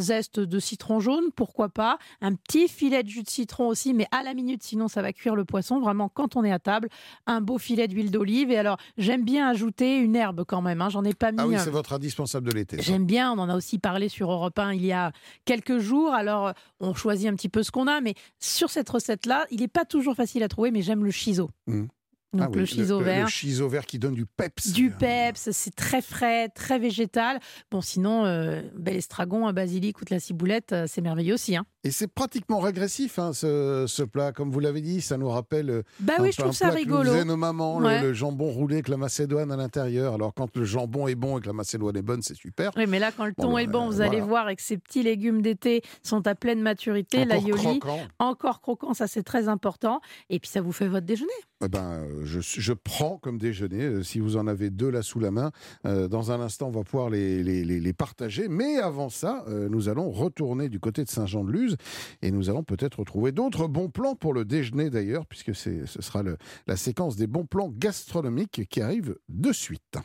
zeste 0.00 0.40
de 0.40 0.58
citron 0.58 0.98
jaune, 1.00 1.24
pourquoi 1.36 1.68
pas, 1.68 1.98
un 2.20 2.34
petit 2.34 2.66
filet 2.66 3.02
de 3.04 3.08
jus 3.08 3.22
de 3.22 3.28
citron 3.30 3.68
aussi, 3.68 3.94
mais 3.94 4.06
à 4.10 4.22
la 4.24 4.34
minute, 4.34 4.62
sinon 4.62 4.88
ça 4.88 5.00
va 5.02 5.12
cuire 5.12 5.36
le 5.36 5.44
poisson. 5.44 5.78
Vraiment, 5.80 6.08
quand 6.08 6.34
on 6.34 6.42
est 6.42 6.50
à 6.52 6.58
table, 6.58 6.88
un 7.26 7.40
beau 7.40 7.58
filet 7.58 7.86
d'huile 7.86 8.10
d'olive. 8.10 8.50
Et 8.50 8.58
alors, 8.58 8.78
j'aime 8.98 9.22
bien 9.24 9.48
ajouter 9.48 9.96
une 9.98 10.16
herbe 10.16 10.44
quand 10.46 10.60
même. 10.62 10.80
hein. 10.82 10.88
J'en 10.88 11.04
ai 11.04 11.14
pas 11.14 11.30
mis. 11.30 11.38
Ah 11.40 11.46
oui, 11.46 11.54
c'est 11.58 11.70
votre 11.70 11.92
indispensable 11.92 12.48
de 12.48 12.52
l'été. 12.52 12.78
J'aime 12.80 13.06
bien, 13.06 13.32
on 13.32 13.38
en 13.38 13.48
a 13.48 13.56
aussi 13.56 13.78
parlé 13.78 14.08
sur 14.08 14.30
Europe 14.32 14.58
1 14.58 14.72
il 14.74 14.84
y 14.84 14.92
a 14.92 15.12
quelques 15.44 15.78
jours. 15.78 16.12
Alors, 16.12 16.52
on 16.80 16.94
choisit 16.94 17.28
un 17.28 17.34
petit 17.34 17.48
peu 17.48 17.62
ce 17.62 17.70
qu'on 17.70 17.86
a, 17.86 18.00
mais 18.00 18.14
sur 18.40 18.70
cette 18.70 18.90
recette-là, 19.10 19.46
il 19.50 19.60
n'est 19.60 19.68
pas 19.68 19.84
toujours 19.84 20.14
facile 20.14 20.42
à 20.42 20.48
trouver, 20.48 20.70
mais 20.70 20.82
j'aime 20.82 21.04
le 21.04 21.10
chiso. 21.10 21.50
Mhm. 21.66 21.88
Donc, 22.32 22.42
Ah 22.44 22.50
oui, 22.52 22.58
le 22.60 22.64
chiso 22.64 22.98
le, 23.00 23.04
vert. 23.04 23.24
Le 23.24 23.30
chiso 23.30 23.68
vert 23.68 23.84
qui 23.86 23.98
donne 23.98 24.14
du 24.14 24.24
peps. 24.24 24.72
Du 24.72 24.90
peps, 24.90 25.50
c'est 25.50 25.74
très 25.74 26.00
frais, 26.00 26.48
très 26.48 26.78
végétal. 26.78 27.40
Bon, 27.72 27.80
sinon, 27.80 28.24
euh, 28.24 28.62
bel 28.76 28.94
estragon, 28.96 29.48
un 29.48 29.52
basilic 29.52 30.00
ou 30.00 30.04
de 30.04 30.14
la 30.14 30.20
ciboulette, 30.20 30.72
euh, 30.72 30.84
c'est 30.88 31.00
merveilleux 31.00 31.34
aussi. 31.34 31.56
Hein. 31.56 31.64
Et 31.82 31.90
c'est 31.90 32.06
pratiquement 32.06 32.60
régressif, 32.60 33.18
hein, 33.18 33.32
ce, 33.32 33.86
ce 33.88 34.02
plat. 34.04 34.30
Comme 34.32 34.50
vous 34.50 34.60
l'avez 34.60 34.80
dit, 34.80 35.00
ça 35.00 35.16
nous 35.16 35.28
rappelle 35.28 35.70
euh, 35.70 35.82
Bah 35.98 36.14
un, 36.18 36.22
oui, 36.22 36.30
je 36.30 36.36
trouve 36.36 36.50
un 36.50 36.52
ça 36.52 36.66
plat 36.68 36.76
rigolo. 36.76 37.24
nos 37.24 37.36
mamans, 37.36 37.80
le- 37.80 37.86
Ouais. 37.86 38.02
le, 38.02 38.12
jambon 38.12 38.50
roulé 38.52 38.76
avec 38.76 38.88
la 38.88 38.96
macédoine 38.98 39.50
à 39.50 39.56
l'intérieur. 39.56 40.14
Alors 40.14 40.32
quand 40.34 40.56
le 40.56 40.64
jambon 40.64 41.08
est 41.08 41.14
bon 41.16 41.38
et 41.38 41.40
que 41.40 41.46
la 41.48 41.52
macédoine 41.52 41.96
est 41.96 42.02
bonne, 42.02 42.22
c'est 42.22 42.36
super. 42.36 42.70
Oui, 42.76 42.84
mais 42.86 42.98
là, 43.00 43.10
quand 43.10 43.24
le 43.26 43.32
thon 43.34 43.54
bah, 43.54 43.62
est 43.62 43.66
bon, 43.66 43.86
vous 43.86 43.94
voilà. 43.96 44.10
allez 44.12 44.20
voir 44.20 44.48
et 44.50 44.56
que 44.56 44.62
ces 44.62 44.76
petits 44.78 45.02
légumes 45.02 45.42
d'été 45.42 45.82
sont 46.04 46.26
à 46.28 46.34
pleine 46.36 46.60
maturité, 46.60 47.22
Encore 47.22 47.40
l'aioli, 47.44 47.78
croquant. 47.80 48.00
encore 48.18 48.60
croquant, 48.60 48.94
ça 48.94 49.06
c'est 49.08 49.22
très 49.24 49.48
important. 49.48 50.00
Et 50.28 50.38
puis 50.38 50.48
ça 50.50 50.60
vous 50.60 50.72
fait 50.72 50.86
votre 50.86 51.06
déjeuner. 51.06 51.32
Eh 51.62 51.68
ben, 51.68 52.04
euh, 52.04 52.22
je, 52.24 52.40
je 52.40 52.72
prends 52.72 53.18
comme 53.18 53.36
déjeuner, 53.36 53.82
euh, 53.82 54.02
si 54.02 54.18
vous 54.18 54.36
en 54.38 54.46
avez 54.46 54.70
deux 54.70 54.88
là 54.90 55.02
sous 55.02 55.20
la 55.20 55.30
main. 55.30 55.50
Euh, 55.84 56.08
dans 56.08 56.32
un 56.32 56.40
instant, 56.40 56.68
on 56.68 56.70
va 56.70 56.84
pouvoir 56.84 57.10
les, 57.10 57.42
les- 57.42 57.64
les- 57.64 57.80
les 57.80 57.92
partager. 57.92 58.48
Mais 58.48 58.78
avant 58.78 59.10
ça, 59.10 59.44
euh, 59.48 59.68
nous 59.68 59.90
allons 59.90 60.10
retourner 60.10 60.70
du 60.70 60.80
côté 60.80 61.04
de 61.04 61.10
Saint-Jean-de-Luz 61.10 61.76
et 62.22 62.30
nous 62.30 62.48
allons 62.48 62.64
peut-être 62.64 63.00
retrouver 63.00 63.32
d'autres 63.32 63.68
bons 63.68 63.90
plans 63.90 64.14
pour 64.14 64.32
le 64.32 64.46
déjeuner 64.46 64.88
d'ailleurs, 64.88 65.26
puisque 65.26 65.54
ce 65.54 65.84
sera 65.86 66.22
le- 66.22 66.38
la 66.66 66.76
séquence 66.76 67.16
des 67.16 67.26
bons 67.26 67.44
plans 67.44 67.68
gastronomiques 67.70 68.66
qui 68.70 68.80
arrive 68.80 69.16
de 69.28 69.52
suite. 69.52 69.98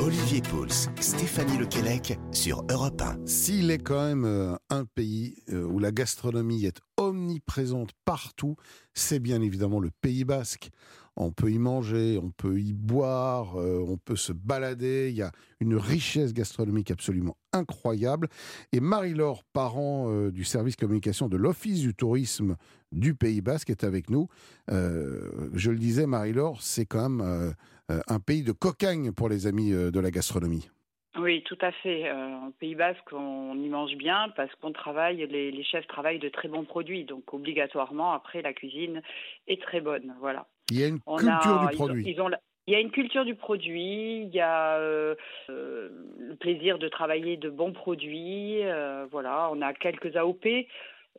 Olivier 0.00 0.40
Pouls, 0.42 0.68
Stéphanie 1.00 1.58
Lequelec 1.58 2.18
sur 2.32 2.64
Europe 2.70 3.02
1. 3.02 3.18
S'il 3.26 3.70
est 3.70 3.78
quand 3.78 4.02
même 4.02 4.24
euh, 4.24 4.54
un 4.70 4.84
pays 4.84 5.34
où 5.52 5.78
la 5.80 5.90
gastronomie 5.92 6.64
est 6.64 6.78
omniprésente 6.96 7.90
partout, 8.04 8.56
c'est 8.94 9.18
bien 9.18 9.42
évidemment 9.42 9.80
le 9.80 9.90
Pays 10.00 10.24
basque. 10.24 10.70
On 11.16 11.32
peut 11.32 11.50
y 11.50 11.58
manger, 11.58 12.18
on 12.22 12.30
peut 12.30 12.58
y 12.58 12.72
boire, 12.72 13.56
euh, 13.56 13.84
on 13.86 13.96
peut 13.96 14.16
se 14.16 14.32
balader. 14.32 15.08
Il 15.10 15.16
y 15.16 15.22
a 15.22 15.32
une 15.60 15.76
richesse 15.76 16.32
gastronomique 16.32 16.90
absolument 16.90 17.36
incroyable. 17.52 18.28
Et 18.72 18.80
Marie-Laure 18.80 19.44
Parent 19.52 20.06
euh, 20.08 20.30
du 20.30 20.44
service 20.44 20.76
communication 20.76 21.28
de 21.28 21.36
l'Office 21.36 21.80
du 21.80 21.94
tourisme 21.94 22.56
du 22.92 23.14
Pays 23.14 23.40
basque 23.40 23.70
est 23.70 23.84
avec 23.84 24.08
nous. 24.08 24.28
Euh, 24.70 25.50
je 25.52 25.70
le 25.70 25.78
disais, 25.78 26.06
Marie-Laure, 26.06 26.62
c'est 26.62 26.86
quand 26.86 27.08
même 27.08 27.54
un 27.88 28.20
pays 28.20 28.42
de 28.42 28.52
cocagne 28.52 29.12
pour 29.12 29.28
les 29.28 29.46
amis 29.46 29.70
de 29.70 30.00
la 30.00 30.10
gastronomie. 30.10 30.70
Oui, 31.18 31.42
tout 31.42 31.58
à 31.60 31.72
fait. 31.72 32.08
Euh, 32.08 32.14
en 32.36 32.50
Pays 32.52 32.74
Basque, 32.76 33.12
on 33.12 33.54
y 33.56 33.68
mange 33.68 33.96
bien 33.96 34.28
parce 34.36 34.54
qu'on 34.56 34.72
travaille, 34.72 35.26
les, 35.26 35.50
les 35.50 35.64
chefs 35.64 35.86
travaillent 35.88 36.20
de 36.20 36.28
très 36.28 36.46
bons 36.48 36.64
produits. 36.64 37.04
Donc, 37.04 37.34
obligatoirement, 37.34 38.12
après, 38.12 38.42
la 38.42 38.52
cuisine 38.52 39.02
est 39.48 39.60
très 39.60 39.80
bonne. 39.80 40.14
Voilà. 40.20 40.46
Il 40.70 40.78
y 40.78 40.84
a 40.84 40.86
une 40.88 41.00
On 41.06 41.16
culture 41.16 41.32
a- 41.34 41.66
du 41.66 41.74
ils 41.76 41.82
ont- 41.82 41.86
produit. 41.86 42.04
ils 42.06 42.20
ont 42.22 42.28
la- 42.28 42.40
il 42.68 42.74
y 42.74 42.76
a 42.76 42.80
une 42.80 42.92
culture 42.92 43.24
du 43.24 43.34
produit, 43.34 44.22
il 44.22 44.28
y 44.32 44.38
a 44.40 44.76
euh, 44.76 45.16
euh, 45.48 45.88
le 46.18 46.36
plaisir 46.36 46.78
de 46.78 46.86
travailler 46.88 47.36
de 47.36 47.50
bons 47.50 47.72
produits. 47.72 48.62
euh, 48.62 49.06
voilà, 49.10 49.48
on 49.52 49.60
a 49.62 49.74
quelques 49.74 50.14
AOP. 50.14 50.68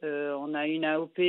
On 0.04 0.56
a 0.56 0.66
une 0.66 0.84
AOP 0.86 1.20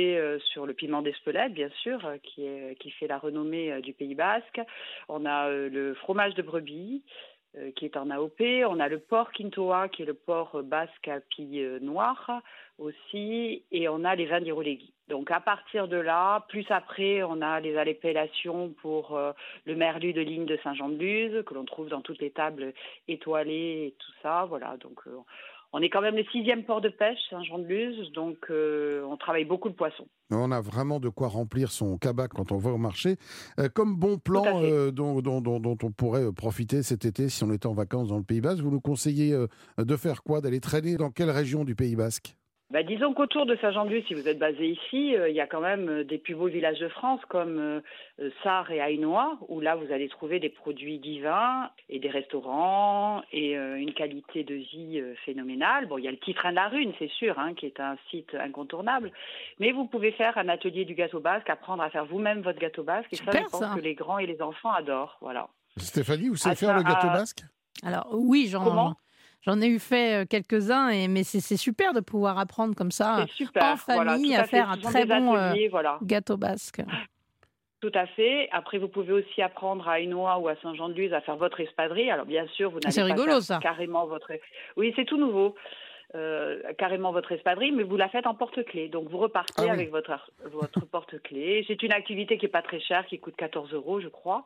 sur 0.51 0.65
le 0.65 0.73
piment 0.73 1.03
d'Espelette, 1.03 1.53
bien 1.53 1.69
sûr, 1.83 1.99
qui, 2.23 2.43
est, 2.47 2.75
qui 2.79 2.89
fait 2.89 3.05
la 3.05 3.19
renommée 3.19 3.79
du 3.81 3.93
Pays 3.93 4.15
Basque. 4.15 4.61
On 5.09 5.25
a 5.27 5.49
le 5.51 5.93
fromage 5.95 6.33
de 6.33 6.41
brebis, 6.41 7.03
qui 7.75 7.85
est 7.85 7.97
en 7.97 8.09
AOP. 8.09 8.41
On 8.67 8.79
a 8.79 8.87
le 8.87 8.99
porc 8.99 9.31
quintoa, 9.31 9.87
qui 9.89 10.03
est 10.03 10.05
le 10.05 10.13
porc 10.13 10.55
euh, 10.55 10.61
basque 10.61 11.07
à 11.07 11.19
pille 11.19 11.61
euh, 11.61 11.79
noire 11.79 12.41
aussi. 12.79 13.63
Et 13.71 13.87
on 13.87 14.03
a 14.03 14.15
les 14.15 14.25
vins 14.25 14.41
d'Irolegui. 14.41 14.93
Donc 15.09 15.31
à 15.31 15.41
partir 15.41 15.87
de 15.87 15.97
là, 15.97 16.45
plus 16.47 16.65
après, 16.69 17.23
on 17.23 17.41
a 17.41 17.59
les 17.59 17.77
appellations 17.77 18.69
pour 18.81 19.15
euh, 19.15 19.33
le 19.65 19.75
merlu 19.75 20.13
de 20.13 20.21
ligne 20.21 20.45
de 20.45 20.57
Saint-Jean-de-Luz, 20.63 21.43
que 21.45 21.53
l'on 21.53 21.65
trouve 21.65 21.89
dans 21.89 22.01
toutes 22.01 22.19
les 22.19 22.31
tables 22.31 22.73
étoilées 23.07 23.87
et 23.87 23.95
tout 23.99 24.11
ça. 24.21 24.45
Voilà, 24.45 24.77
donc 24.77 24.99
euh, 25.07 25.17
on 25.73 25.81
est 25.81 25.89
quand 25.89 26.01
même 26.01 26.15
le 26.15 26.23
sixième 26.31 26.63
port 26.63 26.81
de 26.81 26.89
pêche, 26.89 27.17
Saint-Jean-de-Luz, 27.29 28.11
donc 28.13 28.37
euh, 28.49 29.03
on 29.09 29.17
travaille 29.17 29.45
beaucoup 29.45 29.67
le 29.67 29.73
poisson. 29.73 30.05
On 30.31 30.51
a 30.51 30.61
vraiment 30.61 30.99
de 30.99 31.09
quoi 31.09 31.27
remplir 31.27 31.71
son 31.71 31.97
cabas 31.97 32.27
quand 32.27 32.51
on 32.51 32.57
va 32.57 32.71
au 32.71 32.77
marché. 32.77 33.17
Euh, 33.59 33.69
comme 33.69 33.95
bon 33.97 34.17
plan 34.17 34.61
euh, 34.63 34.91
dont, 34.91 35.21
dont- 35.21 35.41
dont- 35.41 35.59
dont 35.59 35.77
on 35.83 35.91
pourrait 35.91 36.31
profiter 36.31 36.83
cet 36.83 37.05
été 37.05 37.27
si 37.29 37.43
on 37.43 37.51
était 37.51 37.67
en 37.67 37.73
vacances 37.73 38.07
dans 38.07 38.17
le 38.17 38.23
Pays 38.23 38.41
Basque, 38.41 38.61
vous 38.63 38.71
nous 38.71 38.81
conseillez 38.81 39.35
de 39.77 39.95
faire 39.97 40.23
quoi? 40.23 40.41
D'aller 40.41 40.59
traîner 40.59 40.95
dans 40.95 41.09
quelle 41.11 41.29
région 41.31 41.63
du 41.65 41.75
Pays 41.75 41.95
Basque? 41.95 42.35
Bah, 42.73 42.81
disons 42.81 43.13
qu'autour 43.13 43.45
de 43.45 43.55
Saint-Jean-de-Luz, 43.57 44.03
si 44.07 44.15
vous 44.15 44.27
êtes 44.27 44.39
basé 44.39 44.67
ici, 44.67 45.15
euh, 45.15 45.29
il 45.29 45.35
y 45.35 45.39
a 45.41 45.45
quand 45.45 45.61
même 45.61 45.87
euh, 45.89 46.03
des 46.03 46.17
plus 46.17 46.33
beaux 46.33 46.47
villages 46.47 46.79
de 46.79 46.87
France 46.87 47.21
comme 47.29 47.59
euh, 47.59 47.81
euh, 48.19 48.31
Sarre 48.41 48.71
et 48.71 48.79
Hainaut, 48.79 49.37
où 49.47 49.59
là 49.61 49.75
vous 49.75 49.91
allez 49.93 50.09
trouver 50.09 50.39
des 50.39 50.49
produits 50.49 50.97
divins 50.97 51.69
et 51.87 51.99
des 51.99 52.09
restaurants 52.09 53.21
et 53.31 53.55
euh, 53.55 53.75
une 53.75 53.93
qualité 53.93 54.43
de 54.43 54.55
vie 54.55 54.99
euh, 54.99 55.13
phénoménale. 55.23 55.85
Bon, 55.85 55.99
il 55.99 56.03
y 56.05 56.07
a 56.07 56.11
le 56.11 56.17
petit 56.17 56.33
train 56.33 56.49
de 56.49 56.55
la 56.55 56.67
Rune, 56.67 56.93
c'est 56.97 57.11
sûr, 57.11 57.37
hein, 57.37 57.53
qui 57.53 57.67
est 57.67 57.79
un 57.79 57.95
site 58.09 58.33
incontournable. 58.33 59.11
Mais 59.59 59.71
vous 59.71 59.85
pouvez 59.85 60.11
faire 60.11 60.35
un 60.39 60.49
atelier 60.49 60.83
du 60.83 60.95
gâteau 60.95 61.19
basque, 61.19 61.51
apprendre 61.51 61.83
à 61.83 61.91
faire 61.91 62.05
vous-même 62.05 62.41
votre 62.41 62.57
gâteau 62.59 62.81
basque. 62.81 63.13
Et 63.13 63.17
ça, 63.17 63.25
Super, 63.25 63.43
je 63.43 63.49
pense 63.51 63.59
ça. 63.61 63.73
que 63.75 63.81
les 63.81 63.93
grands 63.93 64.17
et 64.17 64.25
les 64.25 64.41
enfants 64.41 64.71
adorent. 64.71 65.19
Voilà. 65.21 65.47
Stéphanie, 65.77 66.29
vous 66.29 66.37
savez 66.37 66.53
Ah, 66.53 66.59
faire 66.59 66.69
ça, 66.69 66.77
le 66.77 66.83
gâteau 66.83 67.07
basque? 67.09 67.43
Alors 67.83 68.07
oui, 68.13 68.47
j'en 68.49 68.63
Comment? 68.63 68.95
J'en 69.45 69.61
ai 69.61 69.67
eu 69.67 69.79
fait 69.79 70.23
euh, 70.23 70.25
quelques-uns, 70.29 70.89
et, 70.89 71.07
mais 71.07 71.23
c'est 71.23 71.57
super 71.57 71.93
de 71.93 71.99
pouvoir 71.99 72.37
apprendre 72.39 72.75
comme 72.75 72.91
ça 72.91 73.25
C'est 73.27 73.33
super. 73.45 73.63
en 73.63 73.75
voilà, 73.95 74.11
famille 74.13 74.33
tout 74.35 74.39
à 74.41 74.43
fait. 74.43 74.49
faire 74.57 74.69
un 74.71 74.77
très 74.77 75.05
bon 75.05 75.35
euh, 75.35 75.53
voilà. 75.69 75.99
gâteau 76.01 76.37
basque. 76.37 76.81
Tout 77.81 77.91
à 77.95 78.05
fait. 78.07 78.47
Après, 78.53 78.77
vous 78.77 78.87
pouvez 78.87 79.11
aussi 79.11 79.41
apprendre 79.41 79.87
à 79.89 79.99
Hainaut 79.99 80.25
ou 80.39 80.47
à 80.47 80.55
Saint-Jean-de-Luz 80.61 81.11
à 81.13 81.19
faire 81.19 81.35
votre 81.35 81.59
espadrille. 81.59 82.09
Alors, 82.09 82.25
bien 82.25 82.47
sûr, 82.47 82.71
vous 82.71 82.79
Ah, 82.85 82.91
c'est 82.91 83.01
pas 83.01 83.07
rigolo, 83.07 83.41
ça. 83.41 83.59
carrément 83.61 84.05
votre. 84.07 84.31
Oui, 84.77 84.93
c'est 84.95 85.03
tout 85.03 85.17
nouveau. 85.17 85.55
Euh, 86.15 86.61
carrément 86.77 87.11
votre 87.11 87.31
espadrille, 87.31 87.71
mais 87.71 87.83
vous 87.83 87.97
la 87.97 88.07
faites 88.07 88.27
en 88.27 88.35
porte-clés. 88.35 88.87
Donc, 88.87 89.09
vous 89.09 89.17
repartez 89.17 89.53
Ah 89.57 89.63
oui. 89.63 89.69
avec 89.71 89.89
votre, 89.91 90.31
votre 90.45 90.85
porte-clés. 90.85 91.65
C'est 91.67 91.81
une 91.83 91.91
activité 91.91 92.37
qui 92.37 92.45
est 92.45 92.49
pas 92.49 92.61
très 92.61 92.79
chère, 92.79 93.05
qui 93.07 93.19
coûte 93.19 93.35
14 93.35 93.73
euros, 93.73 93.99
je 93.99 94.07
crois. 94.07 94.45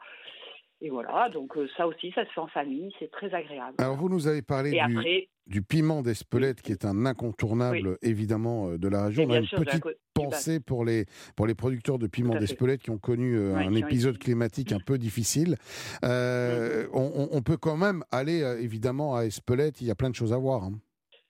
Et 0.81 0.89
voilà, 0.89 1.29
donc 1.29 1.57
euh, 1.57 1.67
ça 1.75 1.87
aussi, 1.87 2.11
ça 2.11 2.25
se 2.25 2.31
fait 2.31 2.39
en 2.39 2.47
famille, 2.47 2.93
c'est 2.99 3.09
très 3.09 3.33
agréable. 3.33 3.75
Alors 3.79 3.95
vous 3.95 4.09
nous 4.09 4.27
avez 4.27 4.43
parlé 4.43 4.71
du, 4.71 4.79
après, 4.79 5.27
du 5.47 5.61
piment 5.61 6.01
d'Espelette 6.01 6.61
qui 6.61 6.71
est 6.71 6.85
un 6.85 7.05
incontournable 7.05 7.97
évidemment 8.01 8.69
euh, 8.69 8.77
de 8.77 8.87
la 8.87 9.05
région. 9.05 9.25
On 9.27 9.31
a 9.31 9.37
une 9.37 9.45
sûr, 9.45 9.59
petite 9.59 9.83
pensée 10.13 10.59
pour 10.59 10.83
les, 10.85 11.05
pour 11.35 11.47
les 11.47 11.55
producteurs 11.55 11.97
de 11.97 12.07
piment 12.07 12.35
d'Espelette 12.35 12.81
qui 12.81 12.89
ont 12.89 12.97
connu 12.97 13.37
euh, 13.37 13.55
un 13.55 13.73
épisode 13.73 14.17
climatique 14.17 14.71
un 14.71 14.79
peu 14.79 14.97
difficile. 14.97 15.55
Euh, 16.03 16.87
on, 16.93 17.41
peut 17.41 17.57
quand 17.57 17.77
même 17.77 18.03
aller 18.11 18.39
évidemment 18.59 19.15
à 19.15 19.21
Espelette, 19.21 19.81
il 19.81 19.87
y 19.87 19.91
a 19.91 19.95
plein 19.95 20.09
de 20.09 20.15
choses 20.15 20.33
à 20.33 20.37
voir. 20.37 20.63
hein. 20.63 20.73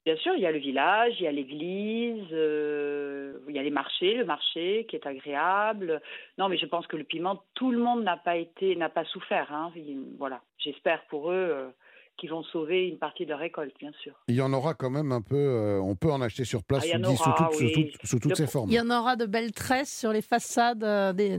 Bien 0.08 0.16
sûr, 0.16 0.32
il 0.36 0.40
y 0.40 0.46
a 0.46 0.50
le 0.52 0.58
village, 0.58 1.16
il 1.20 1.24
y 1.24 1.26
a 1.26 1.32
l'église, 1.32 2.24
euh, 2.32 3.38
il 3.46 3.54
y 3.54 3.58
a 3.58 3.62
les 3.62 3.68
marchés, 3.70 4.14
le 4.14 4.24
marché 4.24 4.86
qui 4.88 4.96
est 4.96 5.06
agréable. 5.06 6.00
Non, 6.38 6.48
mais 6.48 6.56
je 6.56 6.64
pense 6.64 6.86
que 6.86 6.96
le 6.96 7.04
piment, 7.04 7.42
tout 7.52 7.70
le 7.72 7.78
monde 7.78 8.04
n'a 8.04 8.16
pas 8.16 8.36
été, 8.36 8.74
n'a 8.74 8.88
pas 8.88 9.04
souffert. 9.04 9.52
hein. 9.52 9.70
Il- 9.76 10.16
Voilà, 10.18 10.40
j'espère 10.56 11.04
pour 11.10 11.30
eux 11.30 11.34
euh, 11.34 11.68
qui 12.16 12.26
vont 12.26 12.42
sauver 12.42 12.88
une 12.88 12.98
partie 12.98 13.26
de 13.26 13.30
la 13.32 13.36
récolte, 13.36 13.74
bien 13.78 13.92
sûr. 14.00 14.14
Il 14.28 14.34
y 14.34 14.40
en 14.40 14.54
aura 14.54 14.72
quand 14.72 14.88
même 14.88 15.12
un 15.12 15.20
peu, 15.20 15.36
euh, 15.36 15.78
on 15.82 15.94
peut 15.94 16.10
en 16.10 16.22
acheter 16.22 16.44
sur 16.44 16.64
place 16.64 16.88
Ah, 16.90 16.96
sous, 17.14 17.30
toutes- 17.36 17.60
oui. 17.60 17.74
sous 17.74 17.82
toutes- 17.82 18.06
sous 18.06 18.18
toutes 18.18 18.30
Le- 18.30 18.34
ses 18.36 18.46
formes. 18.46 18.70
Il 18.70 18.76
y 18.76 18.80
en 18.80 18.88
aura 18.88 19.14
de 19.16 19.26
belles 19.26 19.52
tresses 19.52 19.94
sur 19.94 20.12
les 20.14 20.22
façades 20.22 21.14
des, 21.16 21.36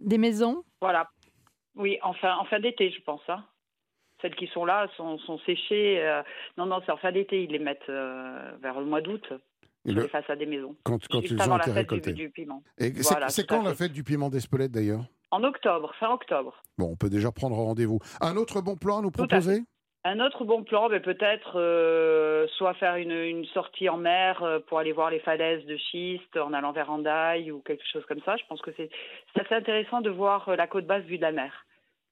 des 0.00 0.18
maisons. 0.18 0.64
Voilà. 0.80 1.08
Oui, 1.76 1.98
en 2.02 2.14
fin, 2.14 2.34
en 2.36 2.44
fin 2.46 2.58
d'été, 2.58 2.90
je 2.90 3.00
pense. 3.02 3.20
hein. 3.28 3.44
Celles 4.22 4.34
qui 4.34 4.46
sont 4.48 4.64
là 4.64 4.88
sont, 4.96 5.18
sont 5.18 5.38
séchées. 5.40 6.00
euh, 6.02 6.22
Non, 6.56 6.66
non, 6.66 6.80
c'est 6.84 6.92
en 6.92 6.96
fin 6.96 7.12
d'été. 7.12 7.42
Ils 7.44 7.50
les 7.52 7.58
mettent 7.58 7.88
euh, 7.88 8.52
vers 8.60 8.78
le 8.80 8.86
mois 8.86 9.00
d'août 9.00 9.26
le- 9.84 10.02
les 10.02 10.08
façades 10.08 10.38
des 10.38 10.46
maisons. 10.46 10.74
Quand, 10.82 10.98
quand 11.08 11.20
Juste 11.20 11.34
ils 11.34 11.40
avant 11.42 11.54
ont 11.54 11.58
la 11.58 11.80
été 11.80 12.00
fête 12.00 12.14
du- 12.14 12.30
piment. 12.30 12.62
Et 12.78 12.92
c'est 12.94 13.08
Voilà, 13.12 13.28
c'est 13.28 13.46
tout 13.46 13.54
à 13.54 13.56
quand 13.58 13.62
la 13.64 13.70
fait. 13.70 13.84
fête 13.84 13.92
du 13.92 14.02
piment 14.04 14.28
d'Espelette 14.28 14.72
d'ailleurs? 14.72 15.04
En 15.30 15.44
octobre, 15.44 15.94
fin 16.00 16.10
octobre. 16.10 16.62
Bon, 16.78 16.90
on 16.90 16.96
peut 16.96 17.10
déjà 17.10 17.30
prendre 17.30 17.54
rendez-vous. 17.56 17.98
Un 18.20 18.36
autre 18.36 18.60
bon 18.60 18.76
plan 18.76 18.98
à 18.98 19.02
nous 19.02 19.08
à 19.08 19.12
proposer? 19.12 19.60
Un 20.04 20.20
autre 20.20 20.44
bon 20.44 20.62
plan, 20.64 20.88
peut-être 20.88 21.58
euh, 21.60 22.46
soit 22.56 22.72
faire 22.74 22.96
une, 22.96 23.10
une 23.12 23.44
sortie 23.46 23.88
en 23.88 23.98
mer 23.98 24.42
euh, 24.42 24.58
pour 24.60 24.78
aller 24.78 24.92
voir 24.92 25.10
les 25.10 25.18
falaises 25.20 25.64
de 25.66 25.76
schiste 25.76 26.36
en 26.36 26.52
allant 26.54 26.72
vers 26.72 26.90
Andaille 26.90 27.50
ou 27.50 27.60
quelque 27.60 27.84
chose 27.92 28.04
comme 28.06 28.20
ça. 28.24 28.36
Je 28.36 28.44
pense 28.48 28.62
que 28.62 28.70
c'est 28.76 28.88
assez 29.38 29.54
intéressant 29.54 30.00
de 30.00 30.08
voir 30.10 30.54
la 30.56 30.66
côte 30.66 30.86
basse 30.86 31.04
vue 31.04 31.16
de 31.18 31.22
la 31.22 31.32
mer. 31.32 31.66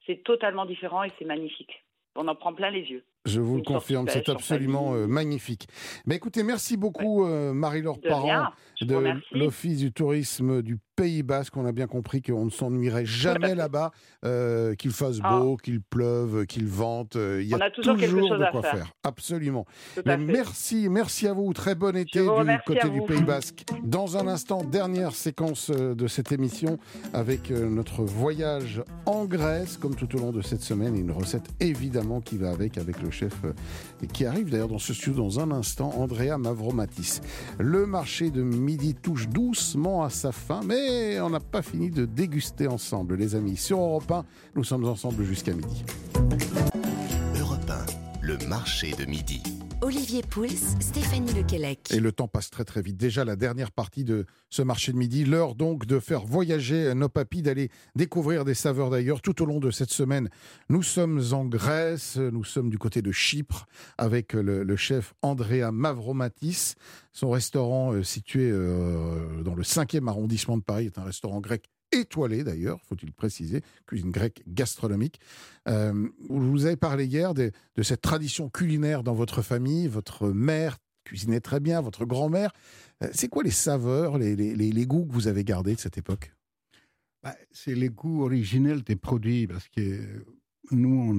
C'est 0.05 0.23
totalement 0.25 0.67
différent 0.67 1.05
et 1.05 1.13
c'est 1.19 1.25
magnifique. 1.25 1.85
On 2.17 2.29
en 2.29 2.35
prend 2.35 2.55
plein 2.55 2.71
les 2.71 2.83
yeux. 2.83 3.05
Je 3.27 3.41
vous 3.41 3.57
le 3.57 3.63
confirme, 3.63 4.07
c'est 4.09 4.29
absolument 4.29 4.95
euh, 4.95 5.07
magnifique. 5.07 5.67
Mais 6.07 6.15
écoutez, 6.15 6.43
merci 6.43 6.77
beaucoup 6.77 7.27
euh, 7.27 7.53
Marie-Laure 7.53 8.01
Parent 8.01 8.51
de 8.81 8.97
l'Office 9.33 9.79
du 9.79 9.93
tourisme 9.93 10.63
du 10.63 10.79
Pays 10.95 11.23
Basque. 11.23 11.57
On 11.57 11.67
a 11.67 11.73
bien 11.73 11.87
compris 11.87 12.23
qu'on 12.23 12.45
ne 12.45 12.51
s'ennuierait 12.51 13.05
jamais 13.05 13.55
là-bas, 13.55 13.91
euh, 14.25 14.75
qu'il 14.75 14.93
fasse 14.93 15.19
Ah. 15.23 15.39
beau, 15.39 15.57
qu'il 15.57 15.81
pleuve, 15.83 16.47
qu'il 16.47 16.67
vente. 16.67 17.17
Il 17.17 17.43
y 17.49 17.55
a, 17.55 17.71
toujours 17.71 17.99
chose 17.99 18.31
de 18.31 18.51
quoi 18.51 18.63
faire. 18.63 18.93
Absolument. 19.03 19.67
Tout 19.95 20.03
à 20.07 20.17
Mais 20.17 20.33
merci, 20.33 20.89
merci 20.89 21.27
à 21.27 21.33
vous. 21.33 21.53
Très 21.53 21.75
bon 21.75 21.97
été 21.97 22.21
du 22.21 22.59
côté 22.65 22.89
du. 22.89 23.03
Pays 23.03 23.23
Basque. 23.23 23.65
Dans 23.83 24.17
un 24.17 24.27
instant, 24.29 24.63
dernière 24.63 25.13
séquence 25.13 25.71
de 25.71 26.07
cette 26.07 26.33
émission 26.33 26.79
avec 27.13 27.51
notre 27.51 28.03
voyage 28.03 28.83
en 29.05 29.25
Grèce, 29.27 29.77
comme 29.77 29.95
tout 29.95 30.15
au 30.17 30.19
long 30.19 30.33
de 30.33 30.43
cette 30.43 30.63
semaine, 30.63 30.97
une 30.97 31.11
recette 31.11 31.49
évidemment 31.61 32.21
qui 32.21 32.37
va 32.39 32.51
avec, 32.51 32.79
avec 32.79 33.03
le 33.03 33.11
chef 33.17 33.33
euh, 33.45 33.53
qui 34.13 34.27
arrive 34.27 34.51
d'ailleurs 34.51 34.69
dans 34.69 34.79
ce 34.79 34.93
studio 34.93 35.23
dans 35.23 35.41
un 35.41 35.51
instant, 35.51 35.93
Andrea 35.97 36.37
Mavromatis. 36.39 37.21
Le 37.59 37.87
marché 37.87 38.31
de 38.31 38.43
midi 38.43 38.95
touche 38.95 39.29
doucement 39.29 40.05
à 40.05 40.11
sa 40.11 40.33
fin, 40.33 40.61
mais 40.65 41.19
on 41.21 41.31
n'a 41.31 41.41
pas 41.41 41.63
fini 41.63 41.91
de 41.91 42.05
déguster 42.05 42.67
ensemble, 42.67 43.17
les 43.17 43.35
amis. 43.35 43.57
Sur 43.57 43.81
Europe 43.81 44.11
1, 44.11 44.25
nous 44.55 44.65
sommes 44.65 44.87
ensemble 44.87 45.25
jusqu'à 45.25 45.53
midi. 45.53 45.85
Europe 47.39 47.71
1, 47.71 48.27
le 48.27 48.39
marché 48.49 48.93
de 48.99 49.05
midi. 49.07 49.43
Olivier 49.83 50.23
Pouls, 50.23 50.79
Stéphanie 50.81 51.33
Lequelec. 51.35 51.93
Et 51.93 52.01
le 52.01 52.11
temps 52.11 52.29
passe 52.29 52.51
très 52.51 52.65
très 52.65 52.81
vite. 52.81 52.97
Déjà 52.97 53.25
la 53.25 53.37
dernière 53.37 53.71
partie 53.71 54.05
de 54.05 54.25
ce 54.49 54.63
marché 54.63 54.91
de 54.91 54.97
midi. 54.97 55.25
L'heure 55.25 55.55
donc 55.55 55.85
de 55.85 55.99
faire 55.99 56.25
voyager 56.25 56.95
nos 56.95 57.11
papis, 57.11 57.43
d'aller 57.43 57.71
découvrir 57.95 58.45
des 58.45 58.55
saveurs 58.55 58.89
d'ailleurs. 58.89 59.21
Tout 59.21 59.43
au 59.43 59.47
long 59.47 59.61
de 59.61 59.71
cette 59.71 59.91
semaine, 59.91 60.31
nous 60.71 60.83
sommes 60.83 61.23
en 61.33 61.45
Grèce, 61.45 62.17
nous 62.17 62.45
sommes 62.45 62.71
du 62.71 62.79
côté 62.79 63.03
de 63.03 63.13
Chypre 63.13 63.67
avec 63.99 64.33
le, 64.33 64.77
chef 64.77 65.15
Andrea 65.23 65.71
Mavromatis. 65.73 66.75
Son 67.13 67.31
restaurant 67.31 67.93
euh, 67.93 68.03
situé 68.03 68.51
euh, 68.51 69.43
dans 69.43 69.55
le 69.55 69.63
5e 69.63 70.09
arrondissement 70.09 70.57
de 70.57 70.63
Paris 70.63 70.87
est 70.87 70.99
un 70.99 71.05
restaurant 71.05 71.41
grec 71.41 71.65
étoilé 71.93 72.45
d'ailleurs, 72.45 72.81
faut-il 72.83 73.13
préciser, 73.13 73.63
cuisine 73.87 74.11
grecque 74.11 74.43
gastronomique. 74.47 75.21
Euh, 75.69 76.09
vous 76.29 76.67
avez 76.67 76.77
parlé 76.77 77.07
hier 77.07 77.35
de, 77.35 77.53
cette 77.83 78.03
tradition 78.03 78.49
culinaire 78.49 79.03
dans 79.03 79.15
votre 79.15 79.43
famille, 79.43 79.89
votre 79.89 80.29
mère 80.29 80.79
cuisinait 81.05 81.41
très 81.41 81.61
bien, 81.61 81.81
votre 81.81 82.05
grand-mère. 82.05 82.53
Euh, 83.03 83.09
C'est 83.13 83.29
quoi 83.29 83.43
les 83.43 83.51
saveurs, 83.51 84.19
les, 84.19 84.35
les- 84.35 84.87
goûts 84.87 85.05
que 85.07 85.13
vous 85.13 85.29
avez 85.29 85.45
gardés 85.45 85.75
de 85.75 85.81
cette 85.81 85.99
époque? 85.99 86.33
Bah, 87.23 87.35
c'est 87.51 87.75
les 87.75 87.89
goûts 87.89 88.23
originels 88.25 88.83
des 88.83 88.97
produits 88.97 89.47
parce 89.47 89.69
que 89.69 90.01
nous, 90.73 91.15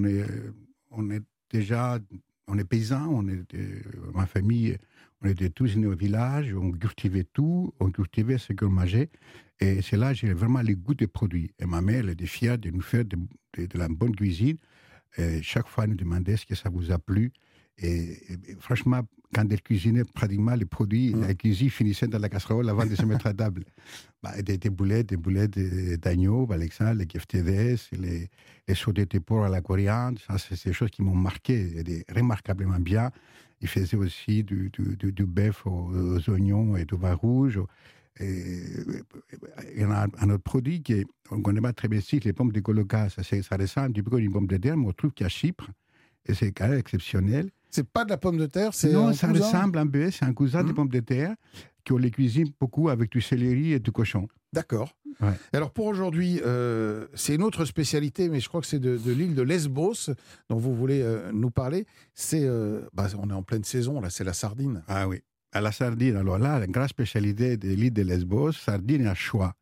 on 0.91 1.09
est, 1.09 1.21
déjà, 1.49 1.99
on 2.47 2.57
est 2.57 2.63
paysans, 2.63 3.07
on 3.09 3.27
est, 3.27 3.43
ma 4.13 4.25
famille, 4.25 4.77
on 5.21 5.27
était 5.29 5.49
tous 5.49 5.75
nés 5.77 5.87
au 5.87 5.95
village, 5.95 6.53
on 6.53 6.71
cultivait 6.71 7.25
tout, 7.25 7.73
on 7.79 7.91
cultivait 7.91 8.37
ce 8.37 8.53
qu'on 8.53 8.69
mangeait. 8.69 9.09
Et 9.59 9.81
c'est 9.81 9.97
là 9.97 10.11
que 10.13 10.19
j'ai 10.19 10.33
vraiment 10.33 10.61
les 10.61 10.75
goûts 10.75 10.93
des 10.93 11.07
produits. 11.07 11.51
Et 11.59 11.65
ma 11.65 11.81
mère, 11.81 11.99
elle 12.01 12.09
était 12.11 12.25
fière 12.27 12.57
de 12.57 12.69
nous 12.69 12.81
faire 12.81 13.05
de, 13.05 13.17
de- 13.57 13.65
de 13.65 13.77
la 13.77 13.87
bonne 13.87 14.15
cuisine. 14.15 14.57
Et 15.17 15.41
chaque 15.41 15.67
fois, 15.67 15.85
elle 15.85 15.91
nous 15.91 15.95
demandait 15.95 16.37
ce 16.37 16.45
que 16.45 16.53
ça 16.55 16.69
vous 16.69 16.91
a 16.91 16.99
plu? 16.99 17.31
Et, 17.79 18.11
et 18.49 18.55
franchement, 18.59 19.01
quand 19.33 19.51
elle 19.51 19.61
cuisinait 19.61 20.03
pratiquement 20.03 20.55
les 20.55 20.65
produits, 20.65 21.13
la 21.13 21.33
cuisine 21.33 21.69
finissait 21.69 22.07
dans 22.07 22.17
la 22.19 22.29
casserole 22.29 22.69
avant 22.69 22.85
de 22.85 22.95
se 22.95 23.05
mettre 23.05 23.27
à 23.27 23.33
table. 23.33 23.63
Bah, 24.23 24.41
des, 24.41 24.57
des 24.57 24.71
boulettes, 24.71 25.09
des 25.09 25.15
boulettes 25.17 25.59
d'agneau, 25.99 26.47
par 26.47 26.59
exemple, 26.59 26.97
les 26.97 27.05
keftedes, 27.05 27.77
les, 27.99 28.27
les 28.67 28.75
sautés 28.75 29.05
de 29.05 29.19
porc 29.19 29.45
à 29.45 29.49
la 29.49 29.61
coriandre. 29.61 30.19
Ça, 30.25 30.39
c'est 30.39 30.65
des 30.65 30.73
choses 30.73 30.89
qui 30.89 31.03
m'ont 31.03 31.13
marqué 31.15 31.83
des- 31.83 32.03
remarquablement 32.15 32.79
bien. 32.79 33.11
Il 33.61 33.67
faisait 33.67 33.95
aussi 33.95 34.43
du, 34.43 34.71
du, 34.71 34.97
du- 34.97 35.11
du 35.11 35.25
bœuf 35.25 35.67
aux, 35.67 35.91
aux 35.93 36.29
oignons 36.31 36.75
et 36.75 36.85
du 36.85 36.95
vin 36.95 37.13
rouge. 37.13 37.59
Il 38.19 39.81
y 39.81 39.85
en 39.85 39.91
a 39.91 40.07
un 40.19 40.29
autre 40.29 40.43
produit 40.43 40.81
qui 40.81 40.93
est, 40.93 41.05
on 41.31 41.37
ne 41.37 41.43
connaît 41.43 41.61
pas 41.61 41.73
très 41.73 41.87
bien 41.87 41.99
ici, 41.99 42.19
les 42.19 42.33
pommes 42.33 42.51
de 42.51 42.59
coloca. 42.59 43.09
Ça, 43.09 43.21
ressemble 43.21 43.87
un 43.87 43.91
petit 43.91 44.03
peu 44.03 44.11
comme 44.11 44.19
une 44.19 44.31
pomme 44.31 44.47
de 44.47 44.57
terre, 44.57 44.77
mais 44.77 44.87
on 44.87 44.93
trouve 44.93 45.11
qu'à 45.11 45.29
Chypre, 45.29 45.69
et 46.25 46.33
c'est 46.33 46.51
quand 46.51 46.67
même 46.67 46.79
exceptionnel. 46.79 47.49
C'est 47.69 47.87
pas 47.87 48.05
de 48.05 48.09
la 48.09 48.17
pomme 48.17 48.37
de 48.37 48.45
terre, 48.45 48.73
c'est 48.73 48.91
Non, 48.91 49.09
un 49.09 49.13
ça 49.13 49.27
ressemble 49.27 49.77
un 49.77 49.87
peu, 49.87 50.09
c'est 50.09 50.25
un 50.25 50.33
cousin 50.33 50.63
de 50.63 50.71
pommes 50.71 50.89
de 50.89 50.99
terre 50.99 51.35
qu'on 51.87 51.97
les 51.97 52.11
cuisine 52.11 52.49
beaucoup 52.59 52.89
avec 52.89 53.11
du 53.11 53.21
céleri 53.21 53.73
et 53.73 53.79
du 53.79 53.91
cochon. 53.91 54.27
D'accord. 54.53 54.93
Alors 55.51 55.71
pour 55.71 55.87
aujourd'hui, 55.87 56.39
euh, 56.45 57.07
c'est 57.15 57.35
une 57.35 57.41
autre 57.41 57.65
spécialité, 57.65 58.29
mais 58.29 58.39
je 58.39 58.47
crois 58.47 58.61
que 58.61 58.67
c'est 58.67 58.79
de, 58.79 58.99
l'île 59.11 59.33
de 59.33 59.41
Lesbos 59.41 60.11
dont 60.49 60.57
vous 60.57 60.75
voulez 60.75 61.01
euh, 61.01 61.31
nous 61.33 61.49
parler. 61.49 61.85
C'est, 62.13 62.43
euh, 62.43 62.81
bah, 62.93 63.07
on 63.17 63.29
est 63.29 63.33
en 63.33 63.43
pleine 63.43 63.63
saison 63.63 63.99
là, 63.99 64.09
c'est 64.09 64.23
la 64.23 64.33
sardine. 64.33 64.83
Ah 64.87 65.07
oui, 65.07 65.21
à 65.51 65.61
la 65.61 65.71
sardine. 65.71 66.15
Alors 66.15 66.37
là, 66.37 66.59
la 66.59 66.67
grande 66.67 66.89
spécialité 66.89 67.57
de 67.57 67.69
l'île 67.69 67.93
de 67.93 68.01
Lesbos, 68.01 68.53
sardine 68.53 69.07
à 69.07 69.15
choix. 69.15 69.53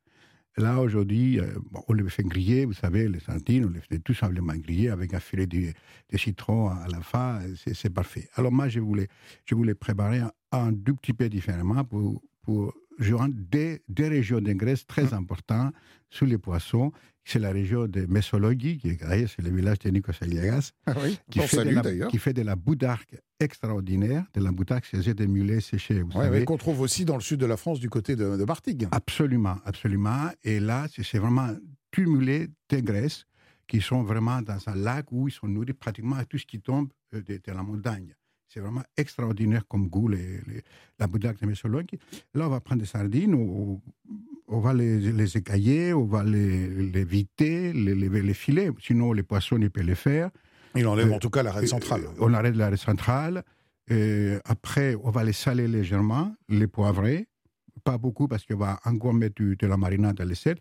Là, 0.58 0.80
aujourd'hui, 0.80 1.40
euh, 1.40 1.48
on 1.90 1.94
les 1.94 2.10
fait 2.10 2.24
griller, 2.24 2.66
vous 2.66 2.74
savez, 2.74 3.10
les 3.10 3.20
sardines, 3.20 3.66
on 3.66 3.70
les 3.70 3.82
fait 3.82 4.00
tout 4.00 4.14
simplement 4.14 4.54
griller 4.56 4.90
avec 4.90 5.14
un 5.14 5.20
filet 5.20 5.48
de, 5.48 5.74
citron 6.18 6.70
à 6.70 6.88
la 6.88 7.02
fin, 7.02 7.42
c'est 7.58 7.74
c'est 7.74 7.90
parfait. 7.90 8.30
Alors 8.36 8.54
moi, 8.54 8.70
je 8.70 8.80
voulais, 8.80 9.10
je 9.44 9.54
voulais 9.54 9.76
préparer 9.76 10.20
un, 10.20 10.32
un 10.54 10.74
tout 10.74 10.96
petit 10.96 11.14
peu 11.14 11.28
différemment 11.28 11.84
pour, 11.84 12.22
pour 12.42 12.74
deux, 13.00 13.80
deux 13.88 14.08
régions 14.08 14.40
Grèce 14.54 14.86
très 14.86 15.14
importantes 15.14 15.74
sur 16.10 16.26
les 16.26 16.38
poissons. 16.38 16.92
C'est 17.28 17.40
la 17.40 17.52
région 17.52 17.88
de 17.88 18.06
Messologie, 18.06 18.78
qui 18.78 18.90
est 18.90 19.28
c'est 19.28 19.42
le 19.42 19.50
village 19.50 19.80
de 19.80 19.90
Nikos 19.90 20.12
Aliagas, 20.22 20.72
Ah 20.86 20.94
oui, 21.04 21.18
qui, 21.32 21.40
fait 21.40 21.66
de 21.66 21.72
la, 21.72 22.08
qui 22.08 22.18
fait 22.20 22.34
de 22.34 22.44
la 22.44 22.56
boudarque 22.56 23.16
extraordinaire, 23.40 24.26
de 24.36 24.42
la 24.42 24.52
boudarque, 24.52 24.86
c'est 24.86 25.14
des 25.16 25.28
mulets 25.28 25.60
séchés, 25.60 26.02
vous 26.04 26.10
Ouais, 26.18 26.26
savez. 26.26 26.46
qu'on 26.46 26.58
trouve 26.58 26.82
aussi 26.82 27.04
dans 27.04 27.16
le 27.16 27.22
sud 27.22 27.40
de 27.40 27.48
la 27.48 27.58
France, 27.58 27.80
du 27.80 27.90
côté 27.90 28.16
de, 28.16 28.38
de 28.38 28.44
Martigues. 28.46 28.88
Absolument, 28.92 29.58
absolument. 29.66 30.30
Et 30.44 30.60
là, 30.60 30.86
c'est 30.92 31.18
vraiment 31.18 31.50
cumulé 31.92 32.50
de 32.70 32.80
Grèce 32.80 33.26
qui 33.68 33.82
sont 33.82 34.04
vraiment 34.04 34.44
dans 34.44 34.60
un 34.70 34.76
lac 34.76 35.12
où 35.12 35.28
ils 35.28 35.32
sont 35.32 35.48
nourris 35.48 35.74
pratiquement 35.74 36.18
à 36.18 36.26
tout 36.26 36.38
ce 36.38 36.46
qui 36.46 36.60
tombe 36.62 36.90
euh, 37.16 37.22
de, 37.24 37.38
de 37.44 37.52
la 37.52 37.64
montagne. 37.64 38.14
C'est 38.48 38.60
vraiment 38.60 38.84
extraordinaire 38.98 39.68
comme 39.68 39.88
goût, 39.88 40.08
les, 40.08 40.40
les- 40.48 40.64
la 41.00 41.08
boudaque 41.08 41.40
de 41.42 41.46
Messologie. 41.46 42.00
Là, 42.34 42.48
on 42.48 42.50
va 42.50 42.60
prendre 42.62 42.82
des 42.82 42.88
sardines, 42.88 43.34
on, 43.36 43.82
on 44.48 44.60
va 44.60 44.74
les, 44.74 45.00
les 45.12 45.38
écailler, 45.38 45.94
on 45.94 46.06
va 46.06 46.24
les, 46.24 46.68
les 46.68 47.04
viter, 47.04 47.74
les, 47.74 47.96
les, 47.96 48.08
les 48.22 48.34
filer. 48.34 48.70
Sinon, 48.80 49.12
les 49.14 49.24
poissons, 49.24 49.58
ils 49.60 49.70
peuvent 49.72 49.84
les 49.86 49.96
faire. 49.96 50.30
Il 50.76 50.88
enlève 50.88 51.10
Euh, 51.12 51.16
en 51.16 51.20
tout 51.20 51.30
cas 51.30 51.44
l'arête 51.44 51.64
euh, 51.64 51.68
centrale. 51.68 52.02
On 52.20 52.34
arrête 52.34 52.56
l'arrêt 52.56 52.78
centrale. 52.78 53.44
Et 53.90 54.36
après, 54.46 54.96
on 55.04 55.10
va 55.12 55.24
les 55.24 55.34
saler 55.34 55.68
légèrement, 55.68 56.34
les 56.50 56.68
poivrer. 56.68 57.28
Pas 57.84 57.98
beaucoup 57.98 58.28
parce 58.28 58.46
qu'on 58.46 58.58
va 58.58 58.80
encore 58.86 59.14
mettre 59.14 59.42
de 59.44 59.68
la 59.68 59.78
marinade 59.78 60.16
dans 60.16 60.26
les 60.28 60.36
sel. 60.36 60.58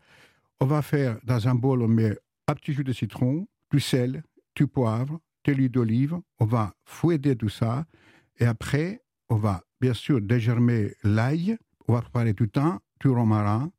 On 0.60 0.66
va 0.66 0.82
faire, 0.82 1.18
dans 1.24 1.46
un 1.48 1.54
bol, 1.54 1.82
on 1.82 1.88
met 1.88 2.16
un 2.48 2.54
petit 2.54 2.72
jus 2.74 2.84
de 2.84 2.92
citron, 2.92 3.46
du 3.70 3.80
sel, 3.80 4.22
du 4.54 4.66
poivre, 4.66 5.20
de 5.44 5.52
l'huile 5.52 5.70
d'olive. 5.70 6.16
On 6.38 6.44
va 6.46 6.74
fouetter 6.84 7.36
tout 7.36 7.48
ça. 7.48 7.86
Et 8.38 8.44
après, 8.46 9.02
on 9.28 9.36
va 9.36 9.62
bien 9.80 9.94
sûr 9.94 10.20
dégermer 10.20 10.94
l'ail. 11.02 11.56
On 11.88 11.92
va 11.94 12.00
préparer 12.02 12.34
tout 12.34 12.46
temps 12.46 12.80
du 13.00 13.08
romarin 13.08 13.70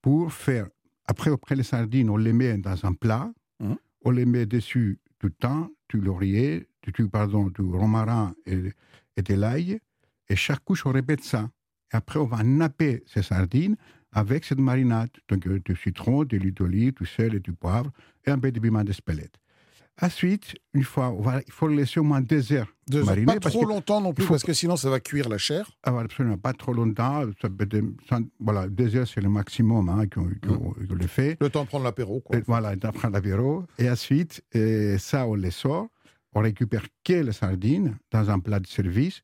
pour 0.00 0.32
faire. 0.32 0.68
Après, 1.06 1.30
après 1.30 1.54
les 1.56 1.62
sardines, 1.62 2.10
on 2.10 2.16
les 2.16 2.32
met 2.32 2.56
dans 2.58 2.84
un 2.86 2.92
plat. 2.94 3.32
Mhm. 3.60 3.76
On 4.04 4.10
les 4.10 4.24
met 4.24 4.46
dessus 4.46 4.98
tout 5.18 5.26
le 5.28 5.32
temps, 5.34 5.68
du 5.88 6.00
laurier, 6.00 6.66
du, 6.82 6.90
du- 6.92 7.08
pardon, 7.08 7.48
du 7.48 7.62
romarin 7.62 8.34
et, 8.46 8.72
et 9.16 9.22
de 9.22 9.34
l'ail. 9.34 9.78
Et 10.28 10.36
chaque 10.36 10.64
couche, 10.64 10.86
on 10.86 10.92
répète 10.92 11.22
ça. 11.22 11.50
Et 11.92 11.96
après, 11.96 12.18
on 12.18 12.24
va 12.26 12.42
napper 12.42 13.02
ces 13.06 13.22
sardines 13.22 13.76
avec 14.12 14.44
cette 14.44 14.58
marinade. 14.58 15.10
Donc, 15.28 15.46
euh, 15.46 15.60
du 15.64 15.76
citron, 15.76 16.24
de 16.24 16.36
l'huile 16.36 16.54
d'olive, 16.54 16.94
du 16.94 17.06
sel 17.06 17.34
et 17.34 17.40
du 17.40 17.52
poivre, 17.52 17.90
et 18.26 18.30
un 18.30 18.38
peu 18.38 18.50
de 18.50 18.58
piment 18.60 18.82
d'espelette. 18.82 19.38
Ensuite, 20.02 20.56
une 20.74 20.82
fois, 20.82 21.14
il 21.46 21.52
faut 21.52 21.68
le 21.68 21.76
laisser 21.76 22.00
au 22.00 22.02
moins 22.02 22.20
deux 22.20 22.52
heures 22.52 22.66
Deux 22.88 22.98
heures. 22.98 23.06
mariner. 23.06 23.26
Pas 23.26 23.40
parce 23.40 23.54
trop 23.54 23.64
que- 23.64 23.68
longtemps 23.70 24.00
non 24.00 24.12
plus, 24.12 24.24
faut- 24.24 24.34
parce 24.34 24.42
que 24.42 24.52
sinon 24.52 24.76
ça 24.76 24.90
va 24.90 24.98
cuire 24.98 25.28
la 25.28 25.38
chair. 25.38 25.70
Ah, 25.84 25.92
voilà, 25.92 26.06
absolument 26.06 26.36
pas 26.38 26.52
trop 26.52 26.72
longtemps. 26.72 27.22
Ça 27.40 27.48
peut 27.48 27.68
être- 27.70 27.84
ça- 28.08 28.18
voilà, 28.40 28.68
deux 28.68 28.96
heures, 28.96 29.06
c'est 29.06 29.20
le 29.20 29.28
maximum 29.28 29.88
hein, 29.88 30.06
qu'on 30.12 30.28
qu'on- 30.44 30.72
qu'on 30.74 30.94
le 30.94 31.06
fait. 31.06 31.36
Le 31.40 31.48
temps 31.50 31.62
de 31.62 31.68
prendre 31.68 31.84
l'apéro. 31.84 32.20
quoi. 32.20 32.36
Et 32.36 32.42
voilà, 32.46 32.74
on 32.84 32.92
prend 32.92 33.10
l'apéro. 33.10 33.64
Et 33.78 33.88
ensuite, 33.88 34.42
ça, 34.98 35.26
on 35.26 35.34
les 35.36 35.52
sort. 35.52 35.86
On 36.34 36.40
récupère 36.40 36.84
que 37.04 37.12
les 37.12 37.32
sardines 37.32 37.96
dans 38.10 38.28
un 38.30 38.40
plat 38.40 38.58
de 38.58 38.66
service 38.66 39.22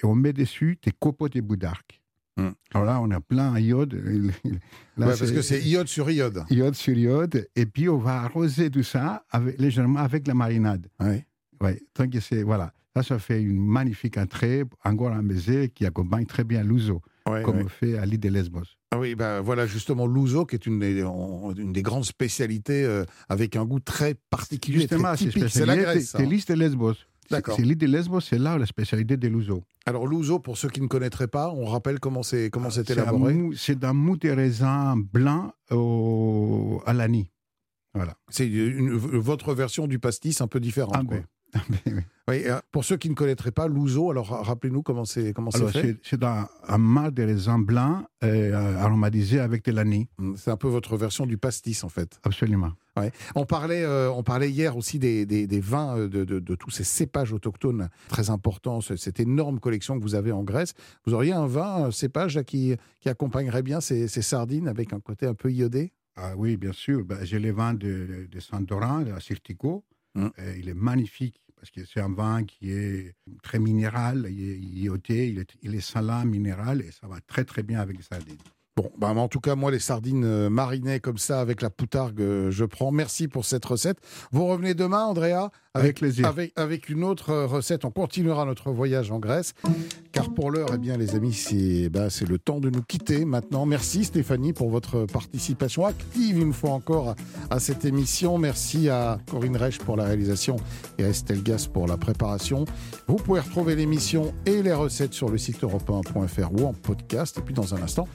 et 0.00 0.04
on 0.06 0.14
met 0.14 0.32
dessus 0.32 0.78
des 0.82 0.92
copeaux 0.92 1.28
de 1.28 1.40
boudarque. 1.40 2.00
Hmm. 2.36 2.50
Alors 2.72 2.84
là, 2.86 3.00
on 3.00 3.10
a 3.12 3.20
plein 3.20 3.58
iode. 3.60 3.94
Là, 4.96 5.06
Ouais, 5.08 5.16
parce 5.18 5.30
que 5.32 5.42
c'est 5.42 5.60
iode 5.62 5.86
sur 5.88 6.08
iode. 6.10 6.44
iode 6.50 6.74
sur 6.74 6.96
iode. 6.96 7.48
Et 7.56 7.66
puis, 7.66 7.88
on 7.88 7.98
va 7.98 8.22
arroser 8.22 8.70
tout 8.70 8.82
ça 8.82 9.24
avec, 9.30 9.58
légèrement 9.60 10.00
avec 10.00 10.26
la 10.26 10.34
marinade. 10.34 10.88
Ouais. 11.00 11.26
Ouais, 11.60 11.80
tant 11.94 12.08
que 12.08 12.20
c'est. 12.20 12.42
Voilà. 12.42 12.72
Ça, 12.96 13.02
ça 13.02 13.18
fait 13.18 13.42
une 13.42 13.58
magnifique 13.64 14.16
entrée, 14.18 14.62
encore 14.84 15.12
un 15.12 15.22
baiser 15.22 15.68
qui 15.68 15.84
accompagne 15.84 16.26
très 16.26 16.44
bien 16.44 16.62
l'ouzo, 16.62 17.02
Ouais, 17.28 17.42
comme 17.42 17.56
ouais. 17.58 17.64
on 17.64 17.68
fait 17.68 17.98
à 17.98 18.06
l'île 18.06 18.20
de 18.20 18.28
Lesbos. 18.28 18.62
Ah 18.92 18.98
oui, 19.00 19.16
ben 19.16 19.40
voilà 19.40 19.66
justement 19.66 20.06
l'ouzo 20.06 20.46
qui 20.46 20.54
est 20.54 20.66
une 20.66 20.78
des, 20.78 21.02
en- 21.02 21.52
une 21.56 21.72
des 21.72 21.82
grandes 21.82 22.04
spécialités 22.04 22.84
euh, 22.84 23.04
avec 23.28 23.56
un 23.56 23.64
goût 23.64 23.80
très 23.80 24.14
particulier, 24.30 24.78
Justement, 24.80 25.14
c'est 25.16 25.66
la 25.66 25.76
Grèce. 25.76 26.10
c'est 26.16 26.24
l'île 26.24 26.44
de 26.46 26.54
Lesbos. 26.54 26.94
C'est- 27.28 27.34
D'accord. 27.36 27.56
C'est 27.56 27.62
l'île 27.62 27.76
de 27.78 27.86
Lesbos, 27.86 28.20
c'est 28.20 28.38
là 28.38 28.58
la 28.58 28.66
spécialité 28.66 29.16
de 29.16 29.28
l'ouzo. 29.28 29.62
Alors 29.86 30.06
l'ouzo, 30.06 30.38
pour 30.38 30.56
ceux 30.58 30.68
qui 30.68 30.80
ne 30.80 30.86
connaîtraient 30.86 31.28
pas, 31.28 31.50
on 31.50 31.64
rappelle 31.66 32.00
comment 32.00 32.22
c'est 32.22 32.50
comment 32.50 32.70
c'est 32.70 32.86
C'est 32.86 32.92
élaboré. 32.94 33.34
C'est 33.56 33.82
un 33.84 33.92
mou 33.92 34.16
de 34.16 34.28
raisin 34.30 34.96
blanc 34.96 35.52
au, 35.70 36.82
à 36.86 36.92
l'anis. 36.92 37.30
Voilà. 37.94 38.14
C'est 38.28 38.48
votre 38.50 39.54
version 39.54 39.86
du 39.86 39.98
pastis 39.98 40.40
un 40.40 40.48
peu 40.48 40.58
différente. 40.60 40.94
Ah 40.98 41.02
quoi. 41.06 41.18
Ah 41.54 41.60
oui. 42.28 42.42
Euh, 42.46 42.58
pour 42.72 42.84
ceux 42.84 42.96
qui 42.96 43.08
ne 43.10 43.14
connaîtraient 43.14 43.50
pas 43.52 43.66
l'ouzo, 43.68 44.10
alors 44.10 44.28
ra- 44.28 44.42
rappelez-nous 44.42 44.82
comment 44.82 45.04
c'est 45.04 45.32
comment 45.32 45.50
c'est 45.50 45.58
Alors, 45.58 45.70
fait. 45.70 45.96
c'est 46.02 46.22
un, 46.24 46.48
un 46.66 46.78
marc 46.78 47.12
de 47.14 47.22
raisin 47.22 47.58
blanc 47.58 48.04
euh, 48.24 48.76
aromatisé 48.78 49.38
avec 49.40 49.64
de 49.64 49.72
l'anis. 49.72 50.08
Mm, 50.18 50.34
C'est 50.36 50.50
un 50.50 50.56
peu 50.56 50.68
votre 50.68 50.96
version 50.96 51.26
du 51.26 51.36
pastis 51.38 51.84
en 51.84 51.88
fait. 51.88 52.18
Absolument. 52.24 52.72
Ouais. 52.96 53.12
On, 53.34 53.44
parlait, 53.44 53.82
euh, 53.84 54.10
on 54.12 54.22
parlait 54.22 54.50
hier 54.50 54.76
aussi 54.76 54.98
des, 54.98 55.26
des- 55.26 55.46
des 55.46 55.60
vins, 55.60 55.96
de, 56.08 56.24
de- 56.24 56.38
de 56.40 56.54
tous 56.54 56.70
ces 56.70 56.84
cépages 56.84 57.32
autochtones 57.32 57.88
très 58.08 58.30
importants, 58.30 58.80
ce- 58.80 58.96
cette 58.96 59.20
énorme 59.20 59.60
collection 59.60 59.96
que 59.98 60.02
vous 60.02 60.14
avez 60.14 60.32
en 60.32 60.44
Grèce. 60.44 60.74
Vous 61.06 61.14
auriez 61.14 61.32
un 61.32 61.46
vin, 61.46 61.86
un 61.86 61.90
cépage 61.90 62.42
qui, 62.44 62.74
qui 63.00 63.08
accompagnerait 63.08 63.62
bien 63.62 63.80
ces, 63.80 64.08
ces 64.08 64.22
sardines 64.22 64.68
avec 64.68 64.92
un 64.92 65.00
côté 65.00 65.26
un 65.26 65.34
peu 65.34 65.50
iodé? 65.52 65.92
Ah 66.16 66.32
oui, 66.36 66.56
bien 66.56 66.72
sûr. 66.72 67.04
Ben, 67.04 67.18
J'ai 67.24 67.40
les 67.40 67.50
vins 67.52 67.74
de, 67.74 68.28
de 68.30 68.40
Santorin, 68.40 69.02
de 69.02 69.10
la 69.10 69.20
Sirtico. 69.20 69.84
Euh, 70.16 70.30
il 70.56 70.68
est 70.68 70.74
magnifique 70.74 71.40
parce 71.64 71.70
que 71.70 71.90
c'est 71.90 72.00
un 72.00 72.12
vin 72.12 72.44
qui 72.44 72.72
est 72.72 73.14
très 73.42 73.58
minéral, 73.58 74.26
il 74.28 74.50
est 74.50 74.58
iodé, 74.58 75.34
il 75.62 75.74
est, 75.74 75.80
salin, 75.80 76.26
minéral 76.26 76.82
et 76.82 76.90
ça 76.90 77.06
va 77.06 77.20
très 77.26 77.46
très 77.46 77.62
bien 77.62 77.80
avec 77.80 77.96
les. 77.96 78.36
Bon, 78.76 78.90
bah, 78.98 79.10
en 79.10 79.28
tout 79.28 79.38
cas, 79.38 79.54
moi, 79.54 79.70
les 79.70 79.78
sardines 79.78 80.24
euh, 80.24 80.50
marinées 80.50 80.98
comme 80.98 81.16
ça 81.16 81.40
avec 81.40 81.62
la 81.62 81.70
poutargue, 81.70 82.20
euh, 82.20 82.50
je 82.50 82.64
prends. 82.64 82.90
Merci 82.90 83.28
pour 83.28 83.44
cette 83.44 83.64
recette. 83.64 83.98
Vous 84.32 84.46
revenez 84.46 84.74
demain, 84.74 85.04
Andrea 85.04 85.52
Avec 85.74 85.98
plaisir. 85.98 86.26
Avec, 86.26 86.52
avec 86.56 86.88
une 86.88 87.04
autre 87.04 87.30
euh, 87.30 87.46
recette. 87.46 87.84
On 87.84 87.92
continuera 87.92 88.44
notre 88.44 88.72
voyage 88.72 89.12
en 89.12 89.20
Grèce. 89.20 89.54
Car 90.10 90.34
pour 90.34 90.50
l'heure, 90.50 90.70
eh 90.74 90.78
bien, 90.78 90.96
les 90.96 91.14
amis, 91.14 91.34
c'est 91.34 91.88
bah, 91.88 92.10
c'est 92.10 92.28
le 92.28 92.36
temps 92.36 92.58
de 92.58 92.68
nous 92.68 92.82
quitter 92.82 93.24
maintenant. 93.24 93.64
Merci 93.64 94.04
Stéphanie 94.04 94.52
pour 94.52 94.70
votre 94.70 95.06
participation 95.06 95.86
active 95.86 96.38
une 96.38 96.52
fois 96.52 96.70
encore 96.70 97.10
à, 97.10 97.14
à 97.50 97.60
cette 97.60 97.84
émission. 97.84 98.38
Merci 98.38 98.88
à 98.88 99.18
Corinne 99.30 99.56
Reich 99.56 99.78
pour 99.78 99.96
la 99.96 100.04
réalisation 100.04 100.56
et 100.98 101.04
à 101.04 101.08
Estelle 101.10 101.44
Gas 101.44 101.68
pour 101.72 101.86
la 101.86 101.96
préparation. 101.96 102.64
Vous 103.06 103.16
pouvez 103.16 103.38
retrouver 103.38 103.76
l'émission 103.76 104.34
et 104.46 104.62
les 104.64 104.72
recettes 104.72 105.14
sur 105.14 105.28
le 105.28 105.38
site 105.38 105.62
europe1.fr 105.62 106.52
ou 106.52 106.66
en 106.66 106.72
podcast. 106.72 107.38
Et 107.38 107.42
puis 107.42 107.54
dans 107.54 107.72
un 107.74 107.82
instant, 107.82 108.08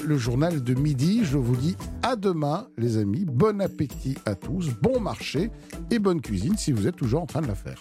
le 0.00 0.16
journal 0.18 0.62
de 0.62 0.74
midi. 0.74 1.24
Je 1.24 1.38
vous 1.38 1.56
dis 1.56 1.76
à 2.02 2.16
demain, 2.16 2.68
les 2.76 2.96
amis. 2.96 3.24
Bon 3.24 3.60
appétit 3.60 4.16
à 4.24 4.34
tous, 4.34 4.70
bon 4.80 5.00
marché 5.00 5.50
et 5.90 5.98
bonne 5.98 6.20
cuisine 6.20 6.56
si 6.56 6.72
vous 6.72 6.86
êtes 6.86 6.96
toujours 6.96 7.22
en 7.22 7.26
train 7.26 7.42
de 7.42 7.48
la 7.48 7.54
faire. 7.54 7.78